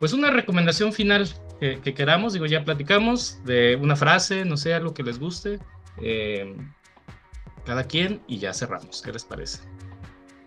Pues 0.00 0.12
una 0.12 0.30
recomendación 0.30 0.92
final 0.92 1.28
que, 1.62 1.94
queramos, 1.94 2.32
digo, 2.32 2.46
ya 2.46 2.64
platicamos 2.64 3.38
de 3.44 3.78
una 3.80 3.94
frase, 3.94 4.44
no 4.44 4.56
sé, 4.56 4.74
algo 4.74 4.94
que 4.94 5.04
les 5.04 5.20
guste, 5.20 5.60
eh, 6.00 6.56
cada 7.64 7.84
quien 7.84 8.20
y 8.26 8.38
ya 8.38 8.52
cerramos. 8.52 9.00
¿Qué 9.00 9.12
les 9.12 9.24
parece? 9.24 9.62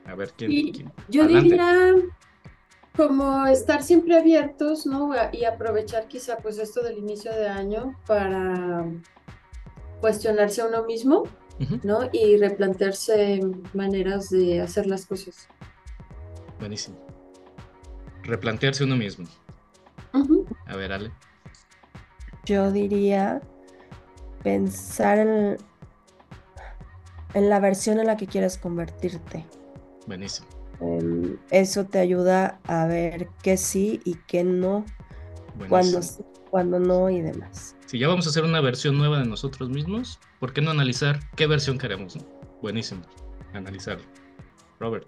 A 0.06 0.16
ver 0.16 0.34
quién. 0.36 0.92
Yo 1.08 1.26
diría 1.26 1.94
como 2.98 3.46
estar 3.48 3.82
siempre 3.82 4.18
abiertos, 4.18 4.86
¿no? 4.86 5.14
Y 5.32 5.46
aprovechar 5.46 6.08
quizá 6.08 6.38
pues 6.38 6.58
esto 6.58 6.84
del 6.84 6.98
inicio 6.98 7.32
de 7.32 7.48
año 7.48 7.98
para 8.06 8.86
cuestionarse 10.02 10.62
a 10.62 10.68
uno 10.68 10.84
mismo, 10.84 11.24
¿no? 11.84 12.10
Y 12.12 12.36
replantearse 12.38 13.40
maneras 13.74 14.30
de 14.30 14.62
hacer 14.62 14.86
las 14.86 15.06
cosas. 15.06 15.48
Buenísimo. 16.60 16.98
Replantearse 18.24 18.84
uno 18.84 18.98
mismo. 18.98 19.28
A 20.68 20.76
ver, 20.76 20.94
Ale. 20.94 21.12
Yo 22.46 22.72
diría 22.72 23.42
pensar 24.44 25.18
en, 25.18 25.58
en 27.34 27.50
la 27.50 27.60
versión 27.60 28.00
en 28.00 28.08
la 28.08 28.18
que 28.18 28.28
quieres 28.28 28.58
convertirte. 28.58 29.46
Buenísimo. 30.08 30.48
Eso 31.52 31.86
te 31.86 32.00
ayuda 32.00 32.60
a 32.66 32.86
ver 32.86 33.30
qué 33.42 33.58
sí 33.58 34.02
y 34.04 34.16
qué 34.28 34.44
no, 34.44 34.86
cuando 35.70 36.00
cuando 36.50 36.80
no 36.80 37.10
y 37.10 37.22
demás. 37.22 37.76
Si 37.86 38.00
ya 38.00 38.08
vamos 38.08 38.28
a 38.28 38.30
hacer 38.30 38.44
una 38.44 38.62
versión 38.62 38.98
nueva 38.98 39.20
de 39.20 39.26
nosotros 39.26 39.70
mismos, 39.70 40.20
¿por 40.40 40.54
qué 40.54 40.62
no 40.62 40.72
analizar 40.72 41.20
qué 41.36 41.48
versión 41.48 41.78
queremos? 41.78 42.18
Buenísimo, 42.62 43.02
analizarlo. 43.54 44.06
Robert. 44.80 45.08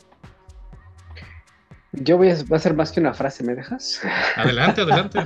Yo 2.02 2.18
voy 2.18 2.30
a, 2.30 2.38
hacer 2.52 2.74
más 2.74 2.92
que 2.92 3.00
una 3.00 3.14
frase, 3.14 3.44
¿me 3.44 3.56
dejas? 3.56 4.02
Adelante, 4.36 4.82
adelante. 4.82 5.20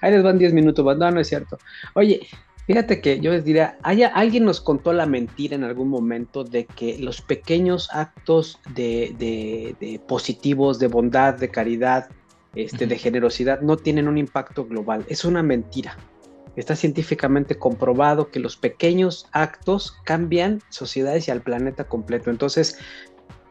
Ahí 0.00 0.12
les 0.12 0.22
van 0.22 0.38
10 0.38 0.52
minutos, 0.52 0.84
no, 0.96 1.10
no 1.10 1.20
es 1.20 1.28
cierto. 1.28 1.58
Oye, 1.94 2.26
fíjate 2.66 3.00
que 3.00 3.20
yo 3.20 3.32
les 3.32 3.44
diría, 3.44 3.78
alguien 3.82 4.44
nos 4.44 4.60
contó 4.60 4.92
la 4.92 5.06
mentira 5.06 5.54
en 5.54 5.64
algún 5.64 5.88
momento 5.88 6.44
de 6.44 6.66
que 6.66 6.98
los 6.98 7.20
pequeños 7.20 7.88
actos 7.92 8.58
de, 8.74 10.02
positivos, 10.06 10.78
de 10.78 10.88
bondad, 10.88 11.34
de 11.34 11.48
caridad, 11.48 12.08
este, 12.54 12.86
de 12.86 12.98
generosidad, 12.98 13.60
no 13.60 13.76
tienen 13.76 14.08
un 14.08 14.18
impacto 14.18 14.64
global. 14.64 15.04
Es 15.08 15.24
una 15.24 15.42
mentira. 15.42 15.96
Está 16.56 16.74
científicamente 16.74 17.56
comprobado 17.56 18.30
que 18.30 18.40
los 18.40 18.56
pequeños 18.56 19.28
actos 19.32 19.94
cambian 20.04 20.62
sociedades 20.70 21.28
y 21.28 21.30
al 21.30 21.42
planeta 21.42 21.84
completo. 21.84 22.30
Entonces, 22.30 22.78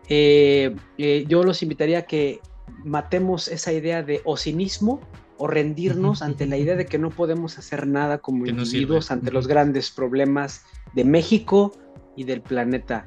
eh, 0.10 0.76
eh, 0.98 1.26
yo 1.28 1.44
los 1.44 1.64
invitaría 1.64 2.00
a 2.00 2.02
que 2.04 2.40
matemos 2.84 3.48
esa 3.48 3.72
idea 3.74 4.04
de 4.04 4.22
o 4.24 4.38
cinismo 4.38 5.02
o 5.38 5.48
rendirnos 5.48 6.22
ante 6.22 6.46
la 6.46 6.58
idea 6.58 6.76
de 6.76 6.86
que 6.86 6.98
no 6.98 7.10
podemos 7.10 7.58
hacer 7.58 7.88
nada 7.88 8.20
como 8.20 8.46
individuos 8.46 9.12
ante 9.12 9.32
los 9.32 9.48
grandes 9.48 9.92
problemas 9.92 10.64
de 10.94 11.04
México 11.04 11.74
y 12.16 12.24
del 12.24 12.42
planeta. 12.42 13.06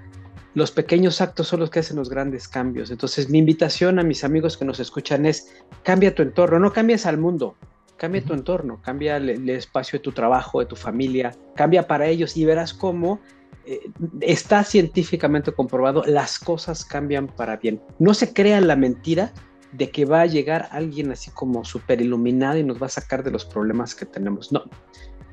Los 0.54 0.70
pequeños 0.70 1.20
actos 1.20 1.48
son 1.48 1.60
los 1.60 1.70
que 1.70 1.78
hacen 1.78 1.96
los 1.96 2.10
grandes 2.10 2.48
cambios. 2.48 2.90
Entonces 2.90 3.30
mi 3.30 3.38
invitación 3.38 3.98
a 3.98 4.02
mis 4.02 4.24
amigos 4.24 4.56
que 4.56 4.64
nos 4.64 4.80
escuchan 4.80 5.24
es 5.24 5.54
cambia 5.82 6.14
tu 6.14 6.22
entorno, 6.22 6.58
no 6.58 6.72
cambies 6.72 7.06
al 7.06 7.16
mundo, 7.16 7.56
cambia 7.96 8.24
tu 8.24 8.34
entorno, 8.34 8.80
cambia 8.82 9.16
el, 9.18 9.48
espacio 9.50 9.98
de 9.98 10.02
tu 10.02 10.12
trabajo, 10.12 10.60
de 10.60 10.66
tu 10.66 10.76
familia, 10.76 11.34
cambia 11.54 11.86
para 11.86 12.06
ellos 12.06 12.36
y 12.36 12.44
verás 12.44 12.74
cómo 12.74 13.20
eh, 13.66 13.90
está 14.20 14.64
científicamente 14.64 15.52
comprobado, 15.52 16.04
las 16.06 16.38
cosas 16.38 16.84
cambian 16.84 17.26
para 17.26 17.56
bien. 17.56 17.80
No 17.98 18.14
se 18.14 18.32
crea 18.32 18.60
la 18.60 18.76
mentira 18.76 19.32
de 19.72 19.90
que 19.90 20.04
va 20.04 20.22
a 20.22 20.26
llegar 20.26 20.68
alguien 20.72 21.10
así 21.12 21.30
como 21.30 21.64
súper 21.64 22.00
iluminado 22.00 22.58
y 22.58 22.64
nos 22.64 22.80
va 22.80 22.86
a 22.86 22.90
sacar 22.90 23.22
de 23.22 23.30
los 23.30 23.44
problemas 23.44 23.94
que 23.94 24.06
tenemos. 24.06 24.50
No, 24.52 24.64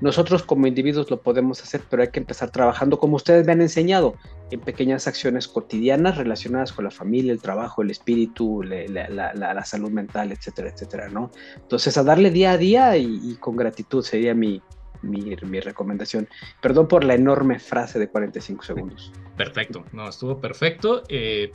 nosotros 0.01 0.43
como 0.43 0.67
individuos 0.67 1.09
lo 1.09 1.21
podemos 1.21 1.61
hacer, 1.63 1.81
pero 1.89 2.03
hay 2.03 2.09
que 2.09 2.19
empezar 2.19 2.51
trabajando 2.51 2.99
como 2.99 3.15
ustedes 3.15 3.45
me 3.45 3.53
han 3.53 3.61
enseñado, 3.61 4.15
en 4.51 4.59
pequeñas 4.59 5.07
acciones 5.07 5.47
cotidianas 5.47 6.17
relacionadas 6.17 6.73
con 6.73 6.83
la 6.85 6.91
familia, 6.91 7.31
el 7.31 7.41
trabajo, 7.41 7.81
el 7.81 7.91
espíritu, 7.91 8.61
la, 8.63 9.65
salud 9.65 9.89
mental, 9.89 10.31
etcétera, 10.31 10.69
etcétera, 10.69 11.09
¿no? 11.09 11.31
Entonces, 11.55 11.97
a 11.97 12.03
darle 12.03 12.29
día 12.29 12.51
a 12.51 12.57
día 12.57 12.97
y, 12.97 13.35
con 13.39 13.55
gratitud 13.55 14.03
sería 14.03 14.35
mi, 14.35 14.61
mi, 15.01 15.35
recomendación. 15.35 16.27
Perdón 16.61 16.87
por 16.87 17.03
la 17.03 17.15
enorme 17.15 17.59
frase 17.59 17.99
de 17.99 18.07
45 18.07 18.63
segundos. 18.63 19.11
Perfecto, 19.37 19.85
no, 19.91 20.07
estuvo 20.07 20.39
perfecto. 20.39 21.03
Eh, 21.09 21.51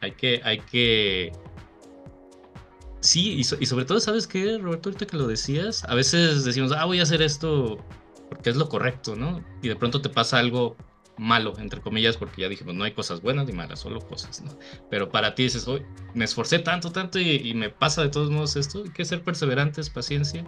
hay 0.00 0.12
que, 0.12 0.40
hay 0.44 0.60
que 0.60 1.32
Sí, 3.00 3.34
y, 3.34 3.44
sobre 3.44 3.84
todo, 3.84 4.00
¿sabes 4.00 4.26
qué, 4.26 4.58
Roberto? 4.58 4.88
Ahorita 4.88 5.06
que 5.06 5.16
lo 5.16 5.28
decías, 5.28 5.84
a 5.84 5.94
veces 5.94 6.44
decimos, 6.44 6.72
ah, 6.72 6.84
voy 6.84 6.98
a 6.98 7.04
hacer 7.04 7.22
esto 7.22 7.78
porque 8.28 8.50
es 8.50 8.56
lo 8.56 8.68
correcto, 8.68 9.14
¿no? 9.14 9.42
Y 9.62 9.68
de 9.68 9.76
pronto 9.76 10.02
te 10.02 10.08
pasa 10.08 10.38
algo 10.38 10.76
malo, 11.16 11.54
entre 11.58 11.80
comillas, 11.80 12.16
porque 12.16 12.42
ya 12.42 12.48
dijimos, 12.48 12.74
no 12.74 12.84
hay 12.84 12.92
cosas 12.92 13.22
buenas 13.22 13.46
ni 13.46 13.52
malas, 13.52 13.80
solo 13.80 14.00
cosas, 14.00 14.42
¿no? 14.42 14.56
Pero 14.90 15.08
para 15.10 15.34
ti 15.34 15.44
dices, 15.44 15.66
hoy 15.68 15.82
me 16.14 16.24
esforcé 16.24 16.58
tanto, 16.58 16.90
tanto 16.90 17.18
y, 17.20 17.54
me 17.54 17.70
pasa 17.70 18.02
de 18.02 18.08
todos 18.08 18.30
modos 18.30 18.56
esto, 18.56 18.82
hay 18.84 18.90
que 18.90 19.04
ser 19.04 19.22
perseverantes, 19.22 19.90
paciencia, 19.90 20.44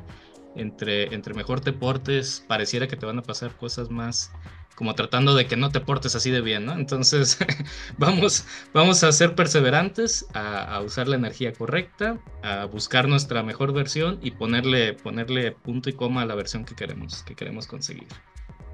entre, 0.57 1.14
entre 1.14 1.34
mejor 1.34 1.61
te 1.61 1.72
portes, 1.72 2.44
pareciera 2.46 2.88
que 2.88 2.96
te 2.96 3.07
van 3.07 3.18
a 3.18 3.22
pasar 3.22 3.57
cosas 3.57 3.90
más 3.90 4.32
como 4.80 4.94
tratando 4.94 5.34
de 5.34 5.46
que 5.46 5.59
no 5.59 5.68
te 5.68 5.80
portes 5.80 6.16
así 6.16 6.30
de 6.30 6.40
bien, 6.40 6.64
¿no? 6.64 6.72
Entonces, 6.72 7.36
vamos, 7.98 8.46
vamos 8.72 9.05
a 9.05 9.12
ser 9.12 9.34
perseverantes, 9.34 10.24
a, 10.32 10.80
usar 10.80 11.07
la 11.07 11.16
energía 11.16 11.53
correcta, 11.53 12.18
a 12.42 12.64
buscar 12.64 13.07
nuestra 13.07 13.42
mejor 13.42 13.74
versión 13.74 14.18
y 14.22 14.30
ponerle, 14.30 14.94
ponerle 14.94 15.53
punto 15.53 15.90
y 15.90 15.92
coma 15.92 16.22
a 16.22 16.24
la 16.24 16.34
versión 16.34 16.64
que 16.64 16.74
queremos, 16.74 17.22
que 17.24 17.34
queremos 17.34 17.66
conseguir. 17.66 18.09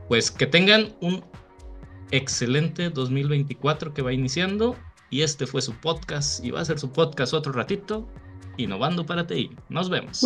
Pues 0.07 0.31
que 0.31 0.47
tengan 0.47 0.95
un 1.01 1.25
excelente 2.13 2.89
2024 2.91 3.93
que 3.93 4.03
va 4.03 4.13
iniciando 4.13 4.77
y 5.11 5.23
este 5.23 5.45
fue 5.49 5.61
su 5.61 5.75
podcast 5.75 6.45
y 6.45 6.53
va 6.53 6.61
a 6.61 6.65
ser 6.65 6.79
su 6.79 6.93
podcast 6.93 7.35
otro 7.35 7.53
ratito. 7.53 8.09
Innovando 8.57 9.05
para 9.05 9.27
ti. 9.27 9.51
Nos 9.69 9.89
vemos. 9.89 10.23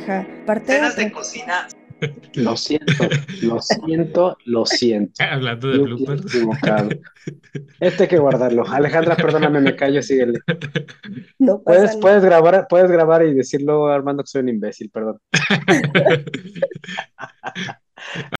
deja 0.00 0.26
parte 0.46 0.80
de 0.96 1.12
cocina. 1.12 1.68
Lo 2.34 2.56
siento, 2.56 2.92
lo 3.42 3.60
siento, 3.60 4.38
lo 4.44 4.66
siento. 4.66 5.24
Hablando 5.30 5.68
de 5.68 5.78
bloopers. 5.78 6.24
Este 7.80 8.04
hay 8.04 8.08
que 8.08 8.18
guardarlo. 8.18 8.64
Alejandra, 8.66 9.16
perdóname, 9.16 9.60
me 9.60 9.76
callo, 9.76 10.02
síguele. 10.02 10.40
No 11.38 11.62
puedes, 11.62 11.96
puedes 11.96 12.24
grabar, 12.24 12.66
puedes 12.68 12.90
grabar 12.90 13.24
y 13.24 13.34
decirlo, 13.34 13.88
Armando, 13.88 14.22
que 14.22 14.28
soy 14.28 14.42
un 14.42 14.50
imbécil, 14.50 14.90
perdón. 14.90 15.18